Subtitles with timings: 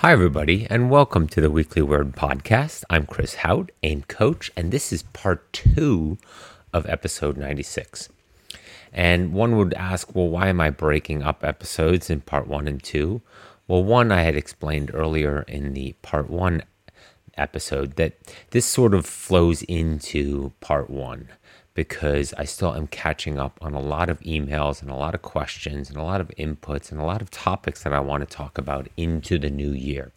[0.00, 2.84] Hi, everybody, and welcome to the Weekly Word Podcast.
[2.88, 6.16] I'm Chris Hauth, AIM Coach, and this is part two
[6.72, 8.08] of episode 96.
[8.94, 12.82] And one would ask, well, why am I breaking up episodes in part one and
[12.82, 13.20] two?
[13.68, 16.62] Well, one, I had explained earlier in the part one
[17.36, 18.14] episode that
[18.52, 21.28] this sort of flows into part one
[21.74, 25.22] because I still am catching up on a lot of emails and a lot of
[25.22, 28.36] questions and a lot of inputs and a lot of topics that I want to
[28.36, 30.12] talk about into the new year.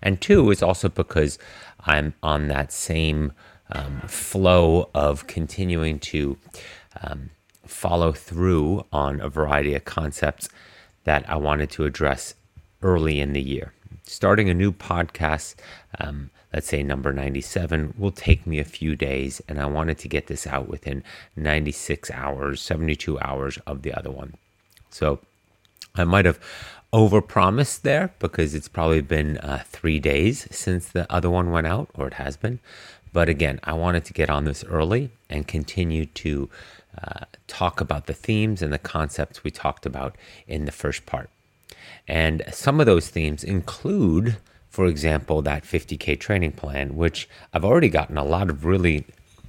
[0.00, 1.38] And two is also because
[1.80, 3.32] I'm on that same
[3.70, 6.36] um, flow of continuing to
[7.02, 7.30] um,
[7.66, 10.48] follow through on a variety of concepts
[11.04, 12.34] that I wanted to address
[12.82, 13.72] early in the year.
[14.04, 15.54] Starting a new podcast
[15.98, 19.40] um, let's say number 97, will take me a few days.
[19.48, 21.02] And I wanted to get this out within
[21.36, 24.34] 96 hours, 72 hours of the other one.
[24.90, 25.20] So
[25.94, 26.38] I might have
[26.92, 31.88] overpromised there because it's probably been uh, three days since the other one went out,
[31.94, 32.60] or it has been.
[33.12, 36.48] But again, I wanted to get on this early and continue to
[37.02, 41.30] uh, talk about the themes and the concepts we talked about in the first part.
[42.06, 44.36] And some of those themes include
[44.72, 49.04] for example, that 50K training plan, which I've already gotten a lot of really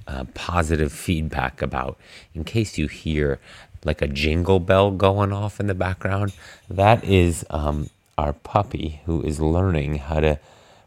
[0.06, 1.96] uh, positive feedback about.
[2.34, 3.40] In case you hear
[3.84, 6.34] like a jingle bell going off in the background,
[6.68, 10.38] that is um, our puppy who is learning how to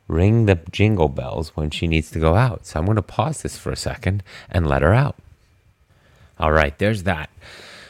[0.07, 2.67] ring the jingle bells when she needs to go out.
[2.67, 5.15] So I'm going to pause this for a second and let her out.
[6.39, 7.31] All right, there's that.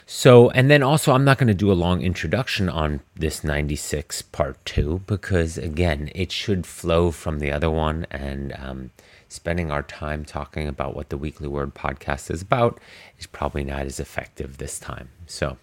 [0.10, 4.22] So, and then also, I'm not going to do a long introduction on this 96
[4.22, 8.08] part two because, again, it should flow from the other one.
[8.10, 8.92] And um,
[9.28, 12.80] spending our time talking about what the Weekly Word podcast is about
[13.20, 15.10] is probably not as effective this time.
[15.26, 15.58] So,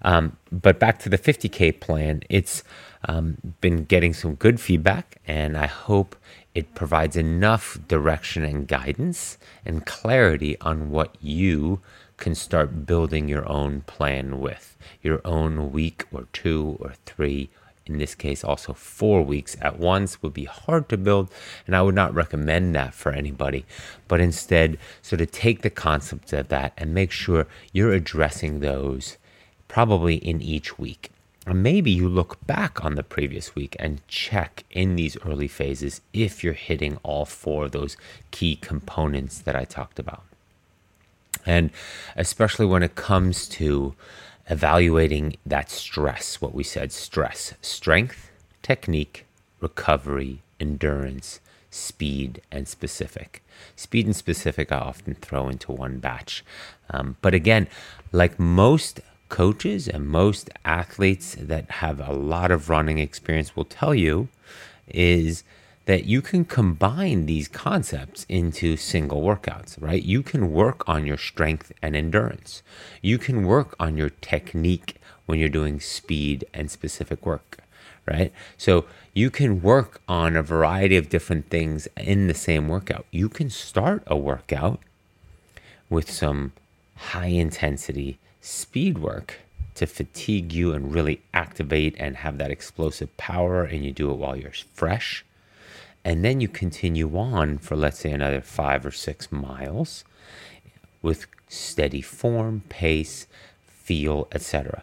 [0.00, 2.64] um, but back to the 50K plan, it's
[3.06, 6.16] um, been getting some good feedback, and I hope
[6.54, 11.80] it provides enough direction and guidance and clarity on what you
[12.16, 14.76] can start building your own plan with.
[15.02, 17.50] Your own week or two or three
[17.86, 21.30] in this case also four weeks at once would be hard to build
[21.66, 23.64] and i would not recommend that for anybody.
[24.08, 29.16] But instead sort of take the concept of that and make sure you're addressing those
[29.68, 31.10] probably in each week.
[31.46, 36.00] Or maybe you look back on the previous week and check in these early phases
[36.14, 37.98] if you're hitting all four of those
[38.30, 40.24] key components that i talked about
[41.46, 41.70] and
[42.16, 43.94] especially when it comes to
[44.48, 48.30] evaluating that stress, what we said stress, strength,
[48.62, 49.26] technique,
[49.60, 51.40] recovery, endurance,
[51.70, 53.42] speed, and specific.
[53.76, 56.44] Speed and specific, I often throw into one batch.
[56.90, 57.66] Um, but again,
[58.12, 63.94] like most coaches and most athletes that have a lot of running experience will tell
[63.94, 64.28] you,
[64.86, 65.42] is
[65.86, 70.02] that you can combine these concepts into single workouts, right?
[70.02, 72.62] You can work on your strength and endurance.
[73.02, 74.96] You can work on your technique
[75.26, 77.58] when you're doing speed and specific work,
[78.06, 78.32] right?
[78.56, 83.04] So you can work on a variety of different things in the same workout.
[83.10, 84.80] You can start a workout
[85.90, 86.52] with some
[86.96, 89.40] high intensity speed work
[89.74, 94.16] to fatigue you and really activate and have that explosive power, and you do it
[94.16, 95.24] while you're fresh
[96.04, 100.04] and then you continue on for let's say another five or six miles
[101.02, 103.26] with steady form, pace,
[103.66, 104.82] feel, etc.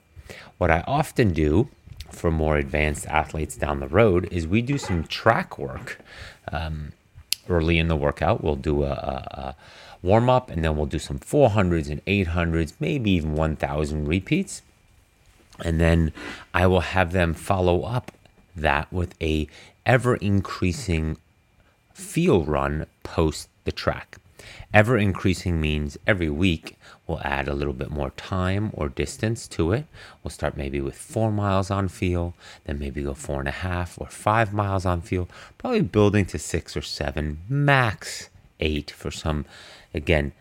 [0.57, 1.69] What I often do
[2.09, 5.99] for more advanced athletes down the road is we do some track work
[6.51, 6.91] um,
[7.49, 8.43] early in the workout.
[8.43, 9.55] We'll do a, a, a
[10.01, 14.61] warm up and then we'll do some 400s and 800s, maybe even 1000 repeats.
[15.63, 16.11] And then
[16.53, 18.11] I will have them follow up
[18.55, 19.47] that with a
[19.85, 21.17] ever increasing
[21.93, 24.17] feel run post the track.
[24.73, 29.73] Ever increasing means every week we'll add a little bit more time or distance to
[29.73, 29.85] it.
[30.23, 32.33] We'll start maybe with four miles on feel,
[32.65, 35.27] then maybe go four and a half or five miles on feel,
[35.57, 38.29] probably building to six or seven, max
[38.59, 39.45] eight for some,
[39.93, 40.31] again,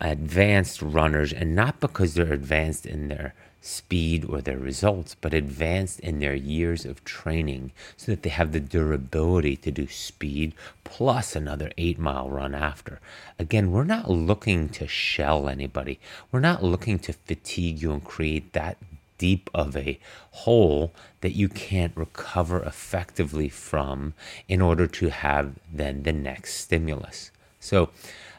[0.00, 6.00] advanced runners, and not because they're advanced in their speed or their results, but advanced
[6.00, 10.52] in their years of training so that they have the durability to do speed
[10.84, 13.00] plus another eight mile run after.
[13.38, 16.00] Again, we're not looking to shell anybody,
[16.30, 18.76] we're not looking to fatigue you and create that
[19.16, 20.00] deep of a
[20.32, 24.12] hole that you can't recover effectively from
[24.48, 27.30] in order to have then the next stimulus.
[27.60, 27.90] So,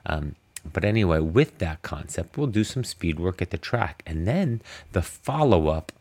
[0.06, 0.36] um,
[0.72, 4.02] but anyway, with that concept, we'll do some speed work at the track.
[4.06, 4.62] And then
[4.94, 5.92] the follow up,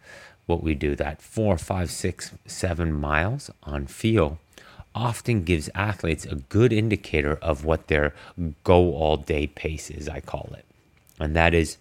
[0.47, 4.39] what we do, that four, five, six, seven miles on feel,
[4.95, 8.15] often gives athletes a good indicator of what their
[8.63, 10.65] go all day pace is, I call it.
[11.19, 11.79] And that is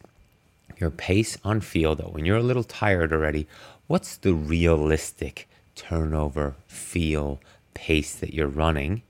[0.80, 3.48] your pace on field that when you're a little tired already,
[3.88, 7.40] what's the realistic turnover, feel,
[7.74, 9.04] pace that you're running?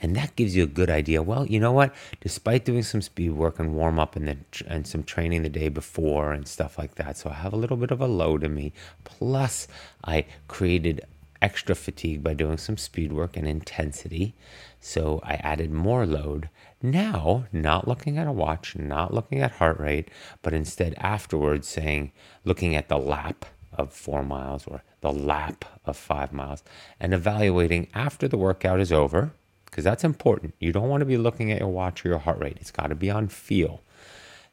[0.00, 1.22] And that gives you a good idea.
[1.22, 1.94] Well, you know what?
[2.20, 4.36] Despite doing some speed work and warm up and, the,
[4.66, 7.76] and some training the day before and stuff like that, so I have a little
[7.76, 8.72] bit of a load in me.
[9.04, 9.66] Plus,
[10.04, 11.04] I created
[11.40, 14.34] extra fatigue by doing some speed work and intensity.
[14.80, 16.48] So I added more load.
[16.82, 20.10] Now, not looking at a watch, not looking at heart rate,
[20.42, 22.12] but instead afterwards saying,
[22.44, 26.62] looking at the lap of four miles or the lap of five miles
[26.98, 29.32] and evaluating after the workout is over
[29.78, 30.56] because that's important.
[30.58, 32.88] You don't want to be looking at your watch or your heart rate, it's got
[32.88, 33.80] to be on feel.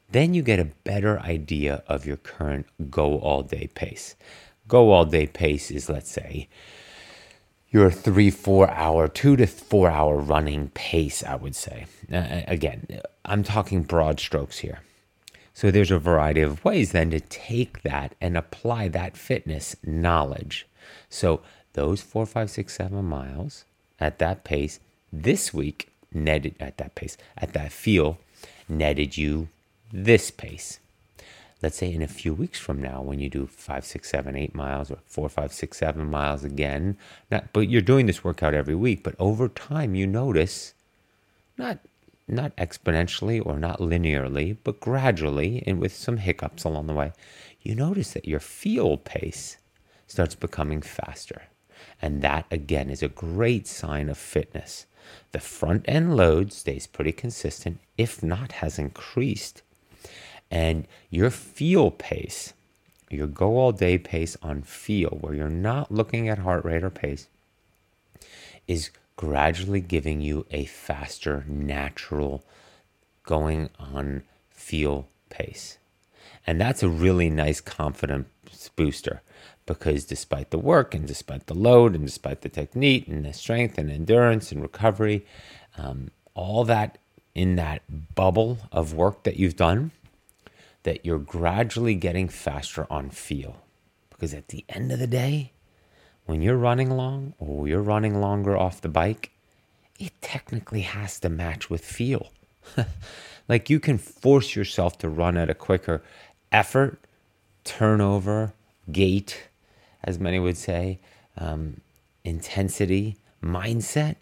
[0.08, 4.14] Then you get a better idea of your current go all day pace.
[4.68, 6.46] Go all day pace is, let's say,
[7.70, 11.86] your three, four hour, two to four hour running pace, I would say.
[12.12, 12.86] Uh, again,
[13.24, 14.78] I'm talking broad strokes here.
[15.54, 20.68] So there's a variety of ways then to take that and apply that fitness knowledge.
[21.10, 21.40] So
[21.72, 23.64] those four, five, six, seven miles
[23.98, 24.78] at that pace
[25.12, 28.18] this week netted at that pace, at that feel,
[28.68, 29.48] netted you
[29.92, 30.80] this pace.
[31.62, 34.54] Let's say in a few weeks from now, when you do five, six, seven, eight
[34.54, 36.98] miles, or four, five, six, seven miles again,
[37.30, 40.74] not, but you're doing this workout every week, but over time you notice,
[41.56, 41.78] not
[42.28, 47.12] not exponentially or not linearly, but gradually and with some hiccups along the way,
[47.62, 49.58] you notice that your feel pace
[50.06, 51.42] starts becoming faster.
[52.02, 54.86] And that again is a great sign of fitness.
[55.32, 59.62] The front end load stays pretty consistent, if not has increased.
[60.50, 62.52] And your feel pace,
[63.10, 66.90] your go all day pace on feel, where you're not looking at heart rate or
[66.90, 67.28] pace,
[68.66, 72.44] is gradually giving you a faster, natural
[73.24, 75.78] going on feel pace.
[76.46, 78.28] And that's a really nice confidence
[78.76, 79.22] booster
[79.66, 83.76] because despite the work and despite the load and despite the technique and the strength
[83.76, 85.26] and endurance and recovery,
[85.76, 86.98] um, all that
[87.34, 87.82] in that
[88.14, 89.90] bubble of work that you've done,
[90.84, 93.56] that you're gradually getting faster on feel.
[94.10, 95.52] Because at the end of the day,
[96.24, 99.32] when you're running long or you're running longer off the bike,
[99.98, 102.30] it technically has to match with feel.
[103.48, 106.02] like you can force yourself to run at a quicker
[106.52, 106.98] effort,
[107.64, 108.54] turnover,
[108.90, 109.45] gait,
[110.06, 110.98] as many would say,
[111.36, 111.80] um,
[112.24, 114.16] intensity, mindset,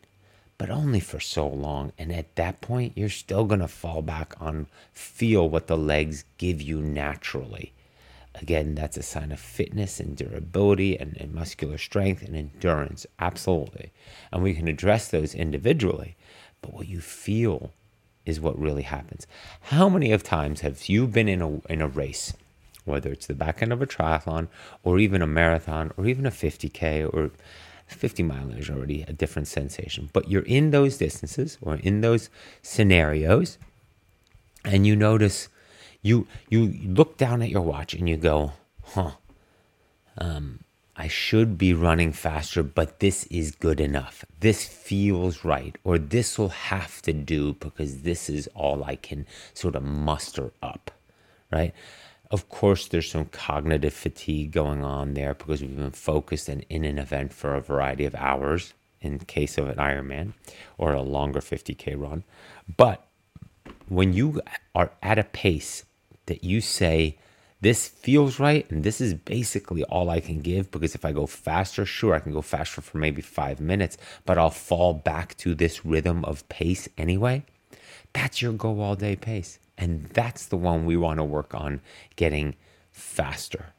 [0.58, 1.92] but only for so long.
[1.98, 6.24] And at that point, you're still going to fall back on feel what the legs
[6.38, 7.72] give you naturally.
[8.36, 13.06] Again, that's a sign of fitness and durability and, and muscular strength and endurance.
[13.20, 13.92] Absolutely.
[14.32, 16.16] And we can address those individually.
[16.60, 17.72] But what you feel
[18.26, 19.26] is what really happens.
[19.60, 22.32] How many of times have you been in a, in a race
[22.84, 24.48] whether it's the back end of a triathlon
[24.82, 27.30] or even a marathon or even a 50K or
[27.86, 30.10] 50 mile is already a different sensation.
[30.12, 32.30] But you're in those distances or in those
[32.62, 33.58] scenarios
[34.64, 35.48] and you notice
[36.02, 38.52] you you look down at your watch and you go,
[38.84, 39.12] huh,
[40.18, 40.60] um,
[40.96, 44.24] I should be running faster, but this is good enough.
[44.40, 49.26] This feels right, or this will have to do because this is all I can
[49.54, 50.92] sort of muster up,
[51.50, 51.74] right?
[52.30, 56.84] Of course, there's some cognitive fatigue going on there because we've been focused and in
[56.84, 60.32] an event for a variety of hours in case of an Ironman
[60.78, 62.24] or a longer 50K run.
[62.76, 63.06] But
[63.88, 64.40] when you
[64.74, 65.84] are at a pace
[66.26, 67.18] that you say,
[67.60, 71.26] this feels right, and this is basically all I can give because if I go
[71.26, 75.54] faster, sure, I can go faster for maybe five minutes, but I'll fall back to
[75.54, 77.42] this rhythm of pace anyway.
[78.12, 79.58] That's your go all day pace.
[79.76, 81.80] And that's the one we want to work on
[82.16, 82.54] getting
[82.92, 83.72] faster,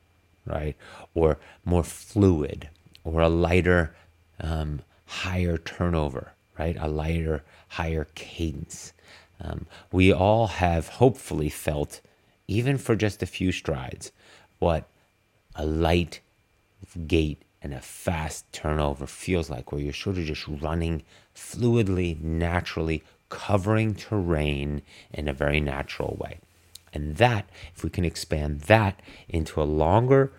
[0.46, 0.76] right?
[1.14, 2.70] Or more fluid,
[3.04, 3.96] or a lighter,
[4.40, 6.76] um, higher turnover, right?
[6.80, 8.94] A lighter, higher cadence.
[9.40, 12.02] Um, we all have hopefully felt,
[12.48, 14.12] even for just a few strides,
[14.60, 14.88] what
[15.56, 16.20] a light
[17.08, 21.04] gait and a fast turnover feels like, where you're sort of just running
[21.36, 23.04] fluidly, naturally,
[23.36, 26.40] covering terrain in a very natural way.
[26.94, 30.32] And that, if we can expand that into a longer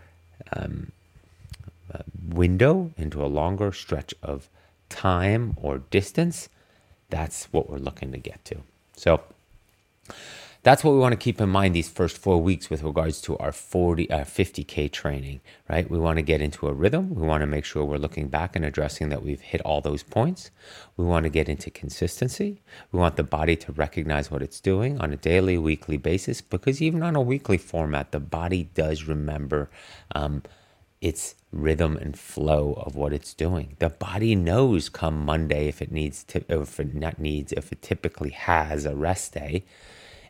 [0.56, 0.92] um,
[1.92, 4.48] uh, window, into a longer stretch of
[4.88, 6.48] time or distance,
[7.10, 8.56] that's what we're looking to get to.
[8.96, 9.20] So
[10.66, 13.38] that's what we want to keep in mind these first four weeks with regards to
[13.38, 15.88] our 40, uh, 50K training, right?
[15.88, 17.14] We want to get into a rhythm.
[17.14, 20.02] We want to make sure we're looking back and addressing that we've hit all those
[20.02, 20.50] points.
[20.96, 22.62] We want to get into consistency.
[22.90, 26.82] We want the body to recognize what it's doing on a daily, weekly basis, because
[26.82, 29.70] even on a weekly format, the body does remember
[30.16, 30.42] um,
[31.00, 33.76] its rhythm and flow of what it's doing.
[33.78, 37.82] The body knows come Monday if it needs to, if it not needs, if it
[37.82, 39.62] typically has a rest day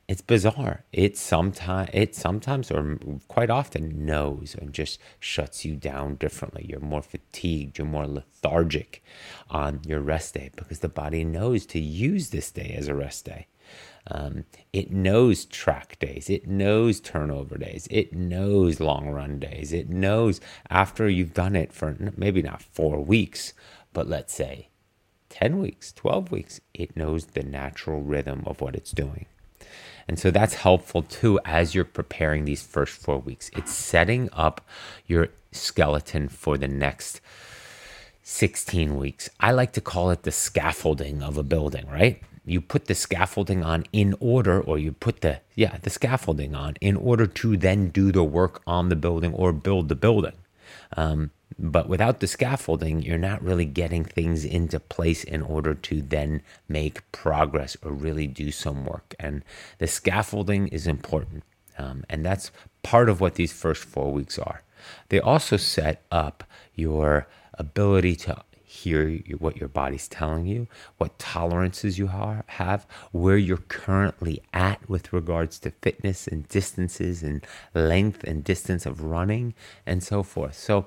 [0.08, 0.84] it's bizarre.
[0.92, 6.64] It sometimes it sometimes or quite often knows and just shuts you down differently.
[6.68, 9.02] You're more fatigued, you're more lethargic
[9.50, 13.24] on your rest day because the body knows to use this day as a rest
[13.24, 13.48] day.
[14.08, 19.88] Um, it knows track days, it knows turnover days, it knows long run days, it
[19.88, 23.52] knows after you've done it for maybe not four weeks,
[23.92, 24.68] but let's say
[25.30, 29.26] 10 weeks, 12 weeks, it knows the natural rhythm of what it's doing.
[30.08, 33.50] And so that's helpful too as you're preparing these first four weeks.
[33.56, 34.66] It's setting up
[35.06, 37.20] your skeleton for the next
[38.22, 39.28] 16 weeks.
[39.40, 42.22] I like to call it the scaffolding of a building, right?
[42.44, 46.74] You put the scaffolding on in order, or you put the, yeah, the scaffolding on
[46.80, 50.34] in order to then do the work on the building or build the building.
[50.96, 56.02] Um, but without the scaffolding, you're not really getting things into place in order to
[56.02, 59.14] then make progress or really do some work.
[59.18, 59.42] And
[59.78, 61.44] the scaffolding is important.
[61.78, 62.50] Um, and that's
[62.82, 64.62] part of what these first four weeks are.
[65.08, 66.44] They also set up
[66.74, 68.42] your ability to
[68.76, 70.66] hear what your body's telling you,
[70.98, 77.44] what tolerances you have, where you're currently at with regards to fitness and distances and
[77.74, 79.54] length and distance of running
[79.86, 80.54] and so forth.
[80.54, 80.86] So,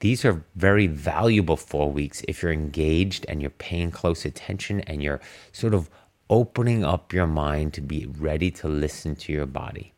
[0.00, 5.02] these are very valuable four weeks if you're engaged and you're paying close attention and
[5.02, 5.20] you're
[5.52, 5.88] sort of
[6.30, 9.92] opening up your mind to be ready to listen to your body.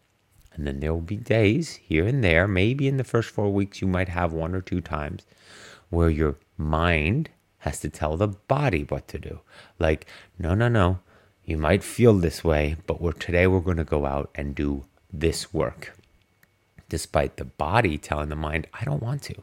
[0.55, 3.81] And then there will be days here and there, maybe in the first four weeks,
[3.81, 5.25] you might have one or two times
[5.89, 9.41] where your mind has to tell the body what to do.
[9.79, 10.07] Like,
[10.39, 10.99] no, no, no,
[11.45, 14.85] you might feel this way, but we're, today we're going to go out and do
[15.13, 15.97] this work.
[16.89, 19.43] Despite the body telling the mind, I don't want to.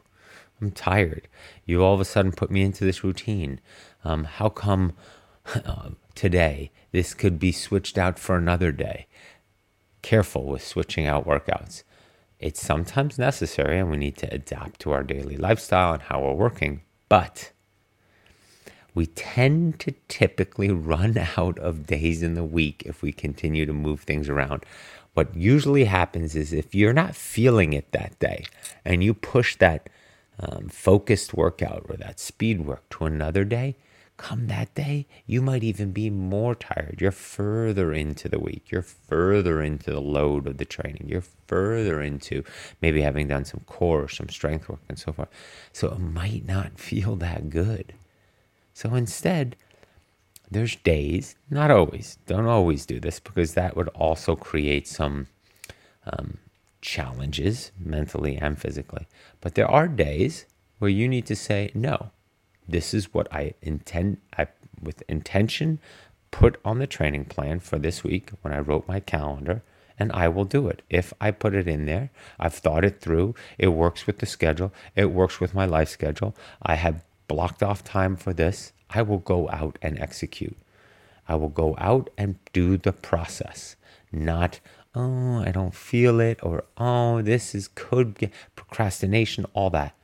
[0.60, 1.28] I'm tired.
[1.64, 3.60] You all of a sudden put me into this routine.
[4.04, 4.92] Um, how come
[5.54, 9.06] uh, today this could be switched out for another day?
[10.02, 11.82] Careful with switching out workouts.
[12.38, 16.32] It's sometimes necessary and we need to adapt to our daily lifestyle and how we're
[16.32, 17.52] working, but
[18.94, 23.72] we tend to typically run out of days in the week if we continue to
[23.72, 24.64] move things around.
[25.14, 28.44] What usually happens is if you're not feeling it that day
[28.84, 29.90] and you push that
[30.40, 33.76] um, focused workout or that speed work to another day,
[34.16, 36.98] come that day, you might even be more tired.
[37.00, 38.70] You're further into the week.
[38.70, 41.06] You're further into the load of the training.
[41.08, 42.44] You're further into
[42.82, 45.30] maybe having done some core or some strength work and so forth.
[45.72, 47.94] So it might not feel that good.
[48.74, 49.56] So instead,
[50.50, 55.28] there's days, not always, don't always do this because that would also create some
[56.04, 56.38] um,
[56.80, 59.06] challenges mentally and physically.
[59.40, 60.46] But there are days
[60.78, 62.10] where you need to say, no,
[62.66, 64.48] this is what I intend, I,
[64.80, 65.78] with intention,
[66.30, 69.62] put on the training plan for this week when I wrote my calendar,
[69.98, 70.82] and I will do it.
[70.88, 74.72] If I put it in there, I've thought it through, it works with the schedule,
[74.96, 79.18] it works with my life schedule, I have blocked off time for this, I will
[79.18, 80.56] go out and execute.
[81.28, 83.76] I will go out and do the process,
[84.10, 84.60] not
[84.94, 89.94] oh, I don't feel it, or oh, this is could get procrastination, all that.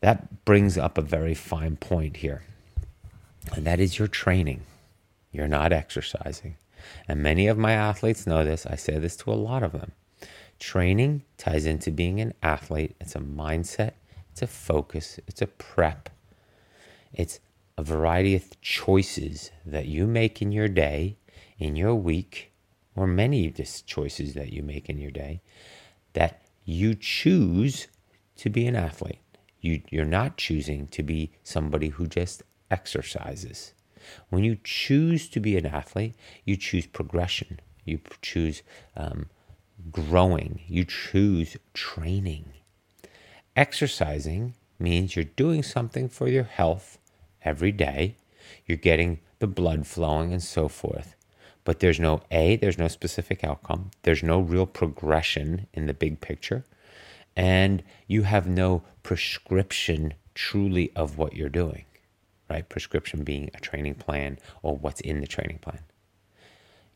[0.00, 2.42] That brings up a very fine point here.
[3.54, 4.62] And that is your training.
[5.32, 6.56] You're not exercising.
[7.08, 8.66] And many of my athletes know this.
[8.66, 9.92] I say this to a lot of them.
[10.58, 12.96] Training ties into being an athlete.
[13.00, 13.92] It's a mindset,
[14.32, 16.10] it's a focus, it's a prep.
[17.12, 17.40] It's
[17.76, 21.16] a variety of choices that you make in your day,
[21.58, 22.47] in your week,
[22.98, 25.40] or many of the choices that you make in your day
[26.14, 27.86] that you choose
[28.36, 29.20] to be an athlete.
[29.60, 33.72] You, you're not choosing to be somebody who just exercises.
[34.30, 36.14] When you choose to be an athlete,
[36.44, 38.62] you choose progression, you choose
[38.96, 39.26] um,
[39.92, 42.52] growing, you choose training.
[43.54, 46.98] Exercising means you're doing something for your health
[47.44, 48.16] every day,
[48.66, 51.14] you're getting the blood flowing and so forth
[51.68, 56.18] but there's no A, there's no specific outcome, there's no real progression in the big
[56.18, 56.64] picture,
[57.36, 61.84] and you have no prescription truly of what you're doing,
[62.48, 62.66] right?
[62.70, 65.80] Prescription being a training plan or what's in the training plan.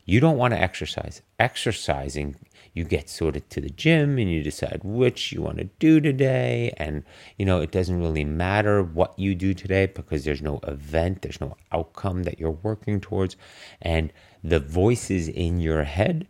[0.04, 1.22] You don't want to exercise.
[1.38, 2.36] Exercising,
[2.74, 6.00] you get sort of to the gym and you decide which you want to do
[6.00, 6.72] today.
[6.76, 7.04] And,
[7.38, 11.40] you know, it doesn't really matter what you do today because there's no event, there's
[11.40, 13.36] no outcome that you're working towards.
[13.80, 16.26] And the voices in your head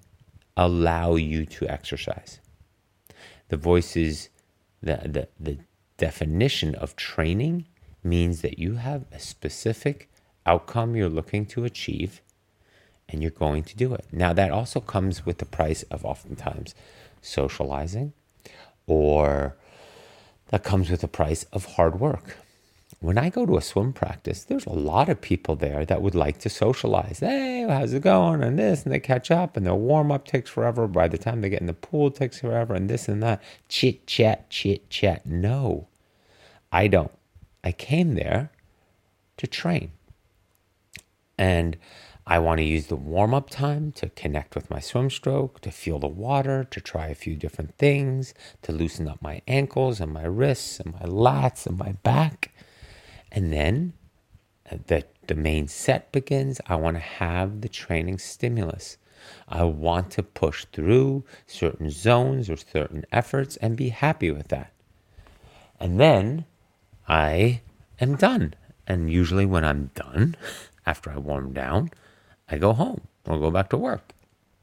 [0.56, 2.40] allow you to exercise.
[3.48, 4.28] The voices,
[4.82, 5.58] the, the, the
[5.96, 7.66] definition of training
[8.04, 10.10] means that you have a specific
[10.44, 12.20] outcome you're looking to achieve
[13.12, 14.06] and you're going to do it.
[14.10, 16.74] Now, that also comes with the price of oftentimes
[17.20, 18.12] socializing,
[18.86, 19.56] or
[20.48, 22.38] that comes with the price of hard work.
[23.00, 26.14] When I go to a swim practice, there's a lot of people there that would
[26.14, 27.18] like to socialize.
[27.18, 28.42] Hey, how's it going?
[28.42, 30.86] And this, and they catch up, and their warm up takes forever.
[30.86, 33.42] By the time they get in the pool, it takes forever, and this and that.
[33.68, 35.26] Chit chat, chit chat.
[35.26, 35.88] No,
[36.70, 37.10] I don't.
[37.64, 38.50] I came there
[39.36, 39.90] to train.
[41.36, 41.76] And
[42.26, 45.72] I want to use the warm up time to connect with my swim stroke, to
[45.72, 50.12] feel the water, to try a few different things, to loosen up my ankles and
[50.12, 52.52] my wrists and my lats and my back.
[53.32, 53.94] And then
[54.70, 56.60] uh, the, the main set begins.
[56.66, 58.98] I want to have the training stimulus.
[59.48, 64.72] I want to push through certain zones or certain efforts and be happy with that.
[65.80, 66.44] And then
[67.08, 67.62] I
[68.00, 68.54] am done.
[68.86, 70.36] And usually, when I'm done,
[70.86, 71.90] after I warm down,
[72.52, 74.12] I go home or go back to work,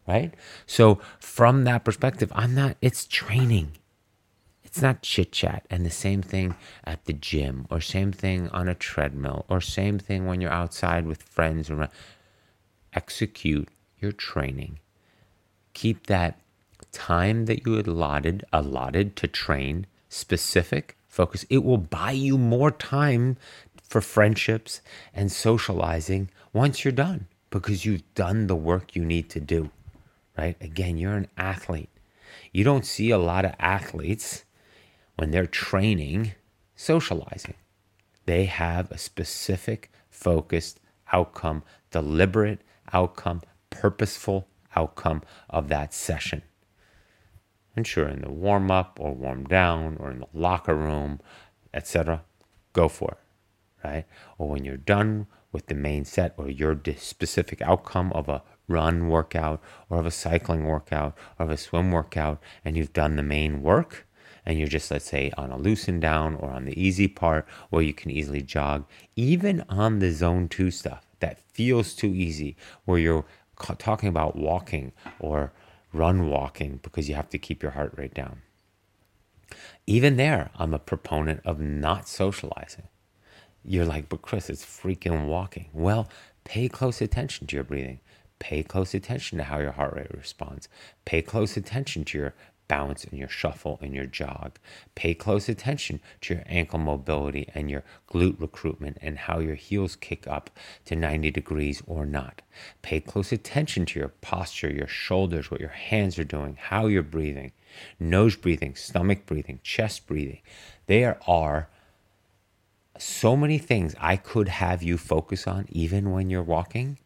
[0.08, 0.34] right?
[0.65, 3.72] So from that perspective, I'm not, it's training.
[4.63, 5.65] It's not chit chat.
[5.72, 9.98] And the same thing at the gym or same thing on a treadmill or same
[9.98, 11.89] thing when you're outside with friends around.
[12.93, 13.67] Execute
[14.00, 14.79] your training.
[15.74, 16.39] Keep that
[16.91, 23.38] time that you allotted allotted to train specific focus it will buy you more time
[23.84, 24.81] for friendships
[25.13, 29.72] and socializing once you're done because you've done the work you need to do,
[30.38, 30.56] right?
[30.62, 31.89] Again, you're an athlete.
[32.51, 34.46] You don't see a lot of athletes
[35.15, 36.34] when they're training
[36.75, 37.56] socializing.
[38.25, 40.79] They have a specific, focused
[41.12, 42.62] outcome, deliberate
[42.94, 46.43] outcome, purposeful outcome of that session.
[47.76, 51.19] And sure, in the warm up or warm down or in the locker room,
[51.73, 52.23] etc.,
[52.73, 54.06] go for it, right?
[54.38, 59.07] Or when you're done with the main set or your specific outcome of a run
[59.07, 63.23] workout or of a cycling workout or of a swim workout and you've done the
[63.23, 64.07] main work
[64.45, 67.81] and you're just let's say on a loosen down or on the easy part where
[67.81, 68.85] you can easily jog
[69.15, 73.25] even on the zone 2 stuff that feels too easy where you're
[73.77, 75.51] talking about walking or
[75.91, 78.41] run walking because you have to keep your heart rate down.
[79.88, 82.88] Even there i'm a proponent of not socializing
[83.63, 85.69] you're like, but Chris, it's freaking walking.
[85.74, 86.10] Well,
[86.43, 88.00] pay close attention to your breathing.
[88.39, 90.69] Pay close attention to how your heart rate responds.
[91.06, 92.34] Pay close attention to your
[92.69, 94.58] bounce and your shuffle and your jog.
[94.95, 99.98] Pay close attention to your ankle mobility and your glute recruitment and how your heels
[99.98, 100.50] kick up
[100.86, 102.41] to 90 degrees or not.
[102.82, 107.04] Pay close attention to your posture, your shoulders, what your hands are doing, how you're
[107.04, 107.52] breathing,
[108.00, 110.39] nose breathing, stomach breathing, chest breathing.
[110.86, 111.69] There are
[112.99, 116.97] so many things I could have you focus on, even when you're walking,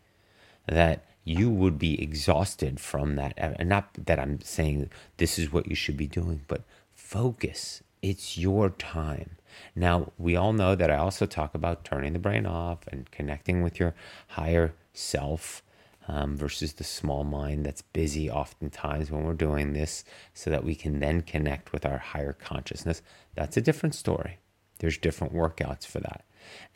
[0.68, 3.34] that you would be exhausted from that.
[3.38, 7.82] And not that I'm saying this is what you should be doing, but focus.
[8.02, 9.38] It's your time.
[9.76, 13.62] Now, we all know that I also talk about turning the brain off and connecting
[13.62, 13.94] with your
[14.30, 15.62] higher self
[16.08, 20.04] um, versus the small mind that's busy oftentimes when we're doing this
[20.34, 23.02] so that we can then connect with our higher consciousness.
[23.36, 24.40] That's a different story.
[24.84, 26.26] There's different workouts for that.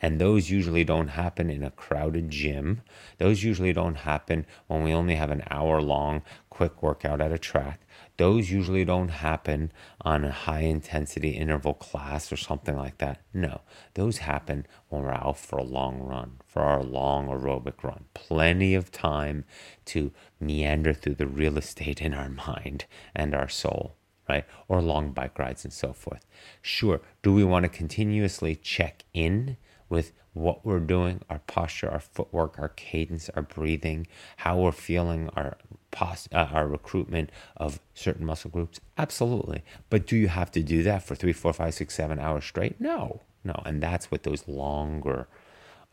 [0.00, 2.80] And those usually don't happen in a crowded gym.
[3.18, 7.38] Those usually don't happen when we only have an hour long quick workout at a
[7.38, 7.82] track.
[8.16, 13.20] Those usually don't happen on a high intensity interval class or something like that.
[13.34, 13.60] No,
[13.92, 18.06] those happen when we're out for a long run, for our long aerobic run.
[18.14, 19.44] Plenty of time
[19.84, 23.97] to meander through the real estate in our mind and our soul
[24.28, 24.44] right?
[24.68, 26.24] Or long bike rides and so forth.
[26.62, 29.56] Sure, do we want to continuously check in
[29.88, 34.06] with what we're doing, our posture, our footwork, our cadence, our breathing,
[34.38, 35.56] how we're feeling, our
[35.90, 38.80] pos- uh, our recruitment of certain muscle groups?
[38.96, 39.62] Absolutely.
[39.90, 42.80] But do you have to do that for three, four, five, six, seven hours straight?
[42.80, 43.60] No, no.
[43.64, 45.26] And that's what those longer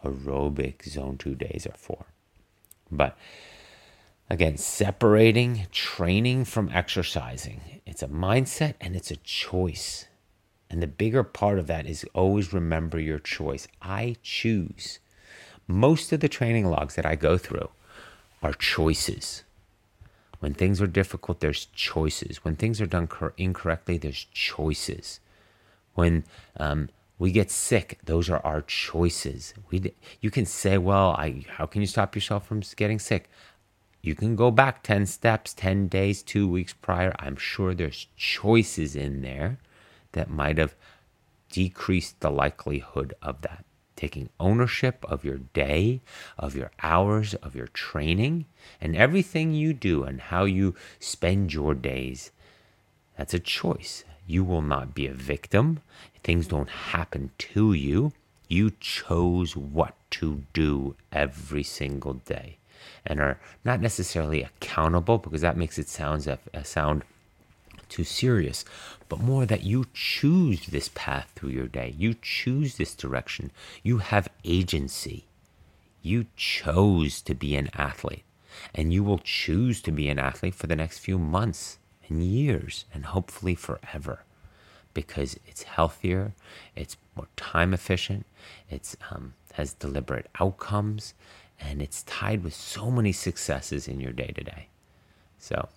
[0.04, 2.06] aerobic zone two days are for.
[2.92, 3.18] But
[4.30, 7.82] Again, separating training from exercising.
[7.86, 10.08] It's a mindset and it's a choice.
[10.70, 13.68] And the bigger part of that is always remember your choice.
[13.82, 15.00] I choose.
[15.68, 17.70] Most of the training logs that I go through
[18.42, 19.44] are choices.
[20.40, 22.44] When things are difficult, there's choices.
[22.44, 25.20] When things are done cor- incorrectly, there's choices.
[25.94, 26.24] When
[26.58, 29.54] um, we get sick, those are our choices.
[29.72, 33.30] We, you can say, well, I, how can you stop yourself from getting sick?
[34.06, 37.16] You can go back 10 steps, 10 days, two weeks prior.
[37.18, 39.58] I'm sure there's choices in there
[40.12, 40.76] that might have
[41.50, 43.66] decreased the likelihood of that.
[43.96, 46.02] Taking ownership of your day,
[46.38, 48.46] of your hours, of your training,
[48.80, 52.30] and everything you do and how you spend your days.
[53.18, 54.04] That's a choice.
[54.28, 55.80] You will not be a victim.
[56.22, 58.14] Things don't happen to you.
[58.48, 62.60] You chose what to do every single day
[63.06, 67.04] and are not necessarily accountable because that makes it sounds a, a sound
[67.90, 68.66] too serious,
[69.10, 71.94] but more that you choose this path through your day.
[71.98, 73.52] You choose this direction.
[73.84, 75.26] You have agency.
[76.02, 78.24] You chose to be an athlete,
[78.74, 82.86] and you will choose to be an athlete for the next few months and years,
[82.94, 84.24] and hopefully forever,
[84.94, 86.34] because it's healthier,
[86.76, 88.26] it's more time efficient,
[88.70, 91.14] it's um, has deliberate outcomes,
[91.60, 94.68] and it's tied with so many successes in your day to day.
[95.38, 95.70] So,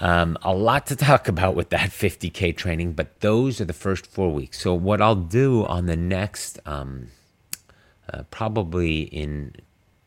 [0.00, 4.06] um, a lot to talk about with that 50K training, but those are the first
[4.06, 4.60] four weeks.
[4.60, 7.08] So, what I'll do on the next, um,
[8.12, 9.54] uh, probably in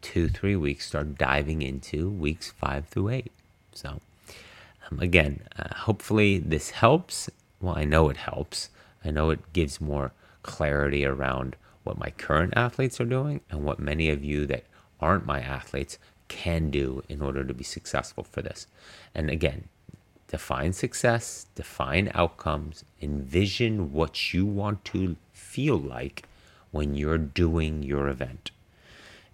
[0.01, 3.31] two, three weeks, start diving into weeks five through eight.
[3.73, 4.01] So,
[4.89, 7.29] um, again, uh, hopefully this helps.
[7.61, 8.69] Well, I know it helps.
[9.03, 10.11] I know it gives more
[10.43, 14.65] clarity around what my current athletes are doing and what many of you that
[14.99, 18.67] aren't my athletes can do in order to be successful for this.
[19.13, 19.69] And again,
[20.27, 26.27] define success, define outcomes, envision what you want to feel like
[26.71, 28.51] when you're doing your event.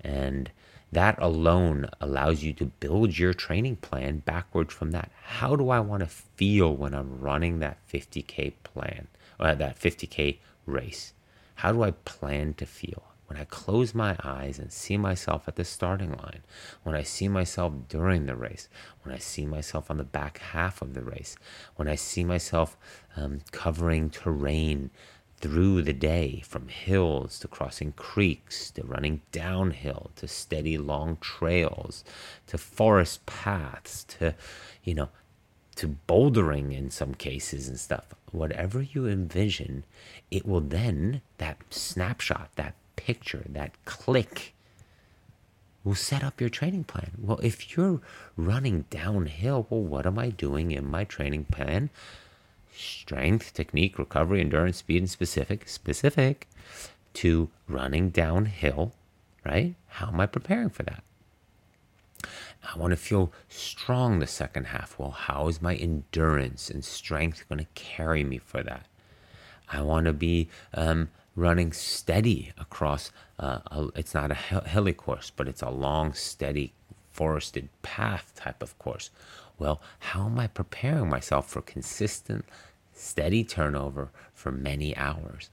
[0.01, 0.51] And
[0.91, 5.09] that alone allows you to build your training plan backwards from that.
[5.23, 9.07] How do I want to feel when I'm running that 50K plan,
[9.39, 11.13] or uh, that 50K race?
[11.61, 13.03] How do I plan to feel?
[13.27, 16.41] When I close my eyes and see myself at the starting line,
[16.81, 18.67] when I see myself during the race,
[19.03, 21.35] when I see myself on the back half of the race,
[21.75, 22.75] when I see myself
[23.15, 24.89] um, covering terrain
[25.37, 32.03] through the day from hills to crossing creeks to running downhill to steady long trails
[32.47, 34.33] to forest paths to,
[34.83, 35.09] you know,
[35.75, 38.13] to bouldering in some cases and stuff.
[38.31, 39.85] Whatever you envision,
[40.31, 44.53] it will then, that snapshot, that picture, that click,
[45.83, 47.11] will set up your training plan.
[47.17, 48.01] Well, if you're
[48.37, 51.89] running downhill, well, what am I doing in my training plan?
[52.73, 56.47] Strength, technique, recovery, endurance, speed, and specific, specific
[57.15, 58.93] to running downhill,
[59.45, 59.75] right?
[59.87, 61.03] How am I preparing for that?
[62.63, 64.97] I want to feel strong the second half.
[64.99, 68.85] Well, how is my endurance and strength going to carry me for that?
[69.71, 73.11] I want to be um, running steady across.
[73.39, 76.73] Uh, a, it's not a hilly course, but it's a long, steady,
[77.11, 79.09] forested path type of course.
[79.57, 82.45] Well, how am I preparing myself for consistent,
[82.93, 85.49] steady turnover for many hours?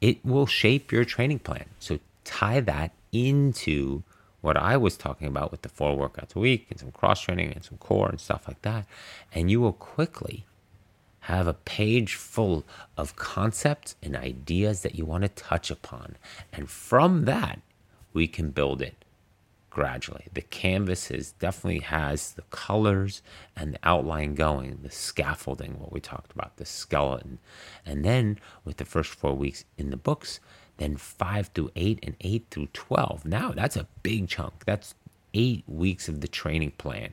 [0.00, 1.66] It will shape your training plan.
[1.78, 4.02] So tie that into
[4.40, 7.52] what I was talking about with the four workouts a week and some cross training
[7.52, 8.86] and some core and stuff like that.
[9.32, 10.44] And you will quickly
[11.22, 12.64] have a page full
[12.96, 16.16] of concepts and ideas that you want to touch upon.
[16.52, 17.60] And from that,
[18.12, 19.04] we can build it
[19.70, 20.26] gradually.
[20.32, 23.22] The canvas is definitely has the colors
[23.54, 27.38] and the outline going, the scaffolding, what we talked about, the skeleton.
[27.86, 30.40] And then with the first four weeks in the books,
[30.78, 33.24] then five through eight and eight through 12.
[33.24, 34.64] Now that's a big chunk.
[34.64, 34.96] That's
[35.34, 37.12] eight weeks of the training plan.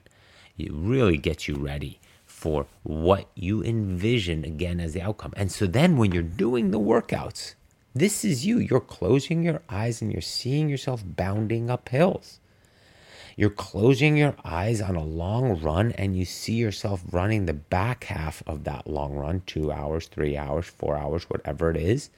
[0.57, 1.99] It really gets you ready
[2.39, 5.33] for what you envision again as the outcome.
[5.35, 7.55] And so then when you're doing the workouts,
[7.93, 8.59] this is you.
[8.59, 12.39] You're closing your eyes and you're seeing yourself bounding up hills.
[13.35, 18.05] You're closing your eyes on a long run and you see yourself running the back
[18.05, 22.09] half of that long run two hours, three hours, four hours, whatever it is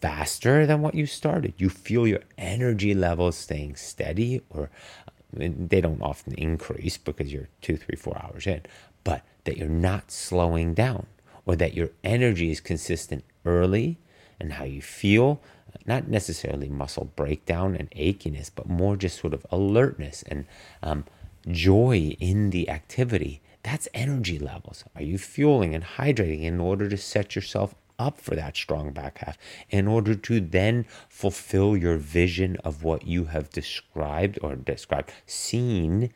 [0.00, 1.52] faster than what you started.
[1.58, 4.70] You feel your energy levels staying steady, or
[5.06, 8.62] uh, they don't often increase because you're two, three, four hours in,
[9.06, 11.06] but that you're not slowing down,
[11.46, 13.98] or that your energy is consistent early
[14.40, 15.40] and how you feel.
[15.86, 20.44] Not necessarily muscle breakdown and achiness, but more just sort of alertness and
[20.82, 21.04] um,
[21.48, 23.40] joy in the activity.
[23.62, 24.82] That's energy levels.
[24.96, 29.18] Are you fueling and hydrating in order to set yourself up for that strong back
[29.18, 29.38] half
[29.70, 36.12] in order to then fulfill your vision of what you have described or described, seen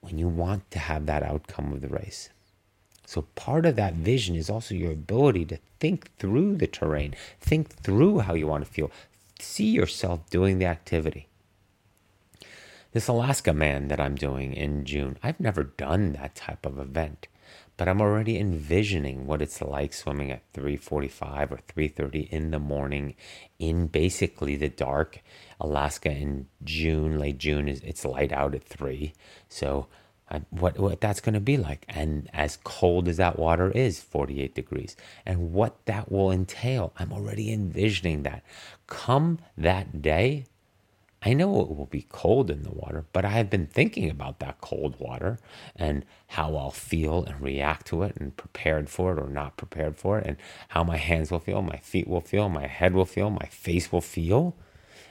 [0.00, 2.30] when you want to have that outcome of the race.
[3.06, 7.68] So, part of that vision is also your ability to think through the terrain, think
[7.68, 8.90] through how you want to feel,
[9.40, 11.26] see yourself doing the activity.
[12.92, 17.28] This Alaskaman that I'm doing in June, I've never done that type of event,
[17.76, 23.14] but I'm already envisioning what it's like swimming at 3:45 or 3:30 in the morning
[23.58, 25.20] in basically the dark.
[25.60, 29.12] Alaska in June, late June is it's light out at 3.
[29.48, 29.86] So
[30.30, 31.84] I, what what that's going to be like.
[31.88, 34.96] And as cold as that water is 48 degrees.
[35.26, 38.42] And what that will entail i'm already envisioning that.
[38.86, 40.46] Come that day
[41.22, 44.38] i know it will be cold in the water but i have been thinking about
[44.38, 45.38] that cold water
[45.76, 49.96] and how i'll feel and react to it and prepared for it or not prepared
[49.96, 50.36] for it and
[50.68, 53.92] how my hands will feel my feet will feel my head will feel my face
[53.92, 54.56] will feel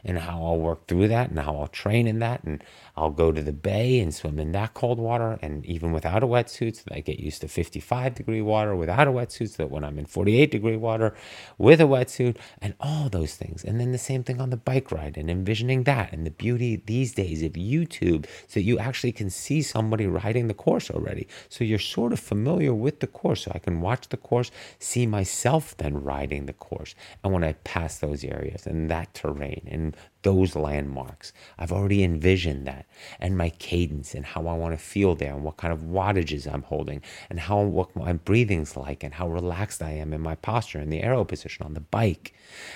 [0.03, 2.63] and how I'll work through that and how I'll train in that and
[2.99, 5.39] I'll go to the bay and swim in that cold water.
[5.41, 9.07] And even without a wetsuit, so that I get used to 55 degree water without
[9.07, 11.15] a wetsuit, so that when I'm in 48 degree water
[11.57, 13.63] with a wetsuit and all those things.
[13.63, 16.75] And then the same thing on the bike ride and envisioning that and the beauty
[16.75, 21.27] these days of YouTube, so you actually can see somebody riding the course already.
[21.47, 23.45] So you're sort of familiar with the course.
[23.45, 26.95] So I can watch the course, see myself then riding the course.
[27.23, 31.31] And when I pass those areas and that terrain and those landmarks.
[31.57, 32.85] I've already envisioned that
[33.19, 36.51] and my cadence and how I want to feel there and what kind of wattages
[36.51, 40.35] I'm holding and how what my breathing's like and how relaxed I am in my
[40.35, 42.33] posture in the arrow position on the bike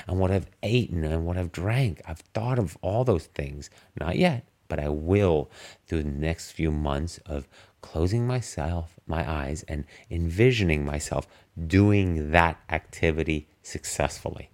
[0.08, 2.02] and what I've eaten and what I've drank.
[2.06, 3.70] I've thought of all those things.
[4.00, 5.52] Not yet, but I will
[5.86, 7.48] through the next few months of
[7.82, 11.28] closing myself my eyes and envisioning myself
[11.68, 14.50] doing that activity successfully.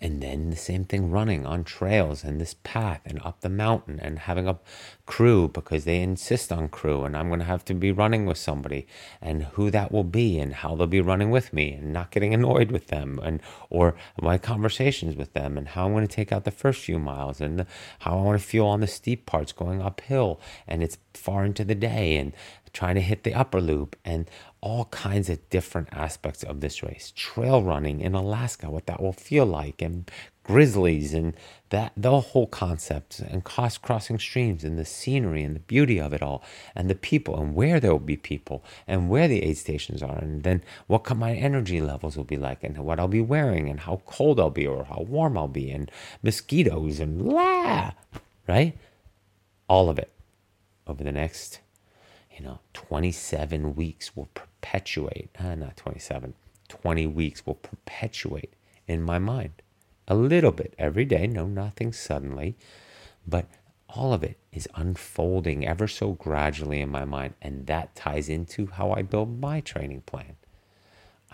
[0.00, 3.98] And then the same thing running on trails and this path and up the mountain
[4.00, 4.58] and having a
[5.06, 8.36] crew because they insist on crew and I'm going to have to be running with
[8.36, 8.86] somebody
[9.22, 12.34] and who that will be and how they'll be running with me and not getting
[12.34, 16.32] annoyed with them and or my conversations with them and how I'm going to take
[16.32, 17.64] out the first few miles and
[18.00, 21.64] how I want to feel on the steep parts going uphill and it's far into
[21.64, 22.32] the day and
[22.76, 24.28] trying to hit the upper loop and
[24.60, 27.10] all kinds of different aspects of this race.
[27.16, 30.10] Trail running in Alaska, what that will feel like, and
[30.44, 31.34] grizzlies and
[31.70, 36.12] that the whole concept and cross crossing streams and the scenery and the beauty of
[36.12, 39.56] it all and the people and where there will be people and where the aid
[39.56, 43.22] stations are and then what my energy levels will be like and what I'll be
[43.22, 45.90] wearing and how cold I'll be or how warm I'll be and
[46.22, 47.92] mosquitoes and blah,
[48.46, 48.76] right?
[49.66, 50.12] All of it
[50.86, 51.60] over the next
[52.36, 56.34] you know 27 weeks will perpetuate, uh, not 27,
[56.68, 58.52] 20 weeks will perpetuate
[58.86, 59.62] in my mind.
[60.08, 62.56] A little bit every day, no, nothing suddenly,
[63.26, 63.46] but
[63.88, 67.34] all of it is unfolding ever so gradually in my mind.
[67.40, 70.36] And that ties into how I build my training plan.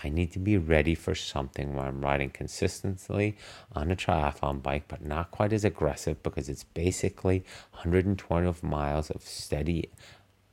[0.02, 3.36] I need to be ready for something where I'm riding consistently
[3.72, 9.22] on a triathlon bike, but not quite as aggressive because it's basically 120 miles of
[9.22, 9.90] steady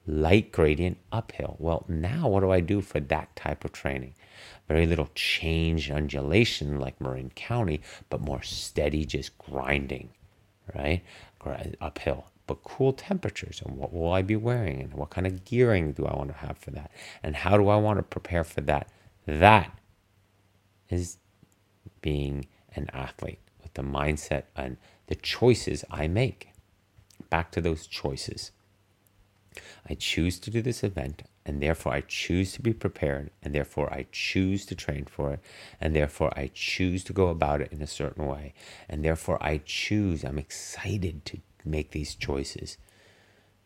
[0.08, 1.56] light gradient uphill.
[1.60, 4.16] Well, now what do I do for that type of training?
[4.68, 10.10] Very little change undulation like Marin County, but more steady, just grinding,
[10.76, 11.04] right?
[11.82, 12.26] Uphill.
[12.48, 16.06] But cool temperatures and what will I be wearing and what kind of gearing do
[16.06, 16.92] I want to have for that?
[17.22, 18.90] And how do I want to prepare for that?
[19.28, 19.78] That
[20.90, 21.18] is
[22.02, 26.50] being an athlete with the mindset and the choices I make.
[27.30, 28.52] Back to those choices.
[29.90, 33.92] I choose to do this event, and therefore I choose to be prepared, and therefore
[33.94, 35.40] I choose to train for it,
[35.82, 38.54] and therefore I choose to go about it in a certain way,
[38.88, 42.78] and therefore I choose, I'm excited to make these choices,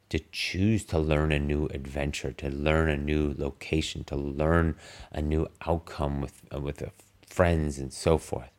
[0.10, 4.76] to choose to learn a new adventure, to learn a new location, to learn
[5.12, 6.84] a new outcome with, with
[7.28, 8.52] friends and so forth,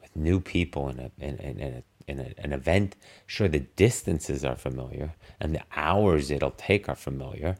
[0.00, 4.44] with new people in a, in, in a in a, an event, sure, the distances
[4.44, 7.56] are familiar and the hours it'll take are familiar,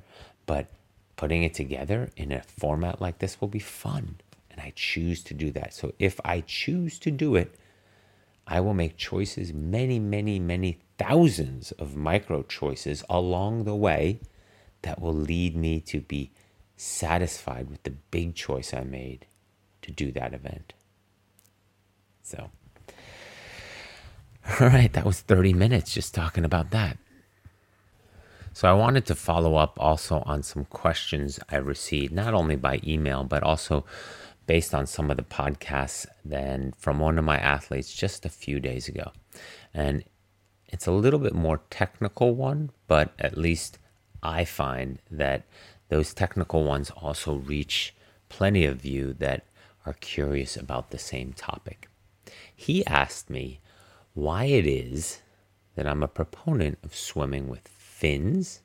[0.47, 0.71] but
[1.17, 4.17] putting it together in a format like this will be fun.
[4.51, 5.75] And I choose to do that.
[5.75, 7.55] So if I choose to do it,
[8.47, 14.21] I will make choices, many, many, many thousands of micro choices along the way
[14.83, 16.33] that will lead me to be
[16.77, 19.27] satisfied with the big choice I made
[19.83, 20.73] to do that event.
[22.23, 22.51] So.
[24.61, 26.97] All right, that was 30 minutes just talking about that.
[28.55, 32.81] So I wanted to follow up also on some questions I received, not only by
[32.83, 33.85] email, but also
[34.47, 38.59] based on some of the podcasts then from one of my athletes just a few
[38.59, 39.13] days ago.
[39.75, 40.03] And
[40.67, 43.79] it's a little bit more technical one, but at least
[44.23, 45.43] I find that
[45.91, 47.95] those technical ones also reach
[48.31, 49.45] plenty of you that
[49.85, 51.89] are curious about the same topic.
[52.57, 53.61] He asked me
[54.19, 55.23] why it is
[55.77, 58.63] that I'm a proponent of swimming with fins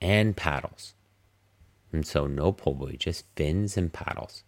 [0.00, 0.94] and paddles.
[1.92, 4.42] And so, no pull buoy, just fins and paddles.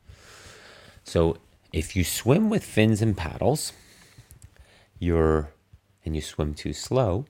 [1.05, 1.37] So,
[1.73, 3.75] if you swim with fins and paddles,
[4.99, 5.51] you're
[6.05, 7.27] and you swim too slow,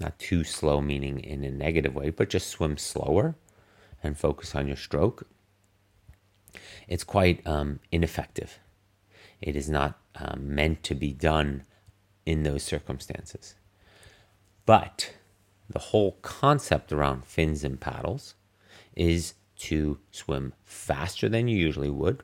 [0.00, 3.34] not too slow meaning in a negative way, but just swim slower
[4.02, 5.26] and focus on your stroke,
[6.88, 8.58] it's quite um, ineffective.
[9.42, 11.64] It is not um, meant to be done
[12.26, 13.54] in those circumstances.
[14.66, 15.14] But
[15.68, 18.34] the whole concept around fins and paddles
[18.94, 22.22] is to swim faster than you usually would,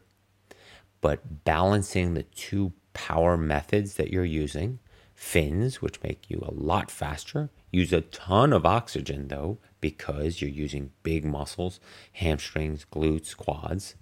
[1.00, 4.78] but balancing the two power methods that you're using
[5.14, 10.50] fins, which make you a lot faster, use a ton of oxygen though, because you're
[10.50, 11.80] using big muscles,
[12.12, 13.94] hamstrings, glutes, quads,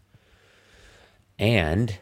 [1.38, 1.98] and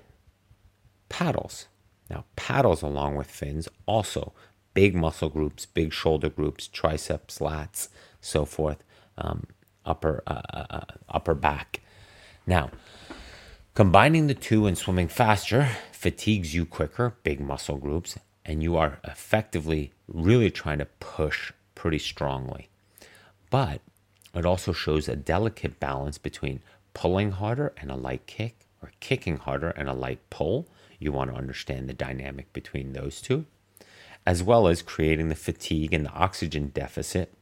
[1.08, 1.66] paddles.
[2.08, 4.32] Now, paddles along with fins also
[4.74, 7.88] big muscle groups, big shoulder groups, triceps, lats,
[8.20, 8.84] so forth,
[9.18, 9.46] um,
[9.84, 11.80] upper uh, uh, uh, upper back.
[12.46, 12.70] Now,
[13.74, 19.00] combining the two and swimming faster fatigues you quicker, big muscle groups, and you are
[19.04, 22.68] effectively really trying to push pretty strongly.
[23.50, 23.80] But
[24.34, 26.60] it also shows a delicate balance between
[26.94, 30.68] pulling harder and a light kick, or kicking harder and a light pull.
[30.98, 33.46] You want to understand the dynamic between those two,
[34.26, 37.32] as well as creating the fatigue and the oxygen deficit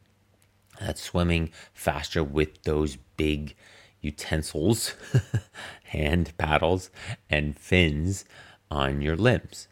[0.80, 3.54] that's swimming faster with those big
[4.00, 4.94] utensils,
[5.84, 6.90] hand paddles,
[7.30, 8.24] and fins
[8.70, 9.68] on your limbs.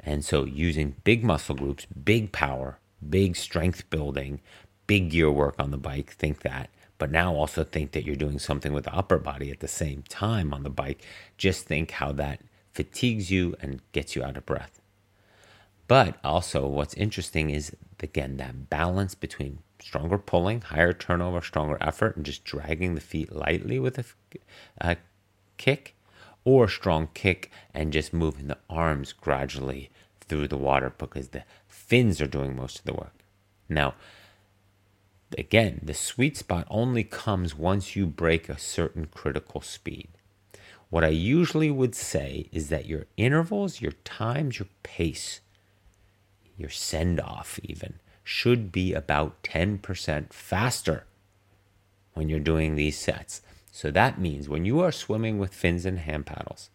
[0.00, 4.40] And so, using big muscle groups, big power, big strength building,
[4.86, 6.70] big gear work on the bike, think that.
[6.98, 10.02] But now also think that you're doing something with the upper body at the same
[10.08, 11.04] time on the bike.
[11.36, 12.40] Just think how that
[12.72, 14.80] fatigues you and gets you out of breath.
[15.88, 22.16] But also, what's interesting is again that balance between stronger pulling, higher turnover, stronger effort,
[22.16, 24.04] and just dragging the feet lightly with a,
[24.80, 24.94] a uh,
[25.56, 25.94] kick
[26.44, 32.20] or strong kick and just moving the arms gradually through the water because the fins
[32.20, 33.14] are doing most of the work.
[33.68, 33.94] Now,
[35.36, 40.08] again, the sweet spot only comes once you break a certain critical speed.
[40.92, 45.40] What I usually would say is that your intervals, your times, your pace,
[46.58, 51.06] your send off, even, should be about 10% faster
[52.12, 53.40] when you're doing these sets.
[53.70, 56.68] So that means when you are swimming with fins and hand paddles,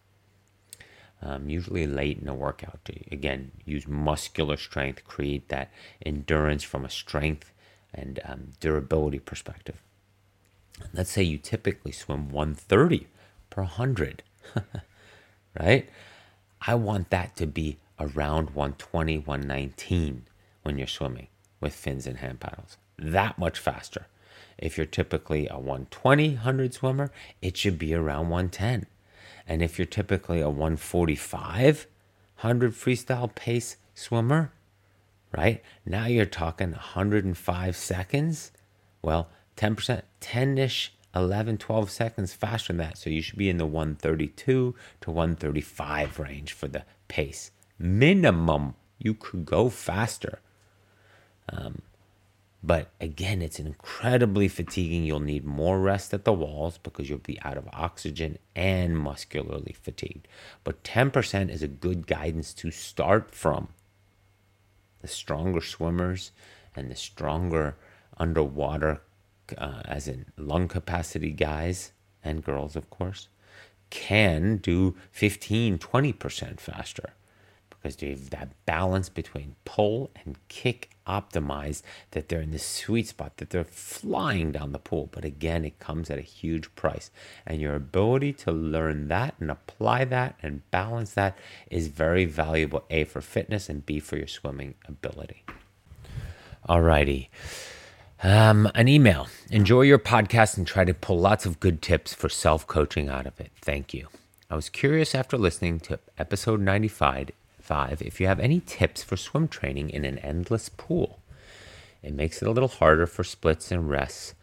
[1.22, 5.70] um, usually late in a workout, to again use muscular strength, create that
[6.04, 7.52] endurance from a strength
[7.94, 9.80] and um, durability perspective.
[10.92, 13.06] Let's say you typically swim 130
[13.50, 14.22] per 100,
[15.60, 15.88] right?
[16.62, 20.24] I want that to be around 120, 119
[20.62, 21.28] when you're swimming
[21.60, 22.76] with fins and hand paddles.
[22.98, 24.06] That much faster.
[24.56, 28.86] If you're typically a 120 100 swimmer, it should be around 110.
[29.46, 31.86] And if you're typically a 145
[32.40, 34.52] 100 freestyle pace swimmer,
[35.36, 35.62] right?
[35.84, 38.52] Now you're talking 105 seconds.
[39.02, 42.98] Well, 10%, 10 ish, 11, 12 seconds faster than that.
[42.98, 47.50] So you should be in the 132 to 135 range for the pace.
[47.78, 50.40] Minimum, you could go faster.
[51.48, 51.82] Um,
[52.62, 55.04] but again, it's incredibly fatiguing.
[55.04, 59.76] You'll need more rest at the walls because you'll be out of oxygen and muscularly
[59.80, 60.26] fatigued.
[60.64, 63.68] But 10% is a good guidance to start from.
[65.02, 66.32] The stronger swimmers
[66.74, 67.76] and the stronger
[68.16, 69.02] underwater,
[69.56, 73.28] uh, as in lung capacity guys and girls, of course,
[73.90, 77.14] can do 15, 20% faster
[77.70, 83.06] because they have that balance between pull and kick optimized that they're in the sweet
[83.06, 85.08] spot that they're flying down the pool.
[85.10, 87.10] But again it comes at a huge price.
[87.46, 91.38] And your ability to learn that and apply that and balance that
[91.70, 95.44] is very valuable a for fitness and b for your swimming ability.
[96.68, 97.28] Alrighty
[98.22, 102.28] um, an email enjoy your podcast and try to pull lots of good tips for
[102.28, 104.08] self-coaching out of it thank you
[104.50, 107.30] I was curious after listening to episode 95
[107.68, 111.18] Five, if you have any tips for swim training in an endless pool.
[112.02, 114.34] It makes it a little harder for splits and rests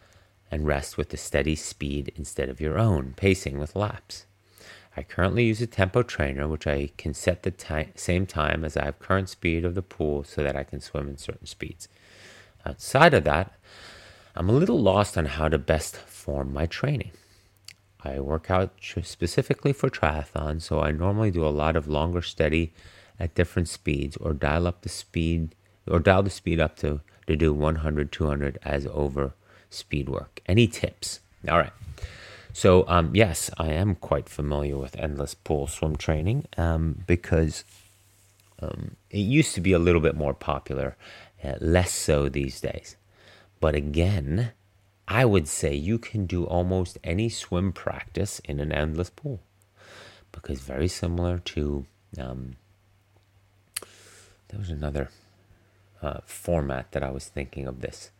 [0.51, 4.27] and rest with a steady speed instead of your own pacing with laps.
[4.95, 8.77] I currently use a tempo trainer, which I can set the ti- same time as
[8.77, 11.87] I have current speed of the pool so that I can swim in certain speeds.
[12.63, 13.53] Outside of that,
[14.37, 17.11] I'm a little lost on how to best form my training.
[18.03, 22.73] I work out specifically for triathlon, so I normally do a lot of longer steady
[23.17, 25.55] at different speeds or dial up the speed
[25.87, 29.33] or dial the speed up to, to do 100, 200 as over
[29.69, 30.41] speed work.
[30.47, 31.21] Any tips?
[31.49, 31.73] All right.
[32.51, 37.63] So, um, yes, I am quite familiar with endless pool swim training um, because
[38.61, 40.97] um, it used to be a little bit more popular,
[41.43, 42.97] uh, less so these days.
[43.65, 44.51] But again,
[45.07, 49.39] I would say you can do almost any swim practice in an endless pool
[50.31, 51.87] because very similar to
[52.19, 52.57] um,
[54.49, 55.09] there was another
[55.99, 58.11] uh, format that I was thinking of this.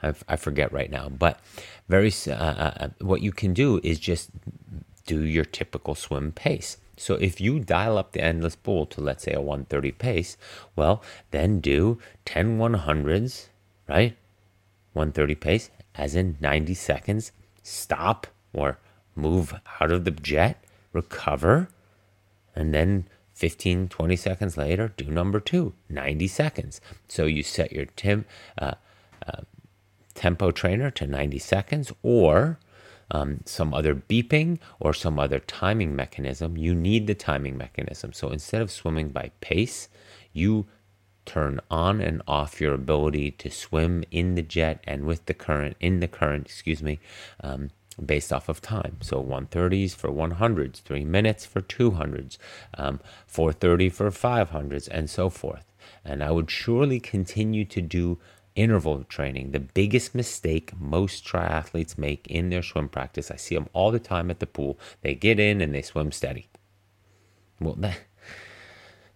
[0.00, 1.40] I, I forget right now, but
[1.88, 4.30] very uh, uh, uh, what you can do is just
[5.06, 6.76] do your typical swim pace.
[6.96, 10.36] So if you dial up the endless pool to let's say a 130 pace,
[10.76, 11.02] well,
[11.32, 13.48] then do 10 100s,
[13.88, 14.16] right?
[14.98, 17.32] 130 pace, as in 90 seconds.
[17.62, 18.78] Stop or
[19.14, 21.68] move out of the jet, recover,
[22.54, 26.80] and then 15, 20 seconds later, do number two, 90 seconds.
[27.06, 28.24] So you set your tim,
[28.60, 28.74] uh,
[29.24, 29.42] uh,
[30.14, 32.58] tempo trainer to 90 seconds or
[33.12, 36.56] um, some other beeping or some other timing mechanism.
[36.56, 38.12] You need the timing mechanism.
[38.12, 39.88] So instead of swimming by pace,
[40.32, 40.66] you
[41.28, 45.76] turn on and off your ability to swim in the jet and with the current,
[45.78, 46.98] in the current, excuse me,
[47.40, 47.70] um,
[48.04, 48.96] based off of time.
[49.02, 52.38] So 130s for 100s, three minutes for 200s,
[52.74, 55.66] um, 430 for 500s, and so forth.
[56.04, 58.18] And I would surely continue to do
[58.54, 59.52] interval training.
[59.52, 63.98] The biggest mistake most triathletes make in their swim practice, I see them all the
[64.00, 64.78] time at the pool.
[65.02, 66.48] They get in and they swim steady.
[67.60, 67.98] Well, that,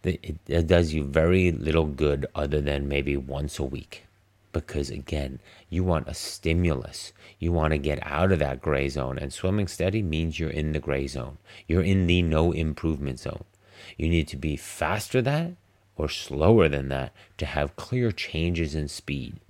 [0.05, 4.05] it, it does you very little good other than maybe once a week
[4.53, 7.13] because again, you want a stimulus.
[7.39, 10.73] You want to get out of that gray zone, and swimming steady means you're in
[10.73, 11.39] the gray zone.
[11.67, 13.45] You're in the no improvement zone.
[13.97, 15.57] You need to be faster than
[15.97, 19.41] or slower than that to have clear changes in speed.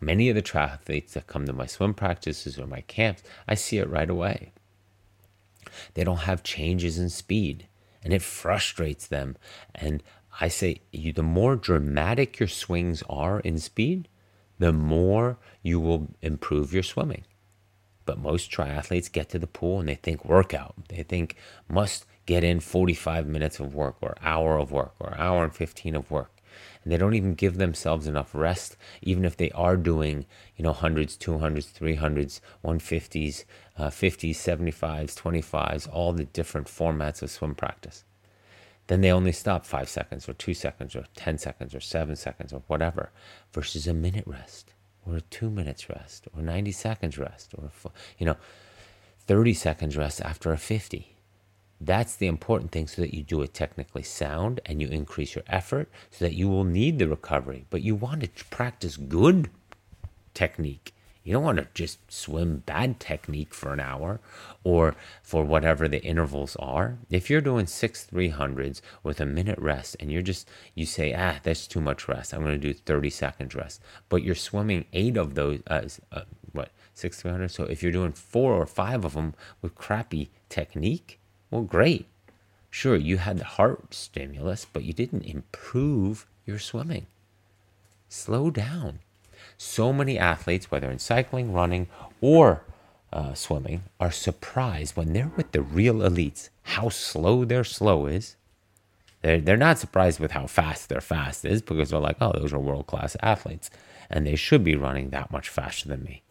[0.00, 3.78] Many of the triathletes that come to my swim practices or my camps, I see
[3.78, 4.52] it right away.
[5.94, 7.66] They don't have changes in speed,
[8.02, 9.36] and it frustrates them.
[9.74, 10.02] And
[10.40, 14.08] I say, you, the more dramatic your swings are in speed,
[14.58, 17.24] the more you will improve your swimming.
[18.04, 20.74] But most triathletes get to the pool and they think workout.
[20.88, 21.36] They think
[21.68, 25.94] must get in 45 minutes of work or hour of work or hour and 15
[25.96, 26.41] of work.
[26.82, 30.26] And they don't even give themselves enough rest, even if they are doing,
[30.56, 33.44] you know, hundreds, 200s, 300s, 150s,
[33.78, 38.04] uh, 50s, 75s, 25s, all the different formats of swim practice.
[38.88, 42.52] Then they only stop five seconds or two seconds or 10 seconds or seven seconds
[42.52, 43.10] or whatever
[43.52, 44.74] versus a minute rest
[45.06, 47.70] or a two minutes rest or 90 seconds rest or,
[48.18, 48.36] you know,
[49.26, 51.11] 30 seconds rest after a 50
[51.86, 55.44] that's the important thing so that you do it technically sound and you increase your
[55.48, 57.66] effort so that you will need the recovery.
[57.70, 59.50] But you want to practice good
[60.34, 60.94] technique.
[61.24, 64.20] You don't want to just swim bad technique for an hour
[64.64, 66.98] or for whatever the intervals are.
[67.10, 71.38] If you're doing six 300s with a minute rest and you're just, you say, ah,
[71.42, 72.34] that's too much rest.
[72.34, 73.80] I'm going to do 30 seconds rest.
[74.08, 77.50] But you're swimming eight of those, uh, uh, what, six 300?
[77.50, 81.20] So if you're doing four or five of them with crappy technique,
[81.52, 82.06] well, great.
[82.70, 87.06] Sure, you had the heart stimulus, but you didn't improve your swimming.
[88.08, 89.00] Slow down.
[89.58, 91.88] So many athletes, whether in cycling, running,
[92.22, 92.64] or
[93.12, 98.36] uh, swimming, are surprised when they're with the real elites how slow their slow is.
[99.20, 102.52] They're, they're not surprised with how fast their fast is because they're like, oh, those
[102.52, 103.70] are world class athletes
[104.08, 106.22] and they should be running that much faster than me.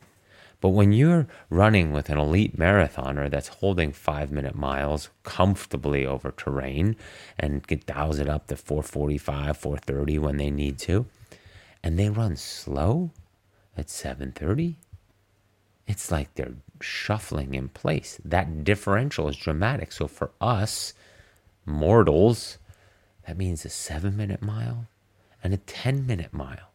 [0.61, 6.31] But when you're running with an elite marathoner that's holding five minute miles comfortably over
[6.31, 6.95] terrain
[7.37, 11.07] and get dials it up to 445, 430 when they need to,
[11.83, 13.09] and they run slow
[13.75, 14.77] at 730,
[15.87, 18.19] it's like they're shuffling in place.
[18.23, 19.91] That differential is dramatic.
[19.91, 20.93] So for us
[21.65, 22.59] mortals,
[23.27, 24.85] that means a seven minute mile
[25.43, 26.70] and a 10 minute mile.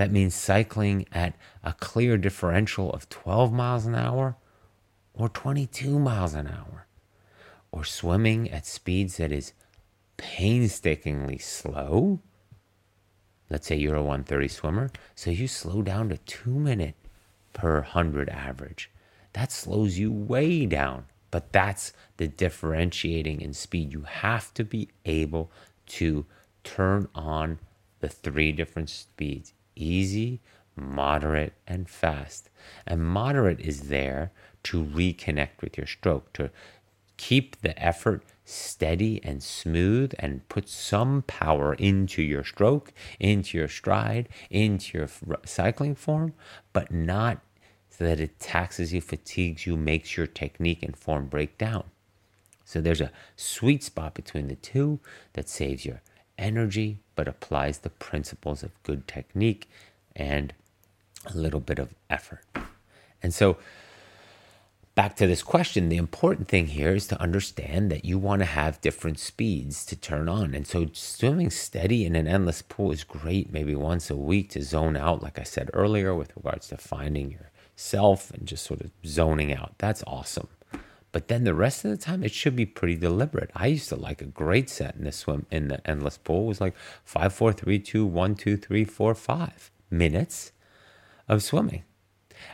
[0.00, 4.38] That means cycling at a clear differential of 12 miles an hour
[5.12, 6.86] or 22 miles an hour,
[7.70, 9.52] or swimming at speeds that is
[10.16, 12.20] painstakingly slow
[13.50, 16.94] Let's say you're a 130 swimmer, so you slow down to two minute
[17.52, 18.90] per 100 average.
[19.34, 23.92] That slows you way down, but that's the differentiating in speed.
[23.92, 25.50] You have to be able
[25.98, 26.24] to
[26.64, 27.58] turn on
[28.00, 30.40] the three different speeds easy,
[30.76, 32.50] moderate, and fast.
[32.86, 34.32] And moderate is there
[34.64, 36.50] to reconnect with your stroke, to
[37.16, 43.68] keep the effort steady and smooth and put some power into your stroke, into your
[43.68, 45.08] stride, into your
[45.44, 46.34] cycling form,
[46.72, 47.40] but not
[47.90, 51.84] so that it taxes you, fatigues you, makes your technique and form break down.
[52.64, 55.00] So there's a sweet spot between the two
[55.34, 56.00] that saves your
[56.38, 59.68] energy but applies the principles of good technique
[60.16, 60.54] and
[61.26, 62.42] a little bit of effort.
[63.22, 63.58] And so
[64.94, 68.46] back to this question, the important thing here is to understand that you want to
[68.46, 70.54] have different speeds to turn on.
[70.54, 74.62] And so swimming steady in an endless pool is great, maybe once a week to
[74.62, 78.92] zone out, like I said earlier, with regards to finding yourself and just sort of
[79.04, 79.74] zoning out.
[79.76, 80.48] That's awesome.
[81.12, 83.50] But then the rest of the time, it should be pretty deliberate.
[83.54, 86.44] I used to like a great set in the swim in the endless pool.
[86.44, 90.52] It was like five, four, three, two, one, two, three, four, five minutes
[91.28, 91.82] of swimming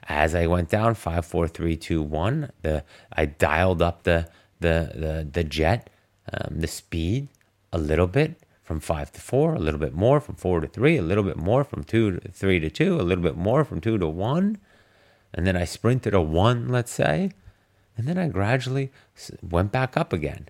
[0.09, 4.28] as I went down five, four, three, two, one, the I dialed up the
[4.61, 5.90] the the the jet,
[6.32, 7.28] um, the speed
[7.72, 10.96] a little bit from five to four, a little bit more from four to three,
[10.96, 13.80] a little bit more from two to three to two, a little bit more from
[13.80, 14.59] two to one,
[15.32, 17.30] and then I sprinted a one, let's say,
[17.97, 18.92] and then I gradually
[19.42, 20.49] went back up again.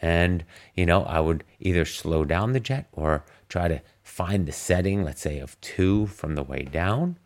[0.00, 0.44] And,
[0.74, 5.02] you know, I would either slow down the jet or try to find the setting,
[5.02, 7.18] let's say, of two from the way down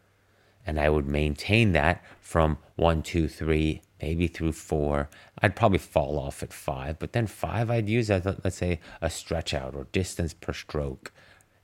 [0.66, 5.08] and I would maintain that from one, two, three, maybe through four.
[5.40, 9.10] I'd probably fall off at five, but then five I'd use as, let's say, a
[9.10, 11.12] stretch out or distance per stroke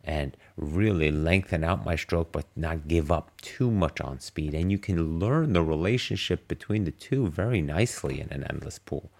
[0.03, 4.55] and really lengthen out my stroke, but not give up too much on speed.
[4.55, 9.11] And you can learn the relationship between the two very nicely in an endless pool.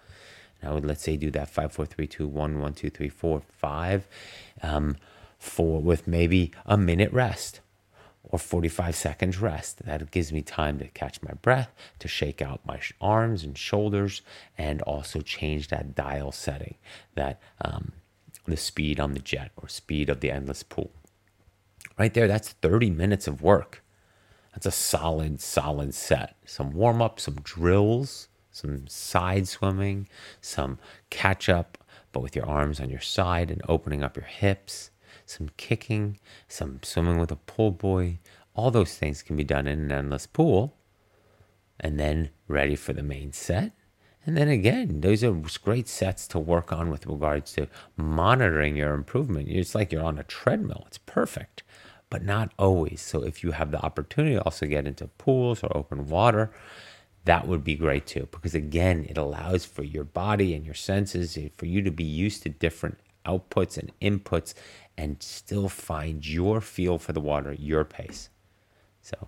[0.61, 3.09] And I would, let's say, do that five, four, three, two, one, one, two, three,
[3.09, 4.07] four, five,
[4.63, 4.97] um,
[5.37, 7.59] four with maybe a minute rest
[8.23, 9.85] or 45 seconds rest.
[9.85, 14.21] That gives me time to catch my breath, to shake out my arms and shoulders,
[14.57, 16.75] and also change that dial setting,
[17.15, 17.93] that um,
[18.45, 20.91] the speed on the jet or speed of the endless pool.
[21.97, 23.83] Right there, that's 30 minutes of work.
[24.53, 26.35] That's a solid, solid set.
[26.45, 30.07] Some warm up, some drills, some side swimming,
[30.41, 30.79] some
[31.09, 31.77] catch up,
[32.11, 34.91] but with your arms on your side and opening up your hips
[35.27, 38.19] some kicking, some swimming with a pull buoy.
[38.55, 40.75] All those things can be done in an endless pool.
[41.79, 43.73] And then ready for the main set.
[44.25, 45.31] And then again, those are
[45.63, 49.47] great sets to work on with regards to monitoring your improvement.
[49.47, 51.63] It's like you're on a treadmill, it's perfect,
[52.09, 53.01] but not always.
[53.01, 56.51] So if you have the opportunity to also get into pools or open water,
[57.25, 61.37] that would be great too, because again, it allows for your body and your senses
[61.37, 64.53] eh, for you to be used to different outputs and inputs
[64.97, 68.29] and still find your feel for the water, your pace.
[69.01, 69.27] So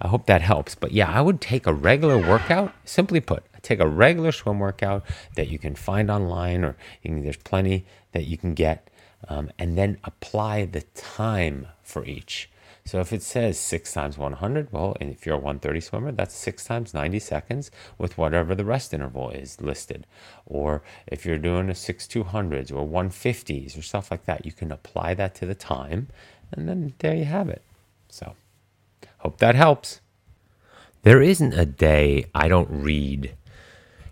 [0.00, 0.74] I hope that helps.
[0.74, 5.04] But yeah, I would take a regular workout, simply put, take a regular swim workout
[5.36, 8.88] that you can find online or there's plenty that you can get,
[9.26, 12.50] um, and then apply the time for each.
[12.88, 16.34] So if it says six times 100, well, and if you're a 130 swimmer, that's
[16.34, 20.06] six times 90 seconds with whatever the rest interval is listed.
[20.46, 24.72] Or if you're doing a six 200s or 150s or stuff like that, you can
[24.72, 26.08] apply that to the time,
[26.50, 27.60] and then there you have it.
[28.08, 28.34] So
[29.18, 30.00] hope that helps.
[31.02, 33.34] There isn't a day I don't read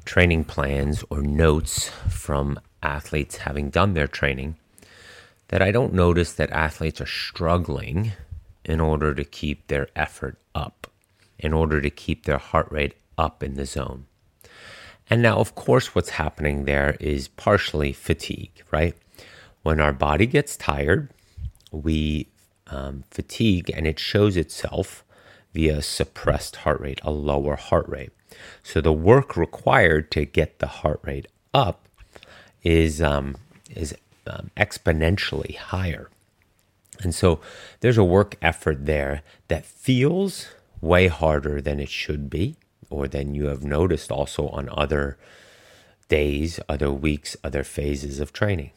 [0.05, 4.57] training plans or notes from athletes having done their training
[5.49, 8.13] that I don't notice that athletes are struggling
[8.65, 10.89] in order to keep their effort up,
[11.39, 14.07] in order to keep their heart rate up in the zone.
[15.09, 18.97] And now, of course, what's happening there is partially fatigue, right?
[19.63, 21.11] When our body gets tired,
[21.71, 22.29] we
[22.69, 25.05] um, fatigue and it shows itself
[25.55, 28.11] via suppressed heart rate, a lower heart rate.
[28.63, 31.89] So the work required to get the heart rate up
[32.63, 33.37] is um,
[33.75, 33.95] is
[34.27, 36.11] um, exponentially higher.
[37.01, 37.41] And so
[37.81, 40.49] there's a work effort there that feels
[40.81, 42.57] way harder than it should be,
[42.91, 45.19] or than you have noticed also on other
[46.09, 48.71] days, other weeks, other phases of training.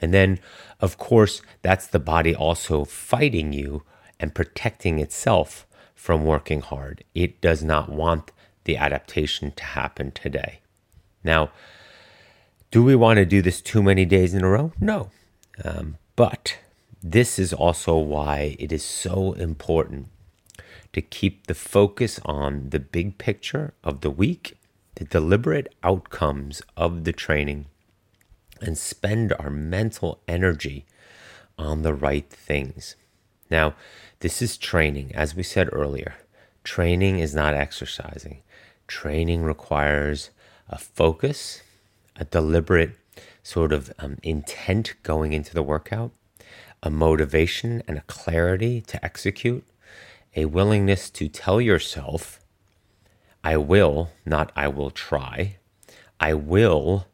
[0.00, 0.38] And then,
[0.80, 3.82] of course, that's the body also fighting you
[4.20, 7.02] and protecting itself from working hard.
[7.14, 8.30] It does not want
[8.64, 10.60] the adaptation to happen today.
[11.22, 11.50] Now,
[12.74, 14.72] do we want to do this too many days in a row?
[14.80, 15.08] No.
[15.64, 16.58] Um, but
[17.00, 20.08] this is also why it is so important
[20.92, 24.58] to keep the focus on the big picture of the week,
[24.96, 27.66] the deliberate outcomes of the training,
[28.60, 30.84] and spend our mental energy
[31.56, 32.96] on the right things.
[33.52, 33.74] Now,
[34.18, 35.14] this is training.
[35.14, 36.16] As we said earlier,
[36.64, 38.42] training is not exercising.
[38.88, 40.30] Training requires
[40.68, 41.62] a focus,
[42.16, 42.96] a deliberate
[43.42, 46.12] sort of um, intent going into the workout,
[46.82, 49.64] a motivation and a clarity to execute,
[50.36, 52.40] a willingness to tell yourself,
[53.42, 55.56] I will, not I will try.
[56.18, 57.06] I will,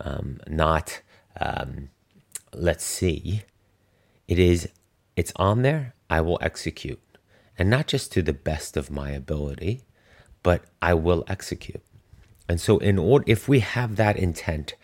[0.00, 1.00] um, not
[1.40, 1.88] um,
[2.52, 3.42] let's see.
[4.26, 4.68] It is,
[5.16, 7.00] it's on there, I will execute.
[7.58, 9.82] And not just to the best of my ability,
[10.42, 11.82] but I will execute.
[12.48, 14.74] And so, in order, if we have that intent,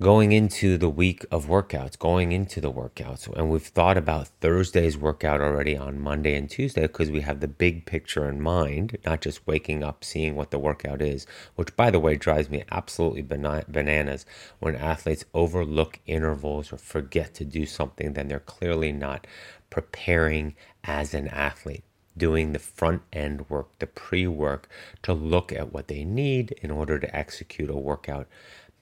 [0.00, 3.30] going into the week of workouts, going into the workouts.
[3.36, 7.48] And we've thought about Thursday's workout already on Monday and Tuesday because we have the
[7.48, 11.90] big picture in mind, not just waking up, seeing what the workout is, which, by
[11.90, 14.24] the way, drives me absolutely bananas
[14.58, 19.26] when athletes overlook intervals or forget to do something, then they're clearly not
[19.68, 21.84] preparing as an athlete
[22.20, 24.68] doing the front end work, the pre work
[25.02, 28.28] to look at what they need in order to execute a workout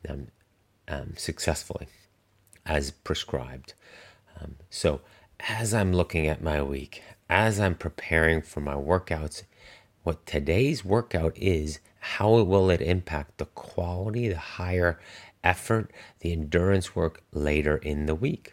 [0.07, 0.27] um,
[0.89, 1.87] um, successfully
[2.67, 3.73] as prescribed.
[4.39, 5.01] Um, so,
[5.49, 9.45] as I'm looking at my week, as I'm preparing for my workouts,
[10.03, 14.99] what today's workout is, how will it impact the quality, the higher
[15.45, 18.53] effort, the endurance work later in the week?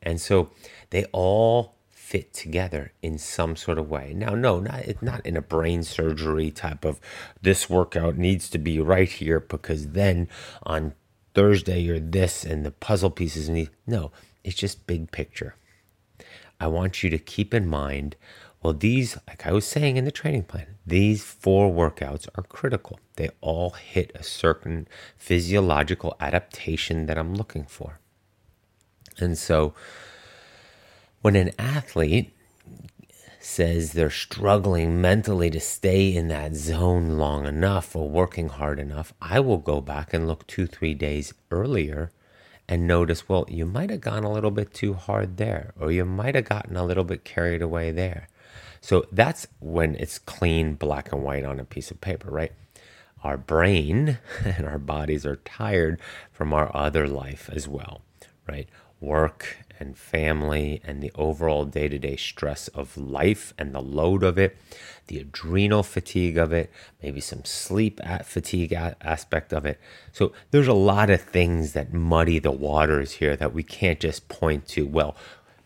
[0.00, 0.50] And so
[0.90, 1.77] they all
[2.08, 4.14] fit together in some sort of way.
[4.14, 6.98] Now, no, not not in a brain surgery type of
[7.42, 10.26] this workout needs to be right here because then
[10.62, 10.94] on
[11.34, 14.10] Thursday you're this and the puzzle pieces need no,
[14.42, 15.54] it's just big picture.
[16.58, 18.16] I want you to keep in mind
[18.62, 22.98] well, these, like I was saying in the training plan, these four workouts are critical.
[23.14, 28.00] They all hit a certain physiological adaptation that I'm looking for.
[29.20, 29.74] And so,
[31.22, 32.34] when an athlete
[33.40, 39.12] says they're struggling mentally to stay in that zone long enough or working hard enough,
[39.20, 42.10] I will go back and look two, three days earlier
[42.68, 46.04] and notice, well, you might have gone a little bit too hard there, or you
[46.04, 48.28] might have gotten a little bit carried away there.
[48.82, 52.52] So that's when it's clean black and white on a piece of paper, right?
[53.24, 56.00] Our brain and our bodies are tired
[56.30, 58.02] from our other life as well,
[58.46, 58.68] right?
[59.00, 64.22] Work and family and the overall day to day stress of life and the load
[64.22, 64.56] of it,
[65.06, 66.70] the adrenal fatigue of it,
[67.02, 69.80] maybe some sleep at fatigue aspect of it.
[70.12, 74.28] So there's a lot of things that muddy the waters here that we can't just
[74.28, 75.16] point to, well,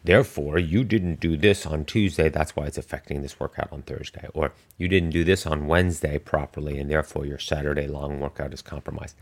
[0.05, 2.29] Therefore, you didn't do this on Tuesday.
[2.29, 4.27] That's why it's affecting this workout on Thursday.
[4.35, 8.63] Or you didn't do this on Wednesday properly, and therefore your Saturday long workout is
[8.63, 9.15] compromised.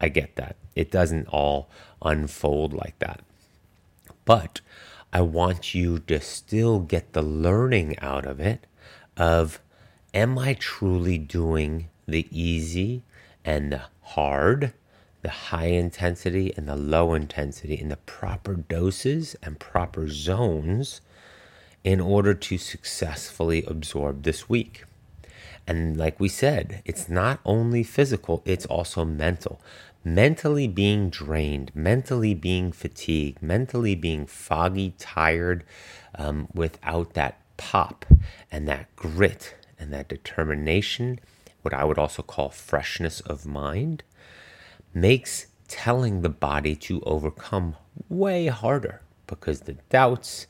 [0.00, 0.56] I get that.
[0.74, 1.70] It doesn't all
[2.02, 3.20] unfold like that.
[4.24, 4.60] But
[5.12, 8.66] I want you to still get the learning out of it
[9.16, 9.60] of
[10.12, 13.02] am I truly doing the easy
[13.44, 14.72] and the hard,
[15.22, 21.00] the high intensity and the low intensity in the proper doses and proper zones
[21.82, 24.84] in order to successfully absorb this week.
[25.66, 29.60] And like we said, it's not only physical, it's also mental.
[30.04, 35.64] Mentally being drained, mentally being fatigued, mentally being foggy, tired,
[36.16, 38.04] um, without that pop
[38.52, 41.20] and that grit and that determination,
[41.62, 44.02] what I would also call freshness of mind,
[44.92, 47.76] makes telling the body to overcome
[48.08, 50.46] way harder because the doubts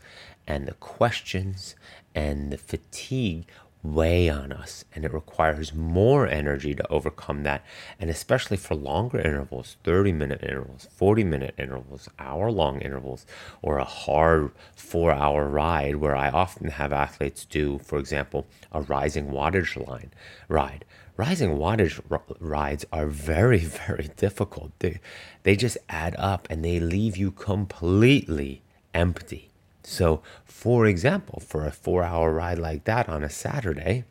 [0.47, 1.75] and the questions
[2.15, 3.47] and the fatigue
[3.85, 7.63] weigh on us and it requires more energy to overcome that
[8.01, 13.27] and especially for longer intervals 30 minute intervals 40 minute intervals hour long intervals
[13.61, 18.81] or a hard 4 hour ride where I often have athletes do for example a
[18.81, 20.11] rising wattage line
[20.49, 20.85] ride.
[21.17, 24.73] Rising wattage r- rides are very very difficult.
[24.79, 25.01] They
[25.43, 28.63] they just add up and they leave you completely
[28.95, 29.51] empty
[29.87, 34.05] so, for example, for a four hour ride like that on a Saturday,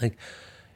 [0.00, 0.16] like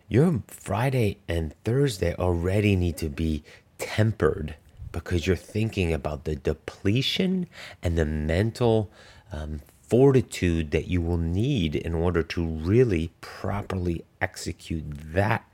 [0.09, 3.45] your Friday and Thursday already need to be
[3.79, 4.57] tempered
[4.93, 7.47] because you're thinking about the depletion
[7.83, 8.91] and the mental
[9.31, 15.47] um, fortitude that you will need in order to really properly execute that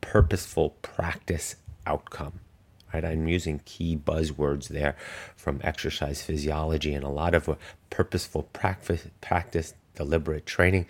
[0.00, 2.40] purposeful practice outcome.
[2.92, 3.04] Right?
[3.04, 4.96] I'm using key buzzwords there
[5.36, 7.56] from exercise physiology and a lot of
[7.90, 10.86] purposeful practice, practice, deliberate training.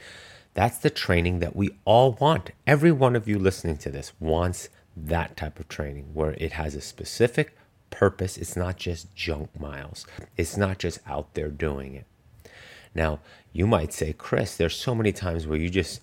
[0.55, 2.51] That's the training that we all want.
[2.67, 6.75] Every one of you listening to this wants that type of training where it has
[6.75, 7.57] a specific
[7.91, 8.37] purpose.
[8.37, 12.07] It's not just junk miles, it's not just out there doing it.
[12.95, 13.21] Now,
[13.53, 16.01] you might say, Chris, there's so many times where you just,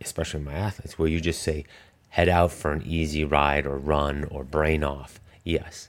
[0.00, 1.64] especially my athletes, where you just say,
[2.10, 5.20] head out for an easy ride or run or brain off.
[5.44, 5.88] Yes.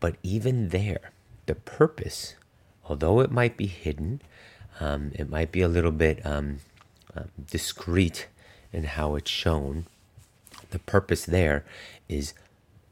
[0.00, 1.12] But even there,
[1.46, 2.34] the purpose,
[2.84, 4.20] although it might be hidden,
[4.80, 6.58] um, it might be a little bit um,
[7.16, 8.28] um, discreet
[8.72, 9.86] in how it's shown,
[10.70, 11.64] the purpose there
[12.08, 12.34] is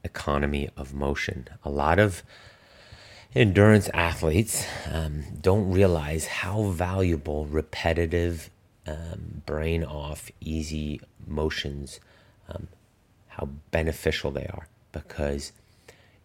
[0.04, 1.48] economy of motion.
[1.64, 2.22] A lot of
[3.34, 8.50] endurance athletes um, don't realize how valuable repetitive,
[8.86, 12.00] um, brain off, easy motions
[12.54, 12.68] um,
[13.28, 15.52] how beneficial they are because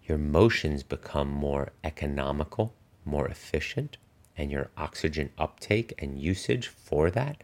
[0.04, 2.74] your motions become more economical,
[3.06, 3.98] more efficient,
[4.38, 7.44] and your oxygen uptake and usage for that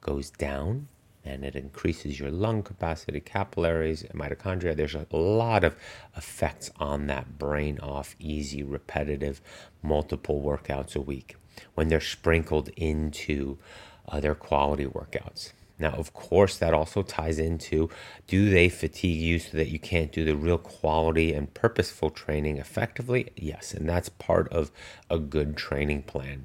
[0.00, 0.88] goes down
[1.24, 4.74] and it increases your lung capacity, capillaries, mitochondria.
[4.74, 5.76] There's a lot of
[6.16, 9.40] effects on that brain off easy, repetitive,
[9.82, 11.36] multiple workouts a week
[11.74, 13.58] when they're sprinkled into
[14.08, 15.52] other quality workouts.
[15.80, 17.88] Now, of course, that also ties into
[18.26, 22.58] do they fatigue you so that you can't do the real quality and purposeful training
[22.58, 23.30] effectively?
[23.34, 24.70] Yes, and that's part of
[25.08, 26.44] a good training plan.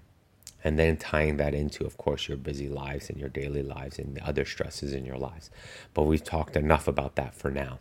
[0.63, 4.15] And then tying that into, of course, your busy lives and your daily lives and
[4.15, 5.51] the other stresses in your lives.
[5.93, 7.79] But we've talked enough about that for now.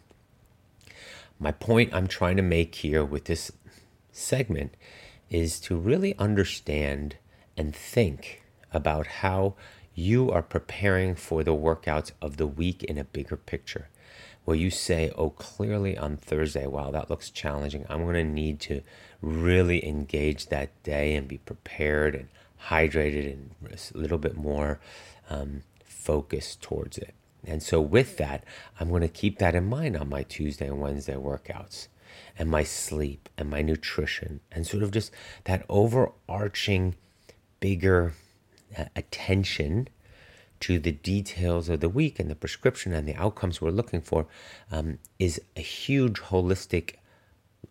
[1.38, 3.52] My point I'm trying to make here with this
[4.12, 4.76] segment
[5.30, 7.16] is to really understand
[7.56, 8.42] and think
[8.72, 9.54] about how
[9.94, 13.88] you are preparing for the workouts of the week in a bigger picture
[14.44, 17.86] where you say, oh, clearly on Thursday, wow, that looks challenging.
[17.88, 18.82] I'm going to need to
[19.22, 22.28] really engage that day and be prepared and
[22.68, 24.80] hydrated and a little bit more
[25.30, 27.14] um, focused towards it.
[27.46, 28.44] And so, with that,
[28.80, 31.88] I'm going to keep that in mind on my Tuesday and Wednesday workouts
[32.38, 35.10] and my sleep and my nutrition and sort of just
[35.44, 36.94] that overarching,
[37.60, 38.14] bigger
[38.94, 39.88] attention
[40.60, 44.26] to the details of the week and the prescription and the outcomes we're looking for
[44.70, 46.94] um, is a huge holistic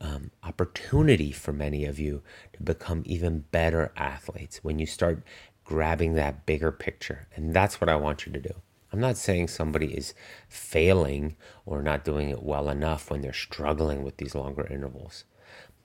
[0.02, 2.22] um, opportunity for many of you
[2.54, 5.24] to become even better athletes when you start
[5.64, 7.28] grabbing that bigger picture.
[7.36, 8.54] And that's what I want you to do.
[8.92, 10.14] I'm not saying somebody is
[10.48, 11.36] failing
[11.66, 15.24] or not doing it well enough when they're struggling with these longer intervals.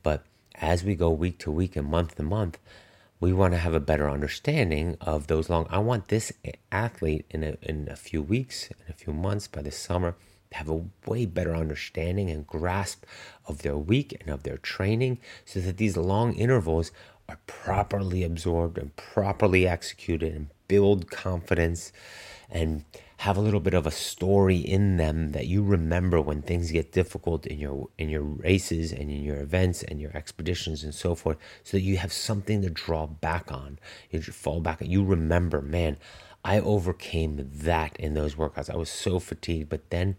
[0.02, 0.24] But
[0.56, 2.58] as we go week to week and month to month,
[3.20, 5.66] we want to have a better understanding of those long.
[5.70, 6.32] I want this
[6.70, 10.14] athlete in a, in a few weeks, in a few months, by the summer,
[10.50, 13.04] to have a way better understanding and grasp
[13.46, 16.92] of their week and of their training so that these long intervals
[17.28, 21.92] are properly absorbed and properly executed and build confidence
[22.50, 22.84] and
[23.18, 26.92] have a little bit of a story in them that you remember when things get
[26.92, 31.14] difficult in your in your races and in your events and your expeditions and so
[31.16, 33.78] forth so that you have something to draw back on
[34.10, 35.96] you fall back and you remember man
[36.44, 38.70] I overcame that in those workouts.
[38.70, 40.16] I was so fatigued, but then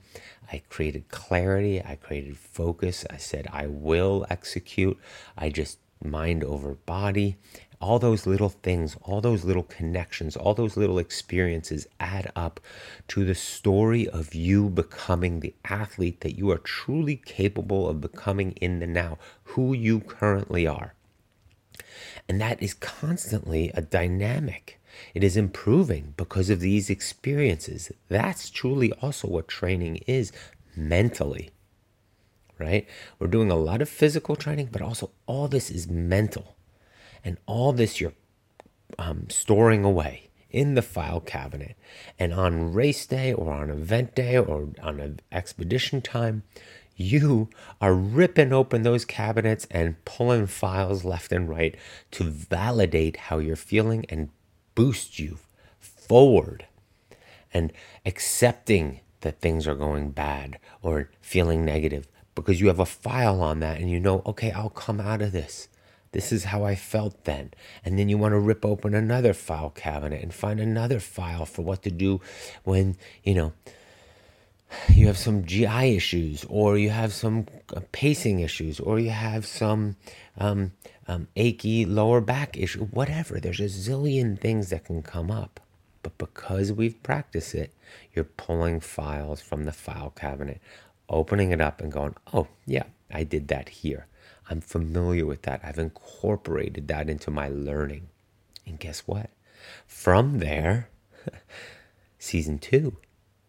[0.52, 1.82] I created clarity.
[1.82, 3.06] I created focus.
[3.10, 5.00] I said, I will execute.
[5.38, 7.38] I just mind over body
[7.82, 12.60] all those little things, all those little connections, all those little experiences add up
[13.08, 18.52] to the story of you becoming the athlete that you are truly capable of becoming
[18.54, 20.94] in the now, who you currently are.
[22.28, 24.80] And that is constantly a dynamic.
[25.14, 27.92] It is improving because of these experiences.
[28.10, 30.34] That's truly also what training is
[30.76, 31.52] mentally,
[32.58, 32.86] right?
[33.18, 36.56] We're doing a lot of physical training, but also all this is mental.
[37.24, 38.14] And all this you're
[38.98, 41.76] um, storing away in the file cabinet.
[42.18, 46.44] And on race day or on event day or on an expedition time,
[46.96, 47.50] you
[47.80, 51.76] are ripping open those cabinets and pulling files left and right
[52.12, 54.30] to validate how you're feeling and
[54.76, 55.38] boost you
[55.80, 56.66] forward
[57.54, 57.72] and
[58.06, 63.60] accepting that things are going bad or feeling negative because you have a file on
[63.60, 65.70] that and you know, okay, I'll come out of this.
[66.12, 67.52] This is how I felt then.
[67.86, 71.62] And then you want to rip open another file cabinet and find another file for
[71.62, 72.22] what to do
[72.64, 73.54] when, you know,
[74.90, 79.46] you have some GI issues or you have some uh, pacing issues or you have
[79.46, 79.96] some
[80.38, 80.72] um,
[81.08, 83.40] um, achy lower back issue, whatever.
[83.40, 85.60] There's a zillion things that can come up.
[86.02, 87.74] But because we've practiced it,
[88.14, 90.62] you're pulling files from the file cabinet,
[91.10, 94.08] opening it up and going, oh, yeah, I did that here.
[94.50, 95.62] I'm familiar with that.
[95.64, 98.08] I've incorporated that into my learning.
[98.66, 99.30] And guess what?
[99.86, 100.90] From there,
[102.20, 102.98] season two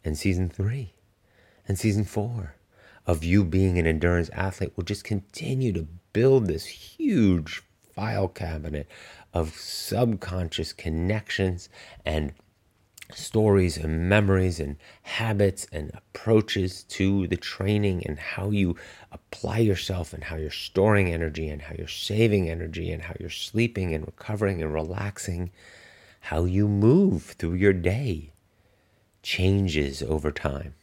[0.05, 0.93] and season three
[1.67, 2.55] and season four
[3.07, 7.63] of you being an endurance athlete will just continue to build this huge
[7.95, 8.89] file cabinet
[9.33, 11.69] of subconscious connections
[12.05, 12.33] and
[13.17, 18.77] stories and memories and habits and approaches to the training and how you
[19.13, 23.31] apply yourself and how you're storing energy and how you're saving energy and how you're
[23.31, 25.51] sleeping and recovering and relaxing,
[26.21, 28.33] how you move through your day
[29.23, 30.75] changes over time.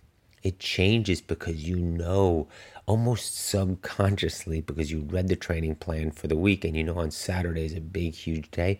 [0.44, 2.48] It changes because you know
[2.86, 7.12] almost subconsciously because you read the training plan for the week and you know on
[7.12, 8.80] Saturday is a big, huge day.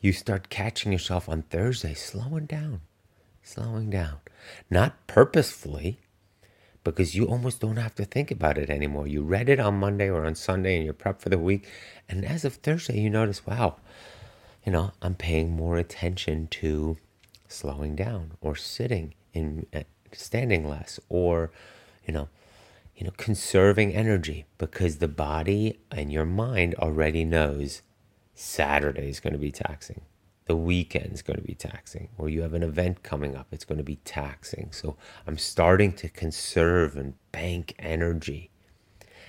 [0.00, 2.82] You start catching yourself on Thursday slowing down,
[3.46, 4.18] slowing down.
[4.70, 6.00] Not purposefully,
[6.84, 9.06] because you almost don't have to think about it anymore.
[9.06, 11.66] You read it on Monday or on Sunday and you're prepped for the week.
[12.08, 13.76] And as of Thursday, you notice, wow,
[14.64, 16.96] you know, I'm paying more attention to
[17.48, 19.82] slowing down or sitting in uh,
[20.12, 21.50] standing less or
[22.06, 22.28] you know
[22.96, 27.82] you know conserving energy because the body and your mind already knows
[28.34, 30.00] saturday is going to be taxing
[30.46, 33.64] the weekend is going to be taxing or you have an event coming up it's
[33.64, 34.70] going to be taxing.
[34.72, 38.50] So i'm starting to conserve and bank energy.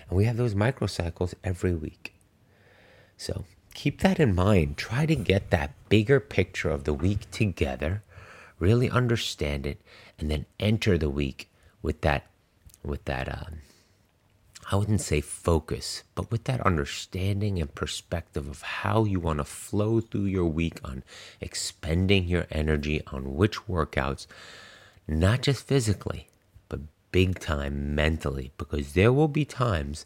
[0.09, 2.13] And we have those microcycles every week.
[3.17, 4.77] So keep that in mind.
[4.77, 8.03] Try to get that bigger picture of the week together
[8.59, 9.81] really understand it,
[10.19, 11.49] and then enter the week
[11.81, 12.27] with that,
[12.83, 13.59] with that, um,
[14.69, 19.45] I wouldn't say focus, but with that understanding and perspective of how you want to
[19.45, 21.03] flow through your week on
[21.39, 24.27] expending your energy on which workouts,
[25.07, 26.27] not just physically,
[26.67, 26.81] but
[27.13, 30.05] big time mentally, because there will be times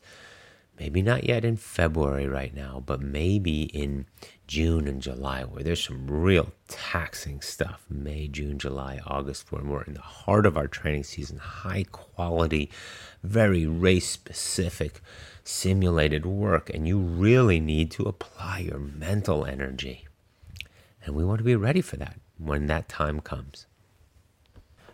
[0.80, 4.06] maybe not yet in February right now, but maybe in
[4.52, 7.86] June and July, where there's some real taxing stuff.
[7.90, 12.70] May, June, July, August, when we're in the heart of our training season, high quality,
[13.24, 15.00] very race specific,
[15.46, 20.06] simulated work, and you really need to apply your mental energy.
[21.06, 23.68] And we want to be ready for that when that time comes.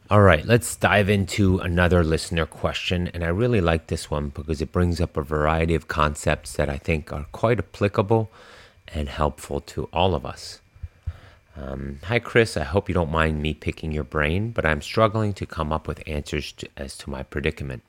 [0.08, 3.08] All right, let's dive into another listener question.
[3.08, 6.70] And I really like this one because it brings up a variety of concepts that
[6.70, 8.30] I think are quite applicable
[8.94, 10.62] and helpful to all of us.
[11.56, 12.56] Um, Hi, Chris.
[12.56, 15.88] I hope you don't mind me picking your brain, but I'm struggling to come up
[15.88, 17.84] with answers to, as to my predicament.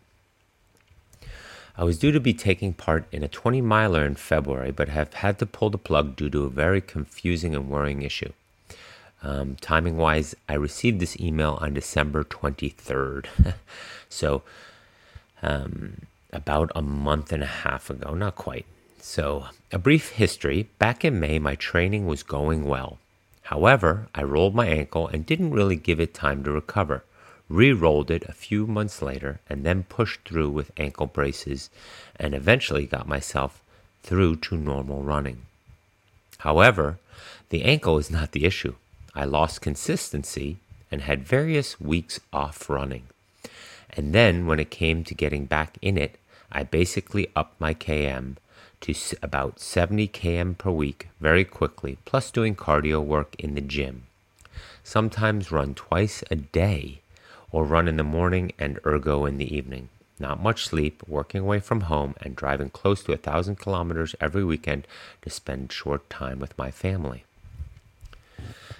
[1.76, 5.14] I was due to be taking part in a 20 miler in February, but have
[5.14, 8.32] had to pull the plug due to a very confusing and worrying issue.
[9.22, 13.54] Um, timing wise, I received this email on December 23rd.
[14.08, 14.42] so,
[15.42, 18.66] um, about a month and a half ago, not quite.
[19.00, 22.98] So, a brief history back in May, my training was going well.
[23.42, 27.04] However, I rolled my ankle and didn't really give it time to recover.
[27.48, 31.70] Re rolled it a few months later and then pushed through with ankle braces
[32.16, 33.62] and eventually got myself
[34.02, 35.42] through to normal running.
[36.38, 36.98] However,
[37.48, 38.74] the ankle is not the issue.
[39.14, 40.58] I lost consistency
[40.90, 43.04] and had various weeks off running.
[43.90, 46.18] And then when it came to getting back in it,
[46.52, 48.36] I basically upped my KM
[48.80, 54.06] to about 70 km per week very quickly, plus doing cardio work in the gym.
[54.82, 57.00] Sometimes run twice a day,
[57.50, 59.88] or run in the morning and ergo in the evening.
[60.20, 64.44] Not much sleep, working away from home, and driving close to a thousand kilometers every
[64.44, 64.86] weekend
[65.22, 67.24] to spend short time with my family.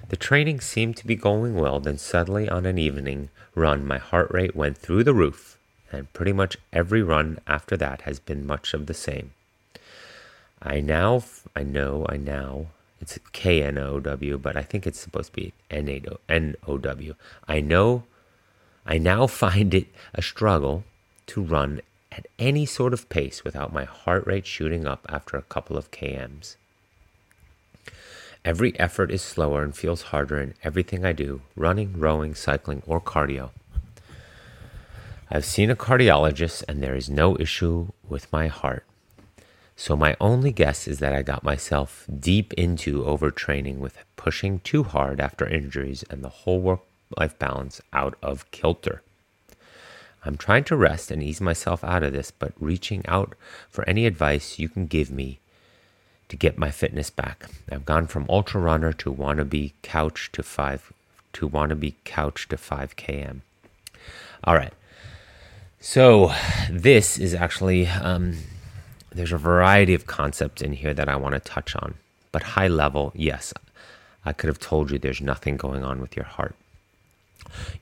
[0.08, 4.30] The training seemed to be going well, then suddenly on an evening run, my heart
[4.32, 5.58] rate went through the roof,
[5.92, 9.32] and pretty much every run after that has been much of the same.
[10.62, 11.22] I now,
[11.54, 12.66] I know, I now,
[13.00, 17.14] it's K N O W, but I think it's supposed to be N O W.
[17.46, 18.04] I know,
[18.84, 20.84] I now find it a struggle
[21.26, 21.80] to run
[22.10, 25.90] at any sort of pace without my heart rate shooting up after a couple of
[25.90, 26.56] KMs.
[28.44, 33.00] Every effort is slower and feels harder in everything I do running, rowing, cycling, or
[33.00, 33.50] cardio.
[35.30, 38.87] I've seen a cardiologist and there is no issue with my heart.
[39.80, 44.82] So, my only guess is that I got myself deep into overtraining with pushing too
[44.82, 46.80] hard after injuries and the whole work
[47.16, 49.02] life balance out of kilter.
[50.24, 53.36] I'm trying to rest and ease myself out of this, but reaching out
[53.70, 55.38] for any advice you can give me
[56.28, 57.48] to get my fitness back.
[57.70, 60.92] I've gone from ultra runner to wannabe couch to five
[61.34, 63.42] to wannabe couch to 5 km.
[64.42, 64.72] All right.
[65.78, 66.34] So,
[66.68, 68.38] this is actually, um,
[69.18, 71.94] there's a variety of concepts in here that I want to touch on.
[72.30, 73.52] But high level, yes,
[74.24, 76.54] I could have told you there's nothing going on with your heart.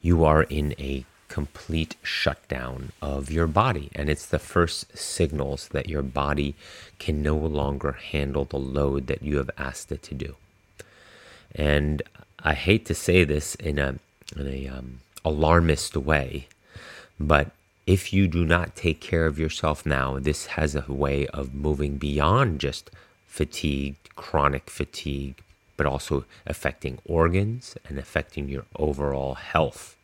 [0.00, 5.90] You are in a complete shutdown of your body, and it's the first signals that
[5.90, 6.54] your body
[6.98, 10.36] can no longer handle the load that you have asked it to do.
[11.54, 12.00] And
[12.42, 13.96] I hate to say this in a,
[14.34, 16.46] in a um, alarmist way,
[17.20, 17.50] but
[17.86, 21.98] if you do not take care of yourself now, this has a way of moving
[21.98, 22.90] beyond just
[23.28, 25.40] fatigue, chronic fatigue,
[25.76, 29.96] but also affecting organs and affecting your overall health.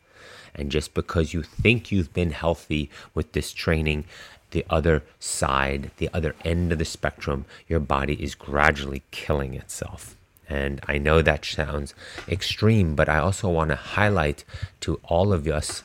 [0.55, 4.05] And just because you think you've been healthy with this training,
[4.53, 10.15] the other side, the other end of the spectrum, your body is gradually killing itself.
[10.49, 11.95] And I know that sounds
[12.29, 14.45] extreme, but I also want to highlight
[14.81, 15.83] to all of us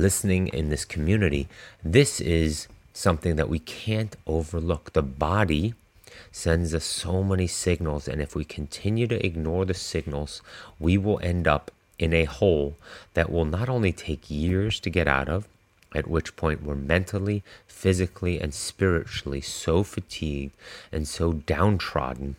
[0.00, 1.46] listening in this community,
[1.84, 4.92] this is something that we can't overlook.
[4.92, 5.74] The body
[6.32, 10.42] sends us so many signals, and if we continue to ignore the signals,
[10.78, 12.76] we will end up in a hole
[13.14, 15.46] that will not only take years to get out of,
[15.94, 20.52] at which point we're mentally, physically, and spiritually so fatigued
[20.92, 22.36] and so downtrodden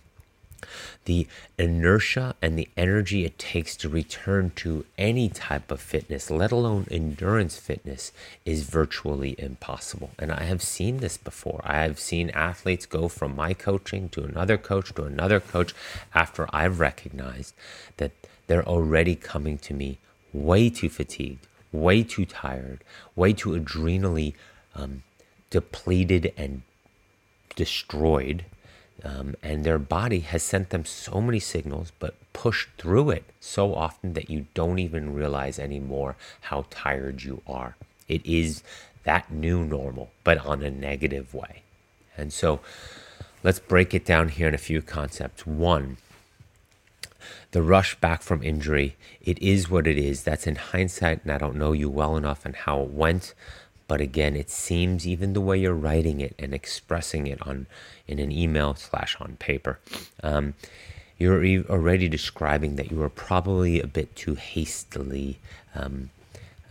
[1.06, 6.52] the inertia and the energy it takes to return to any type of fitness, let
[6.52, 8.12] alone endurance fitness,
[8.46, 10.12] is virtually impossible.
[10.20, 11.62] And I have seen this before.
[11.64, 15.74] I have seen athletes go from my coaching to another coach to another coach
[16.14, 17.54] after I've recognized
[17.98, 18.12] that
[18.48, 19.98] they're already coming to me
[20.34, 22.84] way too fatigued, way too tired,
[23.16, 24.34] way too adrenally
[24.76, 25.04] um,
[25.50, 26.64] depleted and
[27.56, 28.46] destroyed
[29.04, 33.74] um, and their body has sent them so many signals, but pushed through it so
[33.74, 37.76] often that you don't even realize anymore how tired you are.
[38.08, 38.64] It is
[39.04, 41.64] that new normal, but on a negative way.
[42.18, 42.60] And so
[43.44, 45.46] let's break it down here in a few concepts.
[45.46, 45.98] One,
[47.52, 50.24] the rush back from injury, it is what it is.
[50.24, 53.34] That's in hindsight, and I don't know you well enough and how it went.
[53.92, 57.68] But again, it seems even the way you're writing it and expressing it on
[58.08, 59.82] in an email slash on paper,
[60.24, 60.54] um,
[61.18, 65.40] you're already describing that you were probably a bit too hastily
[65.76, 66.10] um,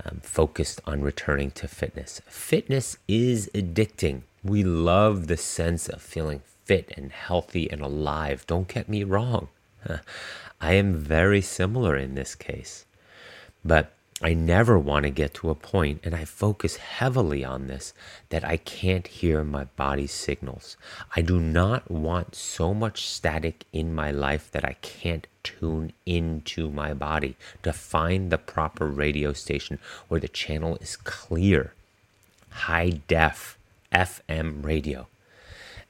[0.03, 2.23] um, focused on returning to fitness.
[2.27, 4.23] Fitness is addicting.
[4.43, 8.47] We love the sense of feeling fit and healthy and alive.
[8.47, 9.49] Don't get me wrong.
[10.59, 12.87] I am very similar in this case.
[13.63, 13.93] But
[14.23, 17.95] I never want to get to a point, and I focus heavily on this,
[18.29, 20.77] that I can't hear my body's signals.
[21.17, 26.71] I do not want so much static in my life that I can't tune into
[26.71, 31.73] my body to find the proper radio station where the channel is clear,
[32.51, 33.57] high def,
[33.91, 35.07] FM radio.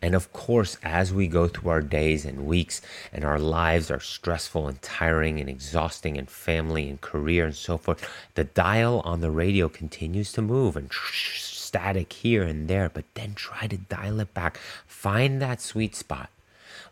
[0.02, 2.80] And of course, as we go through our days and weeks
[3.12, 7.76] and our lives are stressful and tiring and exhausting and family and career and so
[7.76, 10.90] forth, the dial on the radio continues to move and
[11.34, 14.58] static here and there, but then try to dial it back.
[14.86, 16.30] Find that sweet spot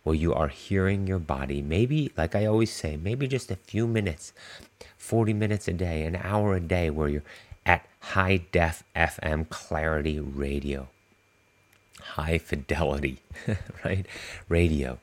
[0.02, 1.62] where you are hearing your body.
[1.62, 4.32] Maybe, like I always say, maybe just a few minutes,
[4.98, 7.24] 40 minutes a day, an hour a day, where you're
[7.64, 10.88] at high def FM clarity radio
[12.14, 13.18] high fidelity,
[13.84, 14.06] right?
[14.48, 14.98] Radio,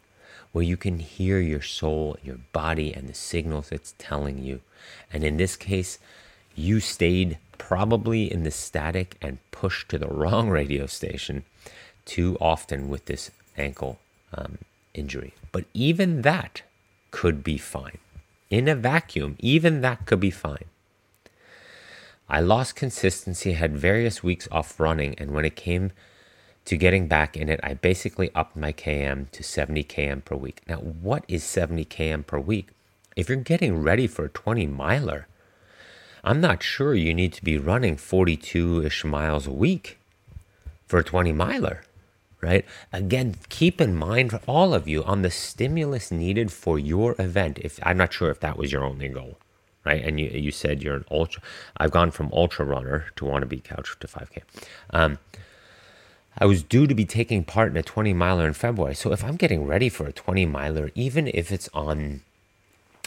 [0.51, 4.61] where you can hear your soul, your body, and the signals it's telling you.
[5.11, 5.99] And in this case,
[6.55, 11.43] you stayed probably in the static and pushed to the wrong radio station
[12.05, 13.99] too often with this ankle
[14.33, 14.57] um,
[14.93, 15.33] injury.
[15.51, 16.61] But even that
[17.11, 17.97] could be fine.
[18.49, 20.65] In a vacuum, even that could be fine.
[22.27, 25.91] I lost consistency, had various weeks off running, and when it came
[26.65, 30.61] to getting back in it, I basically upped my KM to 70 KM per week.
[30.67, 32.69] Now, what is 70 KM per week?
[33.15, 35.27] If you're getting ready for a 20 miler,
[36.23, 39.99] I'm not sure you need to be running 42 ish miles a week
[40.87, 41.83] for a 20 miler,
[42.41, 42.65] right?
[42.91, 47.59] Again, keep in mind for all of you on the stimulus needed for your event.
[47.59, 49.37] If I'm not sure if that was your only goal,
[49.85, 50.03] right?
[50.03, 51.43] And you, you said you're an ultra,
[51.77, 54.41] I've gone from ultra runner to wannabe couch to 5K.
[54.89, 55.19] Um,
[56.37, 58.95] I was due to be taking part in a 20 miler in February.
[58.95, 62.21] So if I'm getting ready for a 20 miler, even if it's on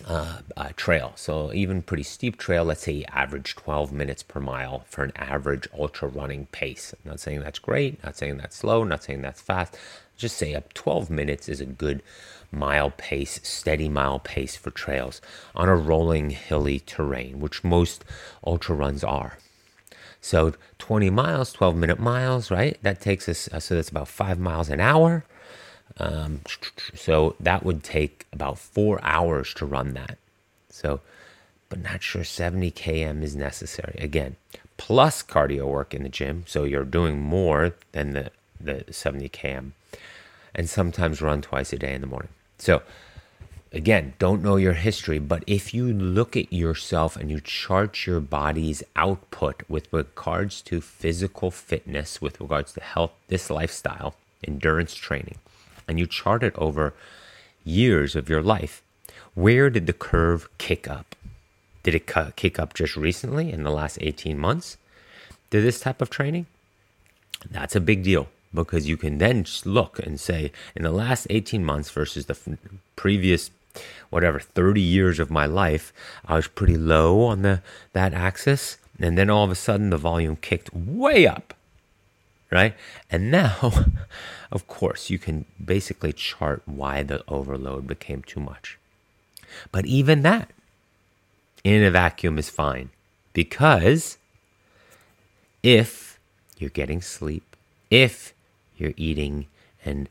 [0.06, 4.84] uh, a trail, so even pretty steep trail, let's say average 12 minutes per mile
[4.88, 6.94] for an average ultra running pace.
[7.04, 9.76] I'm not saying that's great, not saying that's slow, not saying that's fast.
[10.16, 12.02] Just say up 12 minutes is a good
[12.50, 15.20] mile pace, steady mile pace for trails
[15.54, 18.06] on a rolling hilly terrain, which most
[18.42, 19.36] ultra runs are.
[20.20, 22.78] So 20 miles, 12 minute miles, right?
[22.82, 25.24] That takes us, uh, so that's about five miles an hour.
[25.98, 26.40] Um,
[26.94, 30.18] so that would take about four hours to run that.
[30.68, 31.00] So,
[31.68, 33.96] but not sure 70 km is necessary.
[33.98, 34.36] Again,
[34.76, 36.44] plus cardio work in the gym.
[36.46, 39.72] So you're doing more than the, the 70 km
[40.54, 42.30] and sometimes run twice a day in the morning.
[42.58, 42.82] So,
[43.72, 48.20] again, don't know your history, but if you look at yourself and you chart your
[48.20, 54.14] body's output with regards to physical fitness, with regards to health, this lifestyle,
[54.46, 55.36] endurance training,
[55.86, 56.94] and you chart it over
[57.64, 58.82] years of your life,
[59.34, 61.14] where did the curve kick up?
[61.82, 64.76] Did it kick up just recently in the last 18 months?
[65.50, 66.46] Did this type of training?
[67.48, 71.64] That's a big deal because you can then look and say, in the last 18
[71.64, 72.58] months versus the
[72.96, 73.50] previous
[74.10, 75.92] whatever 30 years of my life
[76.26, 77.62] i was pretty low on the
[77.92, 81.54] that axis and then all of a sudden the volume kicked way up
[82.50, 82.74] right?
[83.10, 83.72] And now
[84.52, 88.78] of course you can basically chart why the overload became too much.
[89.72, 90.50] But even that
[91.64, 92.90] in a vacuum is fine
[93.32, 94.18] because
[95.62, 96.18] if
[96.56, 97.56] you're getting sleep
[97.90, 98.32] if
[98.76, 99.46] you're eating
[99.84, 100.08] and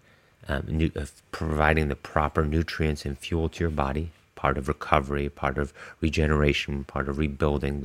[0.48, 5.58] um, uh, providing the proper nutrients and fuel to your body part of recovery part
[5.58, 7.82] of regeneration part of rebuilding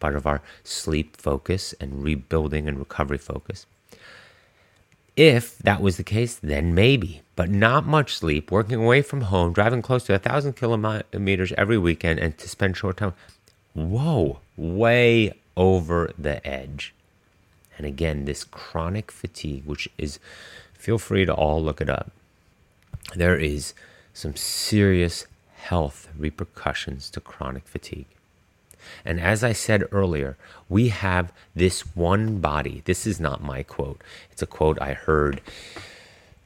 [0.00, 3.66] part of our sleep focus and rebuilding and recovery focus.
[5.16, 9.52] If that was the case then maybe but not much sleep working away from home
[9.52, 13.12] driving close to a thousand kilometers every weekend and to spend short time.
[13.74, 16.94] Whoa way over the edge.
[17.76, 20.18] And again this chronic fatigue which is
[20.80, 22.10] feel free to all look it up.
[23.14, 23.74] There is
[24.14, 25.26] some serious
[25.56, 28.06] health repercussions to chronic fatigue.
[29.04, 32.82] And as I said earlier, we have this one body.
[32.86, 34.00] This is not my quote,
[34.32, 35.42] it's a quote I heard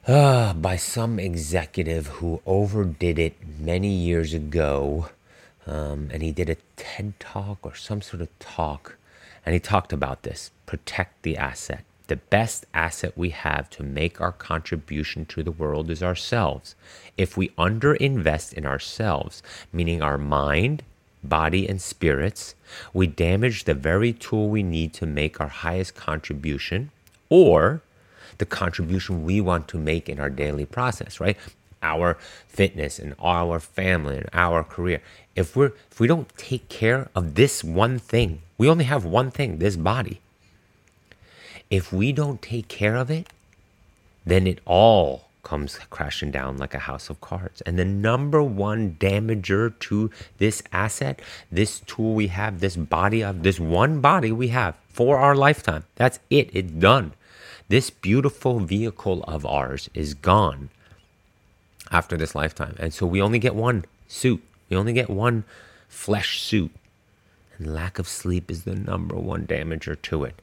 [0.05, 5.09] uh, by some executive who overdid it many years ago.
[5.65, 8.97] Um, and he did a TED talk or some sort of talk,
[9.45, 11.83] and he talked about this protect the asset.
[12.07, 16.75] The best asset we have to make our contribution to the world is ourselves.
[17.17, 19.41] If we underinvest in ourselves,
[19.73, 20.83] meaning our mind,
[21.23, 22.53] body, and spirits,
[22.93, 26.91] we damage the very tool we need to make our highest contribution
[27.29, 27.81] or
[28.37, 31.37] the contribution we want to make in our daily process, right?
[31.81, 35.01] Our fitness and our family and our career.
[35.35, 39.31] If we're if we don't take care of this one thing, we only have one
[39.31, 40.21] thing, this body
[41.69, 43.27] if we don't take care of it,
[44.25, 47.61] then it all comes crashing down like a house of cards.
[47.61, 50.09] And the number one damager to
[50.39, 55.17] this asset, this tool we have, this body of this one body we have for
[55.17, 55.83] our lifetime.
[55.95, 56.49] That's it.
[56.51, 57.13] It's done.
[57.69, 60.69] This beautiful vehicle of ours is gone
[61.91, 62.75] after this lifetime.
[62.79, 64.43] And so we only get one suit.
[64.69, 65.45] We only get one
[65.87, 66.71] flesh suit.
[67.57, 70.41] And lack of sleep is the number one damager to it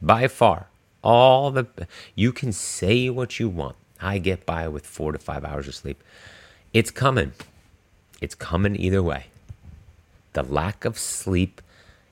[0.00, 0.66] by far.
[1.02, 1.66] All the
[2.14, 3.76] you can say what you want.
[4.00, 6.02] I get by with four to five hours of sleep.
[6.72, 7.32] It's coming.
[8.20, 9.26] It's coming either way.
[10.32, 11.60] The lack of sleep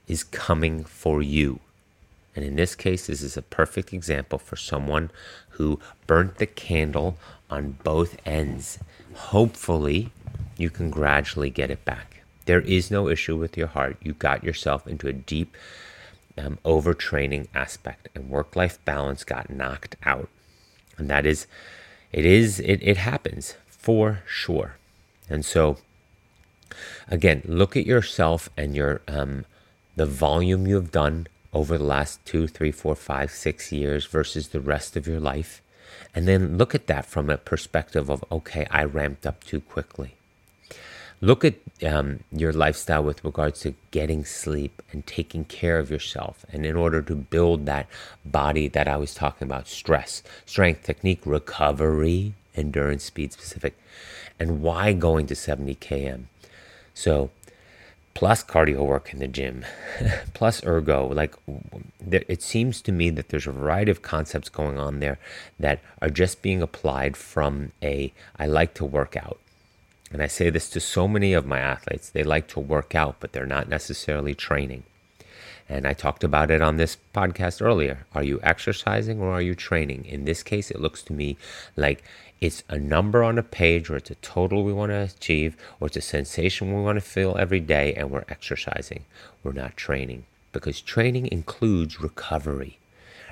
[0.09, 1.61] is coming for you.
[2.35, 5.11] And in this case, this is a perfect example for someone
[5.51, 7.17] who burnt the candle
[7.51, 8.79] on both ends.
[9.15, 10.11] Hopefully,
[10.57, 12.23] you can gradually get it back.
[12.45, 13.97] There is no issue with your heart.
[14.03, 15.57] You got yourself into a deep
[16.39, 20.29] um, overtraining aspect and work life balance got knocked out.
[20.99, 21.47] And that is,
[22.13, 24.77] it is, it, it happens for sure.
[25.29, 25.79] And so,
[27.09, 29.45] again, look at yourself and your, um,
[29.97, 34.49] the volume you have done over the last two, three, four, five, six years versus
[34.49, 35.63] the rest of your life.
[36.15, 40.16] And then look at that from a perspective of, okay, I ramped up too quickly
[41.21, 46.45] look at um, your lifestyle with regards to getting sleep and taking care of yourself.
[46.53, 47.87] And in order to build that
[48.25, 53.79] body that I was talking about stress, strength, technique, recovery, endurance, speed specific,
[54.39, 56.25] and why going to 70 km.
[56.95, 57.31] So,
[58.15, 59.65] plus cardio work in the gym,
[60.35, 61.07] plus ergo.
[61.09, 61.35] Like,
[62.11, 65.19] it seems to me that there's a variety of concepts going on there
[65.61, 69.39] that are just being applied from a I like to work out
[70.13, 73.17] and I say this to so many of my athletes, they like to work out,
[73.21, 74.85] but they're not necessarily training.
[75.69, 78.07] And I talked about it on this podcast earlier.
[78.15, 80.05] Are you exercising or are you training?
[80.05, 81.37] In this case, it looks to me
[81.77, 82.05] like
[82.41, 85.89] it's a number on a page or it's a total we want to achieve or
[85.89, 89.05] it's a sensation we want to feel every day and we're exercising.
[89.43, 90.27] We're not training.
[90.53, 92.79] because training includes recovery.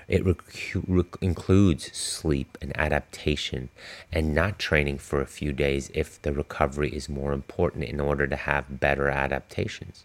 [0.08, 3.70] It rec- rec- includes sleep and adaptation,
[4.12, 8.26] and not training for a few days if the recovery is more important in order
[8.26, 10.04] to have better adaptations.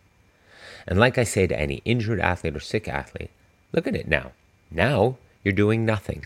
[0.88, 3.32] And like I say to any injured athlete or sick athlete,
[3.72, 4.32] look at it now.
[4.72, 6.26] Now you're doing nothing.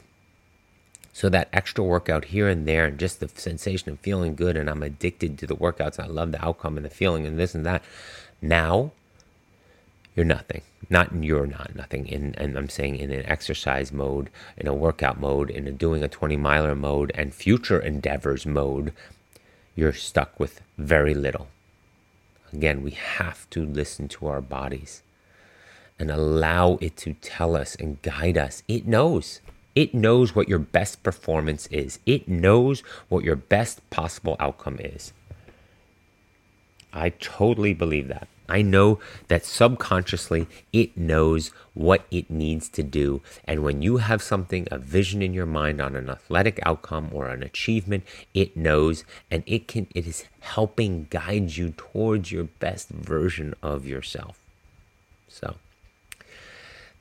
[1.12, 4.68] So that extra workout here and there, and just the sensation of feeling good, and
[4.68, 7.66] I'm addicted to the workouts, I love the outcome and the feeling, and this and
[7.68, 7.84] that.
[8.42, 8.92] Now
[10.16, 10.62] you're nothing.
[10.90, 12.08] Not you're not nothing.
[12.08, 16.04] In and I'm saying in an exercise mode, in a workout mode, in a doing
[16.04, 18.94] a 20 miler mode, and future endeavors mode,
[19.76, 21.48] you're stuck with very little.
[22.52, 25.02] Again, we have to listen to our bodies
[25.98, 28.62] and allow it to tell us and guide us.
[28.68, 29.42] It knows.
[29.74, 31.98] It knows what your best performance is.
[32.06, 35.14] It knows what your best possible outcome is.
[36.94, 38.28] I totally believe that.
[38.50, 39.00] I know
[39.30, 43.22] that subconsciously it knows what it needs to do.
[43.46, 47.30] And when you have something, a vision in your mind on an athletic outcome or
[47.30, 48.04] an achievement,
[48.34, 53.86] it knows and it can it is helping guide you towards your best version of
[53.86, 54.40] yourself.
[55.30, 55.56] So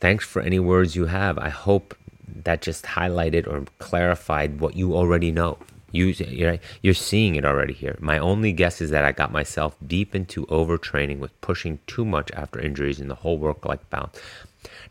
[0.01, 1.39] thanks for any words you have.
[1.39, 1.97] I hope
[2.45, 5.59] that just highlighted or clarified what you already know.
[5.93, 7.97] You, you're seeing it already here.
[8.01, 12.31] My only guess is that I got myself deep into overtraining with pushing too much
[12.33, 14.19] after injuries in the whole work life balance.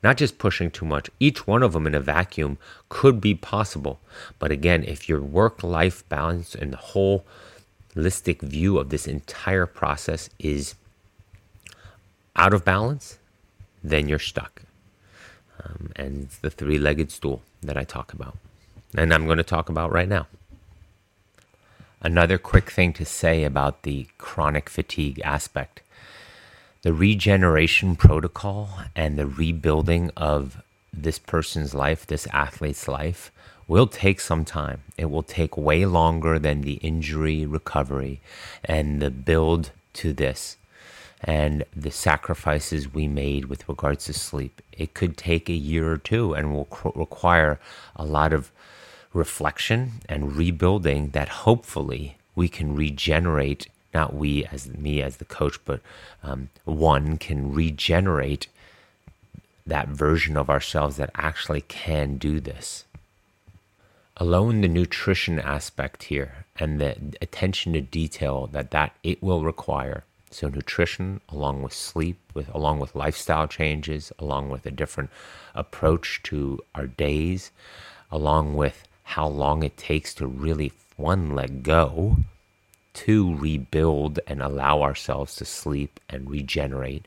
[0.04, 2.58] Not just pushing too much, each one of them in a vacuum
[2.90, 4.00] could be possible.
[4.40, 7.26] But again, if your work life balance and the whole
[7.96, 10.76] holistic view of this entire process is
[12.36, 13.18] out of balance,
[13.84, 14.64] then you're stuck.
[15.64, 18.38] Um, and the three legged stool that I talk about.
[18.96, 20.28] And I'm going to talk about right now.
[22.04, 25.82] Another quick thing to say about the chronic fatigue aspect
[26.82, 33.32] the regeneration protocol and the rebuilding of this person's life, this athlete's life,
[33.68, 34.82] will take some time.
[34.98, 38.20] It will take way longer than the injury recovery
[38.66, 40.58] and the build to this
[41.24, 44.60] and the sacrifices we made with regards to sleep.
[44.72, 47.60] It could take a year or two and will require
[47.96, 48.52] a lot of
[49.14, 55.60] reflection and rebuilding that hopefully we can regenerate not we as me as the coach
[55.66, 55.82] but
[56.24, 58.48] um, one can regenerate
[59.66, 62.86] that version of ourselves that actually can do this.
[64.18, 70.04] Alone the nutrition aspect here and the attention to detail that that it will require.
[70.30, 75.10] So nutrition along with sleep with along with lifestyle changes along with a different
[75.54, 77.52] approach to our days
[78.12, 82.18] along with how long it takes to really one let go
[82.94, 87.06] two rebuild and allow ourselves to sleep and regenerate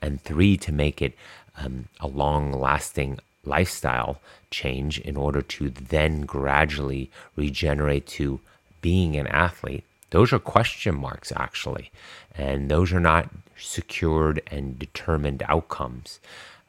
[0.00, 1.14] and three to make it
[1.58, 4.20] um, a long lasting lifestyle
[4.50, 8.40] change in order to then gradually regenerate to
[8.80, 9.84] being an athlete.
[10.10, 11.90] Those are question marks actually
[12.34, 16.18] and those are not secured and determined outcomes.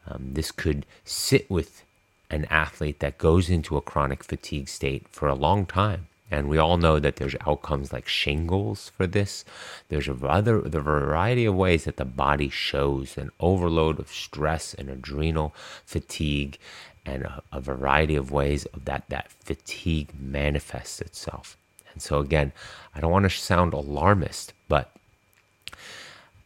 [0.07, 1.83] Um, this could sit with
[2.29, 6.07] an athlete that goes into a chronic fatigue state for a long time.
[6.31, 9.45] And we all know that there's outcomes like shingles for this.
[9.89, 14.73] There's a other the variety of ways that the body shows an overload of stress
[14.73, 15.53] and adrenal
[15.85, 16.57] fatigue,
[17.05, 21.55] and a, a variety of ways of that that fatigue manifests itself.
[21.91, 22.51] And so again,
[22.95, 24.89] I don't want to sound alarmist, but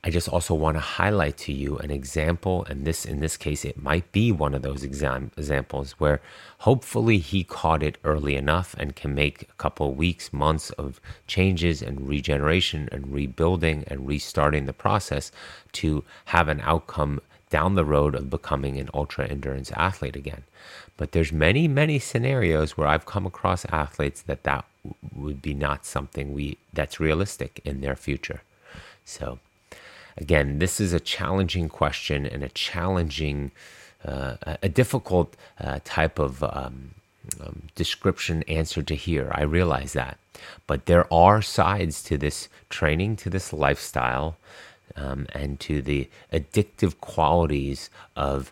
[0.03, 3.65] I just also want to highlight to you an example, and this in this case,
[3.65, 6.21] it might be one of those exam- examples where
[6.59, 11.81] hopefully he caught it early enough and can make a couple weeks, months of changes
[11.81, 15.31] and regeneration and rebuilding and restarting the process
[15.73, 17.19] to have an outcome
[17.49, 20.43] down the road of becoming an ultra endurance athlete again.
[20.95, 24.65] But there's many, many scenarios where I've come across athletes that that
[25.15, 28.41] would be not something we that's realistic in their future.
[29.05, 29.39] So
[30.17, 33.51] again, this is a challenging question and a challenging,
[34.03, 36.95] uh, a difficult uh, type of um,
[37.41, 39.31] um, description answer to hear.
[39.33, 40.17] I realize that.
[40.65, 44.37] But there are sides to this training, to this lifestyle,
[44.95, 48.51] um, and to the addictive qualities of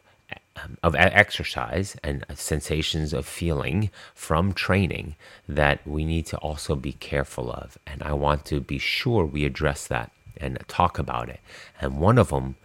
[0.58, 5.16] um, of exercise and sensations of feeling from training
[5.50, 7.78] that we need to also be careful of.
[7.86, 11.40] And I want to be sure we address that and talk about it.
[11.80, 12.56] And one of them,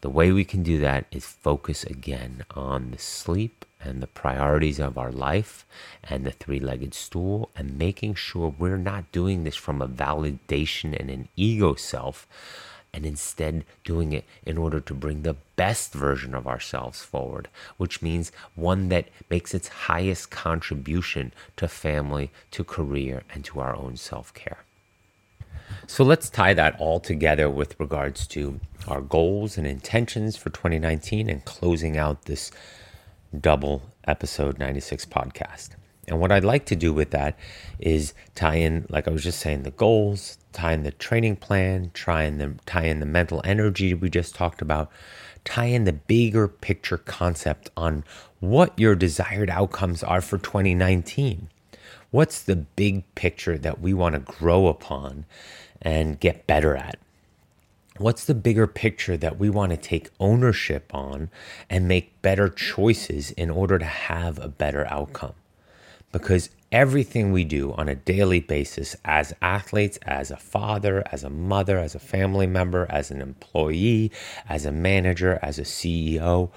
[0.00, 4.78] the way we can do that is focus again on the sleep and the priorities
[4.78, 5.64] of our life
[6.04, 10.98] and the three legged stool and making sure we're not doing this from a validation
[10.98, 12.26] and an ego self
[12.92, 18.02] and instead doing it in order to bring the best version of ourselves forward, which
[18.02, 23.96] means one that makes its highest contribution to family, to career, and to our own
[23.96, 24.58] self care.
[25.90, 31.28] So let's tie that all together with regards to our goals and intentions for 2019
[31.28, 32.52] and closing out this
[33.40, 35.70] double episode 96 podcast.
[36.06, 37.36] And what I'd like to do with that
[37.80, 41.90] is tie in, like I was just saying, the goals, tie in the training plan,
[41.92, 44.92] try in the tie in the mental energy we just talked about,
[45.44, 48.04] tie in the bigger picture concept on
[48.38, 51.48] what your desired outcomes are for 2019.
[52.10, 55.26] What's the big picture that we want to grow upon
[55.80, 56.98] and get better at?
[57.98, 61.30] What's the bigger picture that we want to take ownership on
[61.68, 65.34] and make better choices in order to have a better outcome?
[66.10, 71.30] Because everything we do on a daily basis as athletes, as a father, as a
[71.30, 74.10] mother, as a family member, as an employee,
[74.48, 76.50] as a manager, as a CEO,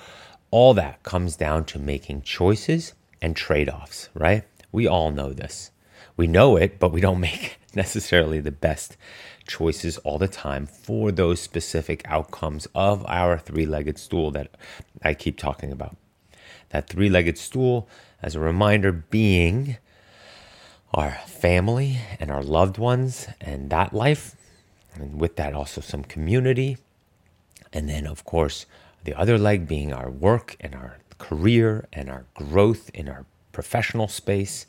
[0.50, 4.44] all that comes down to making choices and trade offs, right?
[4.74, 5.72] We all know this.
[6.18, 8.98] We know it, but we don't make necessarily the best
[9.48, 14.50] choices all the time for those specific outcomes of our three legged stool that
[15.02, 15.96] I keep talking about.
[16.70, 17.88] That three legged stool,
[18.22, 19.78] as a reminder, being
[20.94, 24.36] our family and our loved ones and that life,
[24.96, 26.78] and with that, also some community.
[27.72, 28.66] And then, of course,
[29.04, 34.10] the other leg being our work and our career and our growth in our professional
[34.10, 34.66] space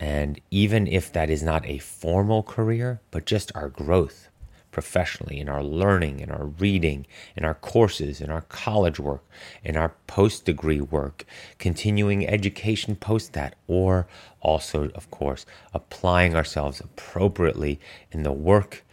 [0.00, 4.28] and even if that is not a formal career, but just our growth
[4.70, 9.24] professionally in our learning, in our reading, in our courses, in our college work,
[9.64, 11.24] in our post degree work,
[11.58, 14.06] continuing education post that, or
[14.40, 15.44] also, of course,
[15.74, 17.80] applying ourselves appropriately
[18.12, 18.84] in the work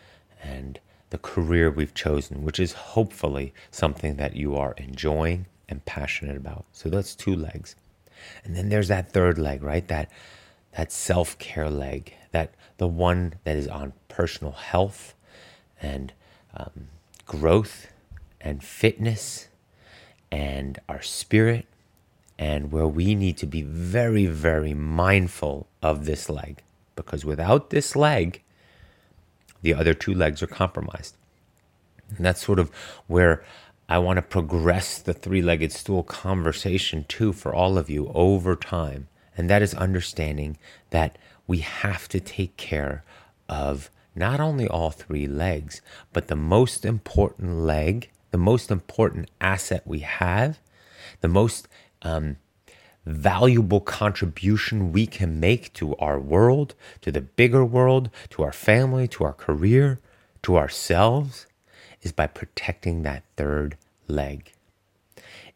[0.42, 0.80] and
[1.12, 6.66] the career we've chosen, which is hopefully something that you are enjoying and passionate about.
[6.72, 7.76] So that's two legs.
[8.44, 9.88] And then there's that third leg, right?
[9.88, 10.10] That
[10.76, 15.14] that self care leg, that the one that is on personal health
[15.82, 16.14] and
[16.56, 16.88] um,
[17.26, 17.88] growth
[18.42, 19.48] and fitness
[20.32, 21.66] and our spirit,
[22.38, 26.62] and where we need to be very, very mindful of this leg.
[26.96, 28.42] Because without this leg,
[29.62, 31.16] the other two legs are compromised.
[32.10, 32.70] And that's sort of
[33.08, 33.44] where
[33.88, 38.56] I want to progress the three legged stool conversation too for all of you over
[38.56, 39.08] time.
[39.38, 40.58] And that is understanding
[40.90, 43.04] that we have to take care
[43.48, 45.82] of not only all three legs,
[46.14, 50.60] but the most important leg, the most important asset we have,
[51.22, 51.68] the most
[52.02, 52.38] um,
[53.06, 59.08] valuable contribution we can make to our world, to the bigger world, to our family,
[59.10, 60.00] to our career,
[60.42, 61.46] to ourselves,
[62.06, 63.76] is by protecting that third
[64.08, 64.54] leg.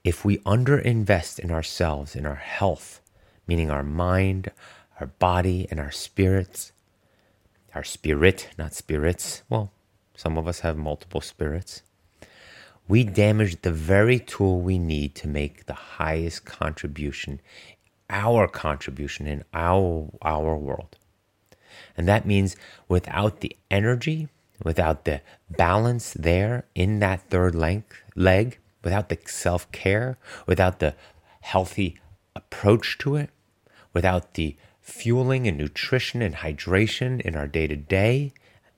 [0.04, 3.00] If we underinvest in ourselves, in our health,
[3.48, 4.52] meaning our mind,
[5.00, 6.72] our body, and our spirits.
[7.76, 9.44] Our spirit, not spirits.
[9.50, 9.72] Well,
[10.16, 11.84] some of us have multiple spirits.
[12.88, 17.40] We damage the very tool we need to make the highest contribution,
[18.10, 20.98] our contribution in our, our world.
[21.96, 22.56] And that means
[22.88, 24.30] without the energy,
[24.64, 30.95] without the balance there in that third length, leg, without the self care, without the
[31.41, 31.98] healthy
[32.36, 33.30] approach to it,
[33.94, 38.34] without the fueling and nutrition and hydration in our day to day,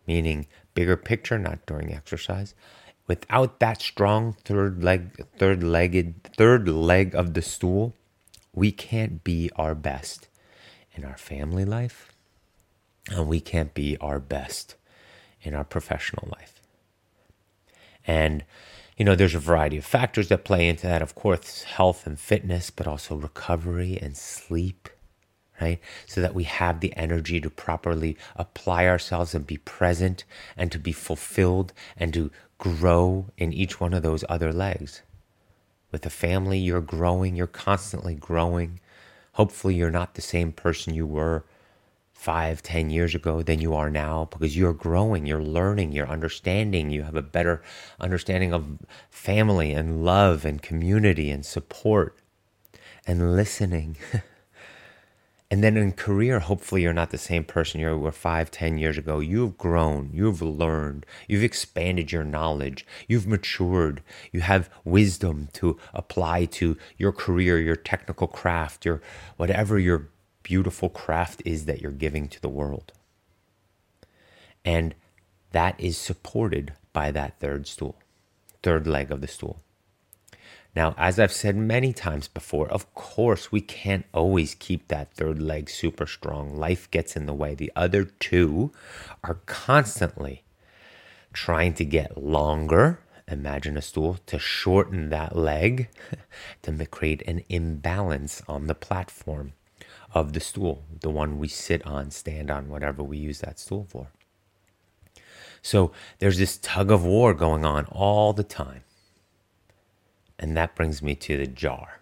[0.08, 2.54] meaning bigger picture, not during exercise,
[3.08, 7.96] without that strong third leg, third legged, third leg of the stool,
[8.54, 10.28] we can't be our best
[10.94, 12.12] in our family life,
[13.10, 14.76] and we can't be our best
[15.42, 16.62] in our professional life.
[18.06, 18.44] And
[18.98, 21.02] you know, there's a variety of factors that play into that.
[21.02, 24.90] Of course, health and fitness, but also recovery and sleep
[25.62, 25.80] right?
[26.08, 30.24] So that we have the energy to properly apply ourselves and be present
[30.58, 35.04] and to be fulfilled and to grow in each one of those other legs.
[35.92, 38.80] With a family, you're growing, you're constantly growing.
[39.34, 41.46] Hopefully, you're not the same person you were
[42.22, 46.92] five, ten years ago than you are now because you're growing, you're learning, you're understanding,
[46.92, 47.64] you have a better
[48.00, 48.78] understanding of
[49.10, 52.20] family and love and community and support
[53.08, 53.98] and listening.
[55.50, 58.98] And then in career, hopefully you're not the same person you were five, ten years
[58.98, 59.20] ago.
[59.20, 66.46] You've grown, you've learned, you've expanded your knowledge, you've matured, you have wisdom to apply
[66.46, 69.02] to your career, your technical craft, your
[69.36, 70.08] whatever your
[70.44, 72.94] beautiful craft is that you're giving to the world.
[74.64, 74.96] And
[75.52, 77.96] that is supported by that third stool,
[78.64, 79.62] third leg of the stool.
[80.76, 85.42] Now, as I've said many times before, of course, we can't always keep that third
[85.42, 86.56] leg super strong.
[86.56, 87.56] Life gets in the way.
[87.56, 88.72] The other two
[89.24, 90.44] are constantly
[91.34, 93.00] trying to get longer.
[93.28, 95.90] Imagine a stool to shorten that leg
[96.62, 99.54] to create an imbalance on the platform
[100.14, 103.86] of the stool, the one we sit on, stand on, whatever we use that stool
[103.90, 104.08] for.
[105.62, 108.84] So there's this tug of war going on all the time.
[110.40, 112.00] And that brings me to the jar.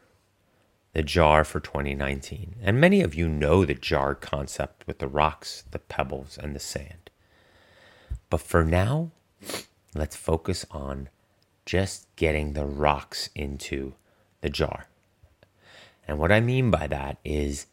[0.94, 2.56] The jar for 2019.
[2.62, 6.60] And many of you know the jar concept with the rocks, the pebbles, and the
[6.60, 7.12] sand.
[8.30, 9.12] But for now,
[9.94, 11.10] let's focus on
[11.66, 13.94] just getting the rocks into
[14.42, 14.88] the jar.
[16.08, 17.68] And what I mean by that is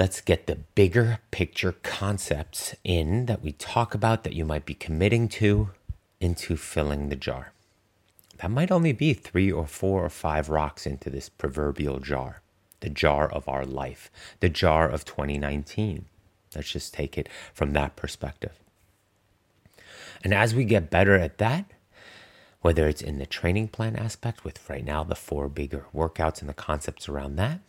[0.00, 4.72] let's get the bigger picture concepts in that we talk about that you might be
[4.72, 5.70] committing to
[6.20, 7.52] into filling the jar
[8.38, 12.40] that might only be three or four or five rocks into this proverbial jar,
[12.80, 14.10] the jar of our life,
[14.40, 16.06] the jar of 2019.
[16.54, 18.58] Let's just take it from that perspective.
[20.24, 21.66] And as we get better at that,
[22.62, 26.48] whether it's in the training plan aspect with right now the four bigger workouts and
[26.48, 27.60] the concepts around that,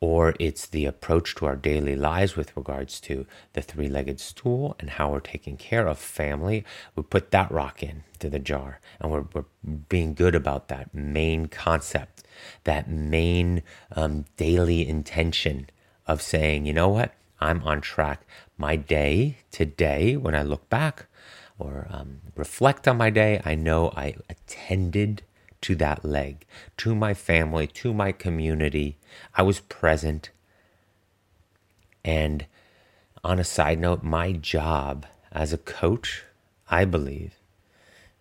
[0.00, 4.74] or it's the approach to our daily lives with regards to the three legged stool
[4.80, 6.64] and how we're taking care of family.
[6.96, 9.44] We put that rock in to the jar and we're, we're
[9.90, 12.24] being good about that main concept,
[12.64, 13.62] that main
[13.94, 15.68] um, daily intention
[16.06, 18.22] of saying, you know what, I'm on track.
[18.56, 21.06] My day today, when I look back
[21.58, 25.22] or um, reflect on my day, I know I attended
[25.62, 26.46] to that leg,
[26.78, 28.96] to my family, to my community.
[29.34, 30.30] I was present.
[32.04, 32.46] And
[33.22, 36.24] on a side note, my job as a coach,
[36.70, 37.34] I believe,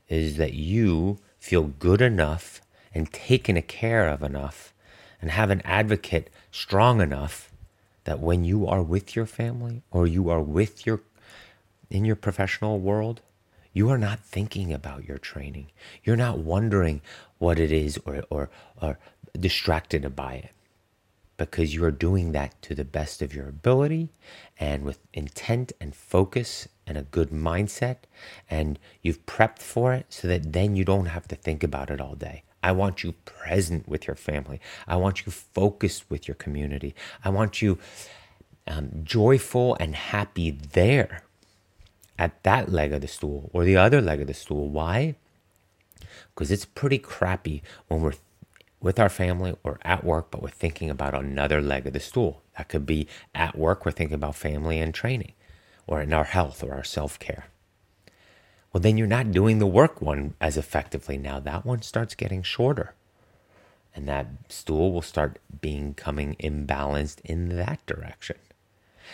[0.08, 2.62] is that you feel good enough
[2.94, 4.74] and taken care of enough
[5.22, 7.52] and have an advocate strong enough
[8.04, 11.02] that when you are with your family or you are with your
[11.90, 13.22] in your professional world
[13.74, 15.68] you are not thinking about your training.
[16.04, 17.02] You're not wondering
[17.38, 18.50] what it is or, or,
[18.82, 19.00] or
[19.40, 20.52] distracted by it
[21.38, 24.10] because you are doing that to the best of your ability
[24.60, 27.98] and with intent and focus and a good mindset.
[28.50, 32.02] And you've prepped for it so that then you don't have to think about it
[32.02, 32.44] all day.
[32.62, 34.60] I want you present with your family.
[34.86, 36.94] I want you focused with your community.
[37.24, 37.78] I want you
[38.68, 41.24] um, joyful and happy there
[42.20, 44.70] at that leg of the stool or the other leg of the stool.
[44.70, 45.16] Why?
[46.36, 48.14] Because it's pretty crappy when we're
[48.82, 52.44] with our family or at work, but we're thinking about another leg of the stool.
[52.58, 55.32] That could be at work, we're thinking about family and training,
[55.88, 57.46] or in our health or our self care.
[58.72, 61.18] Well, then you're not doing the work one as effectively.
[61.18, 62.94] Now that one starts getting shorter.
[63.96, 68.38] And that stool will start becoming imbalanced in that direction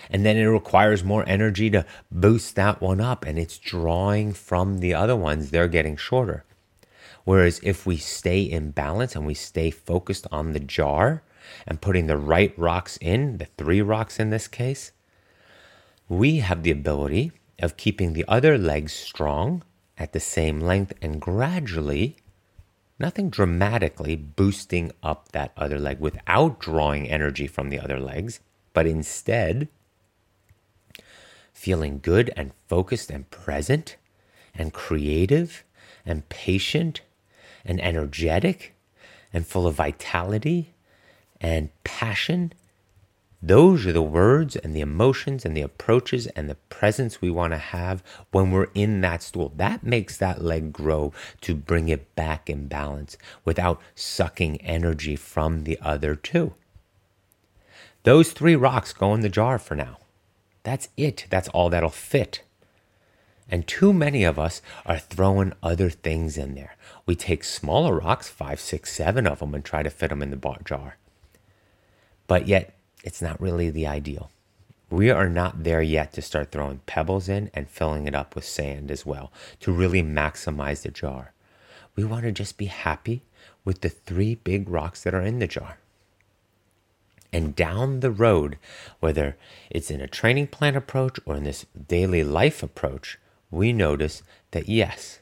[0.09, 4.80] and then it requires more energy to boost that one up and it's drawing from
[4.80, 5.49] the other ones.
[5.49, 6.43] They're getting shorter.
[7.23, 11.23] Whereas if we stay in balance and we stay focused on the jar
[11.67, 14.91] and putting the right rocks in the three rocks in this case
[16.07, 19.63] we have the ability of keeping the other legs strong
[19.97, 22.17] at the same length and gradually
[22.99, 28.39] nothing dramatically boosting up that other leg without drawing energy from the other legs
[28.73, 29.67] but instead
[31.56, 33.95] feeling good and focused and present
[34.53, 35.64] and creative
[36.06, 37.02] and patient
[37.64, 38.76] and energetic
[39.34, 40.73] and full of vitality
[41.41, 42.52] and passion.
[43.41, 47.53] Those are the words and the emotions and the approaches and the presence we want
[47.53, 49.53] to have when we're in that stool.
[49.56, 55.64] That makes that leg grow to bring it back in balance without sucking energy from
[55.64, 56.53] the other two.
[58.03, 59.98] Those three rocks go in the jar for now.
[60.65, 61.27] That's it.
[61.29, 62.41] That's all that'll fit.
[63.49, 66.75] And too many of us are throwing other things in there.
[67.05, 70.31] We take smaller rocks, five, six, seven of them, and try to fit them in
[70.31, 70.97] the jar.
[72.25, 74.31] But yet, it's not really the ideal.
[74.89, 78.45] We are not there yet to start throwing pebbles in and filling it up with
[78.45, 81.33] sand as well to really maximize the jar.
[81.95, 83.21] We want to just be happy
[83.63, 85.77] with the three big rocks that are in the jar.
[87.35, 88.57] And down the road,
[89.01, 89.35] whether
[89.69, 93.19] it's in a training plan approach or in this daily life approach,
[93.51, 95.19] we notice that yes,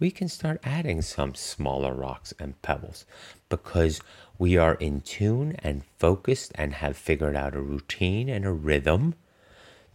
[0.00, 3.06] we can start adding some smaller rocks and pebbles
[3.48, 4.00] because
[4.38, 9.14] we are in tune and focused and have figured out a routine and a rhythm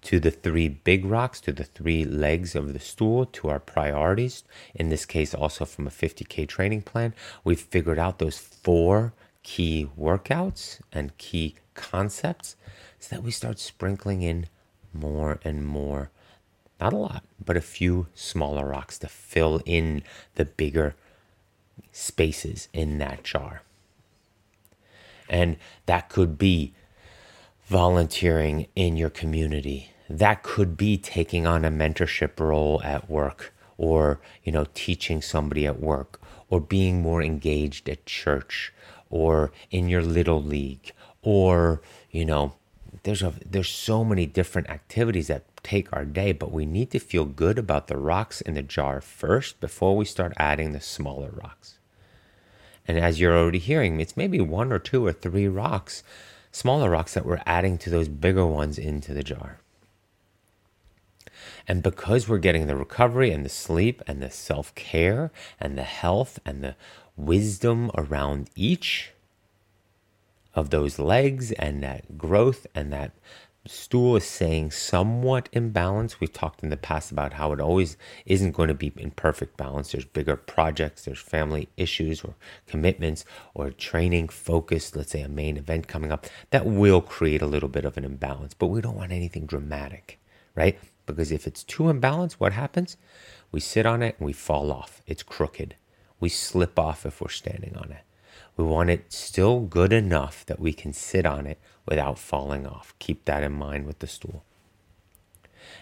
[0.04, 4.46] to the three big rocks, to the three legs of the stool, to our priorities.
[4.74, 7.14] In this case, also from a 50K training plan,
[7.44, 9.12] we've figured out those four
[9.44, 12.56] key workouts and key concepts
[13.00, 14.48] so that we start sprinkling in
[14.94, 16.12] more and more,
[16.80, 20.04] not a lot, but a few smaller rocks to fill in
[20.36, 20.96] the bigger
[21.92, 23.62] spaces in that jar.
[25.30, 26.74] And that could be
[27.66, 29.92] volunteering in your community.
[30.10, 35.66] That could be taking on a mentorship role at work or, you know, teaching somebody
[35.66, 36.20] at work
[36.50, 38.74] or being more engaged at church
[39.12, 42.54] or in your little league or, you know,
[43.04, 47.00] there's a there's so many different activities that take our day, but we need to
[47.00, 51.30] feel good about the rocks in the jar first before we start adding the smaller
[51.32, 51.78] rocks.
[52.88, 56.04] And as you're already hearing, it's maybe one or two or three rocks
[56.52, 59.60] smaller rocks that we're adding to those bigger ones into the jar.
[61.68, 65.84] And because we're getting the recovery and the sleep and the self care and the
[65.84, 66.76] health and the
[67.26, 69.12] wisdom around each
[70.54, 73.12] of those legs and that growth and that
[73.68, 76.20] stool is saying somewhat in balance.
[76.20, 77.96] We've talked in the past about how it always
[78.26, 79.92] isn't going to be in perfect balance.
[79.92, 82.34] There's bigger projects, there's family issues or
[82.66, 83.24] commitments
[83.54, 87.70] or training focus, let's say a main event coming up, that will create a little
[87.70, 88.56] bit of an imbalance.
[88.56, 90.20] But we don't want anything dramatic,
[90.56, 90.78] right?
[91.06, 92.98] Because if it's too imbalanced, what happens?
[93.52, 95.02] We sit on it and we fall off.
[95.06, 95.76] It's crooked.
[96.22, 98.04] We slip off if we're standing on it.
[98.56, 102.94] We want it still good enough that we can sit on it without falling off.
[103.00, 104.44] Keep that in mind with the stool.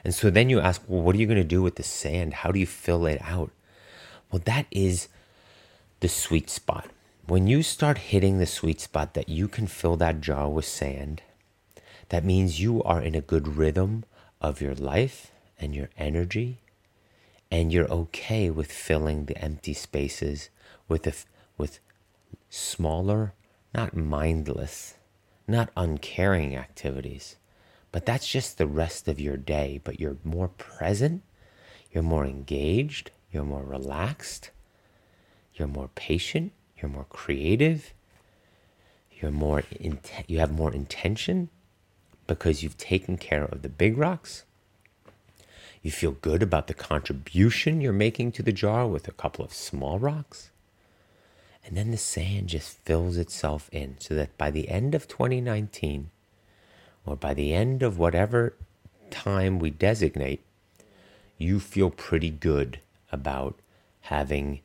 [0.03, 2.35] And so then you ask, well, what are you going to do with the sand?
[2.35, 3.51] How do you fill it out?
[4.31, 5.09] Well, that is
[5.99, 6.89] the sweet spot.
[7.27, 11.21] When you start hitting the sweet spot that you can fill that jar with sand,
[12.09, 14.05] that means you are in a good rhythm
[14.41, 16.59] of your life and your energy,
[17.51, 20.49] and you're okay with filling the empty spaces
[20.87, 21.13] with, a,
[21.57, 21.79] with
[22.49, 23.33] smaller,
[23.73, 24.95] not mindless,
[25.47, 27.37] not uncaring activities,
[27.91, 29.81] but that's just the rest of your day.
[29.83, 31.23] But you're more present,
[31.91, 34.51] you're more engaged, you're more relaxed,
[35.55, 37.93] you're more patient, you're more creative,
[39.19, 41.49] you're more in, you have more intention
[42.27, 44.45] because you've taken care of the big rocks.
[45.81, 49.53] You feel good about the contribution you're making to the jar with a couple of
[49.53, 50.51] small rocks.
[51.65, 56.09] And then the sand just fills itself in so that by the end of 2019,
[57.05, 58.55] or by the end of whatever
[59.09, 60.43] time we designate,
[61.37, 62.79] you feel pretty good
[63.11, 63.57] about
[64.01, 64.59] having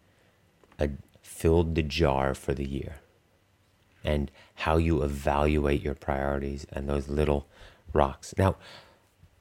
[0.79, 0.91] a,
[1.23, 2.97] filled the jar for the year
[4.03, 7.47] and how you evaluate your priorities and those little
[7.93, 8.35] rocks.
[8.37, 8.57] Now,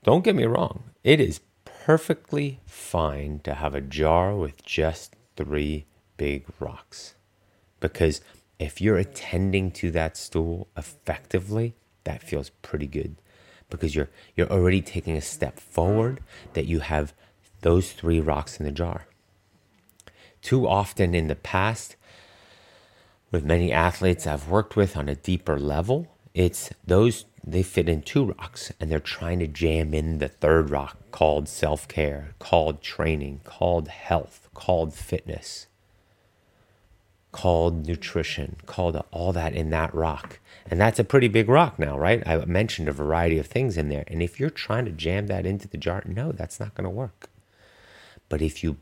[0.04, 1.41] don't get me wrong, it is
[1.86, 5.86] perfectly fine to have a jar with just three
[6.16, 7.16] big rocks.
[7.82, 8.22] Because
[8.58, 13.18] if you're attending to that stool effectively, that feels pretty good
[13.70, 16.22] because you're you're already taking a step forward
[16.54, 17.14] that you have
[17.62, 19.06] those three rocks in the jar.
[20.42, 21.98] Too often in the past,
[23.30, 28.02] with many athletes I've worked with on a deeper level, it's those they fit in
[28.02, 33.42] two rocks and they're trying to jam in the third rock called self-care, called training,
[33.44, 35.68] called health, called fitness
[37.34, 40.40] called nutrition, called all that in that rock.
[40.70, 42.26] And that's a pretty big rock now, right?
[42.26, 44.06] I mentioned a variety of things in there.
[44.08, 46.90] And if you're trying to jam that into the jar, no, that's not going to
[46.90, 47.30] work.
[48.30, 48.78] But if you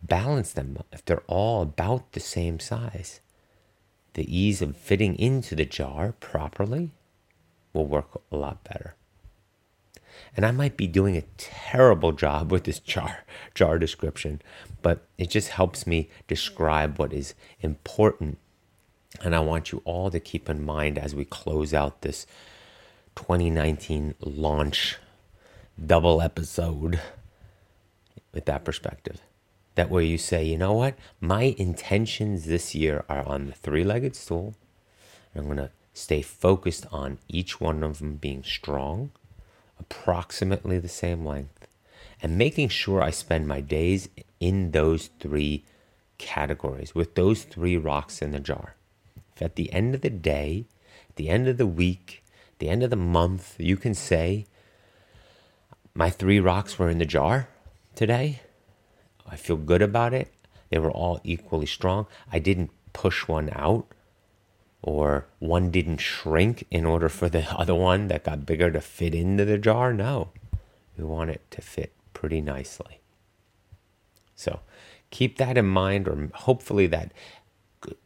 [0.00, 3.20] balance them, if they're all about the same size,
[4.14, 6.90] the ease of fitting into the jar properly
[7.72, 8.94] will work a lot better.
[10.36, 13.24] And I might be doing a terrible job with this jar
[13.54, 14.40] jar description,
[14.82, 18.38] but it just helps me describe what is important.
[19.22, 22.26] And I want you all to keep in mind as we close out this
[23.16, 24.98] 2019 launch
[25.84, 27.00] double episode
[28.32, 29.20] with that perspective.
[29.74, 30.96] That where you say, you know what?
[31.20, 34.54] My intentions this year are on the three legged stool.
[35.34, 39.10] I'm going to stay focused on each one of them being strong
[39.78, 41.66] approximately the same length,
[42.22, 44.08] and making sure I spend my days
[44.40, 45.64] in those three
[46.18, 48.76] categories with those three rocks in the jar.
[49.34, 50.66] If at the end of the day,
[51.08, 52.24] at the end of the week,
[52.58, 54.46] the end of the month, you can say,
[55.92, 57.48] My three rocks were in the jar
[57.94, 58.40] today.
[59.26, 60.32] I feel good about it.
[60.70, 62.06] They were all equally strong.
[62.32, 63.86] I didn't push one out
[64.82, 69.14] or one didn't shrink in order for the other one that got bigger to fit
[69.14, 69.92] into the jar.
[69.92, 70.28] No,
[70.96, 73.00] we want it to fit pretty nicely.
[74.34, 74.60] So
[75.10, 77.12] keep that in mind, or hopefully that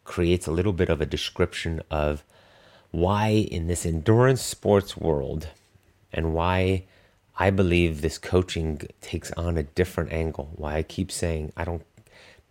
[0.04, 2.22] creates a little bit of a description of
[2.90, 5.48] why in this endurance sports world
[6.12, 6.84] and why
[7.40, 10.50] I believe this coaching takes on a different angle.
[10.56, 11.84] Why I keep saying I don't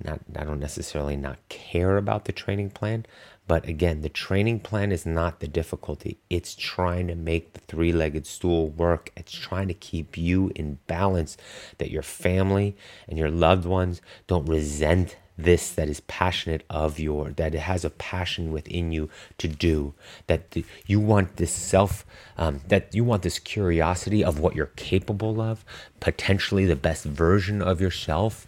[0.03, 3.05] not I don't necessarily not care about the training plan,
[3.47, 6.19] but again, the training plan is not the difficulty.
[6.30, 9.11] It's trying to make the three-legged stool work.
[9.18, 11.35] It's trying to keep you in balance
[11.80, 12.77] that your family
[13.09, 17.85] and your loved ones don't resent this that is passionate of your that it has
[17.85, 19.93] a passion within you to do
[20.26, 22.05] that the, you want this self
[22.38, 25.64] um, that you want this curiosity of what you're capable of
[25.99, 28.47] potentially the best version of yourself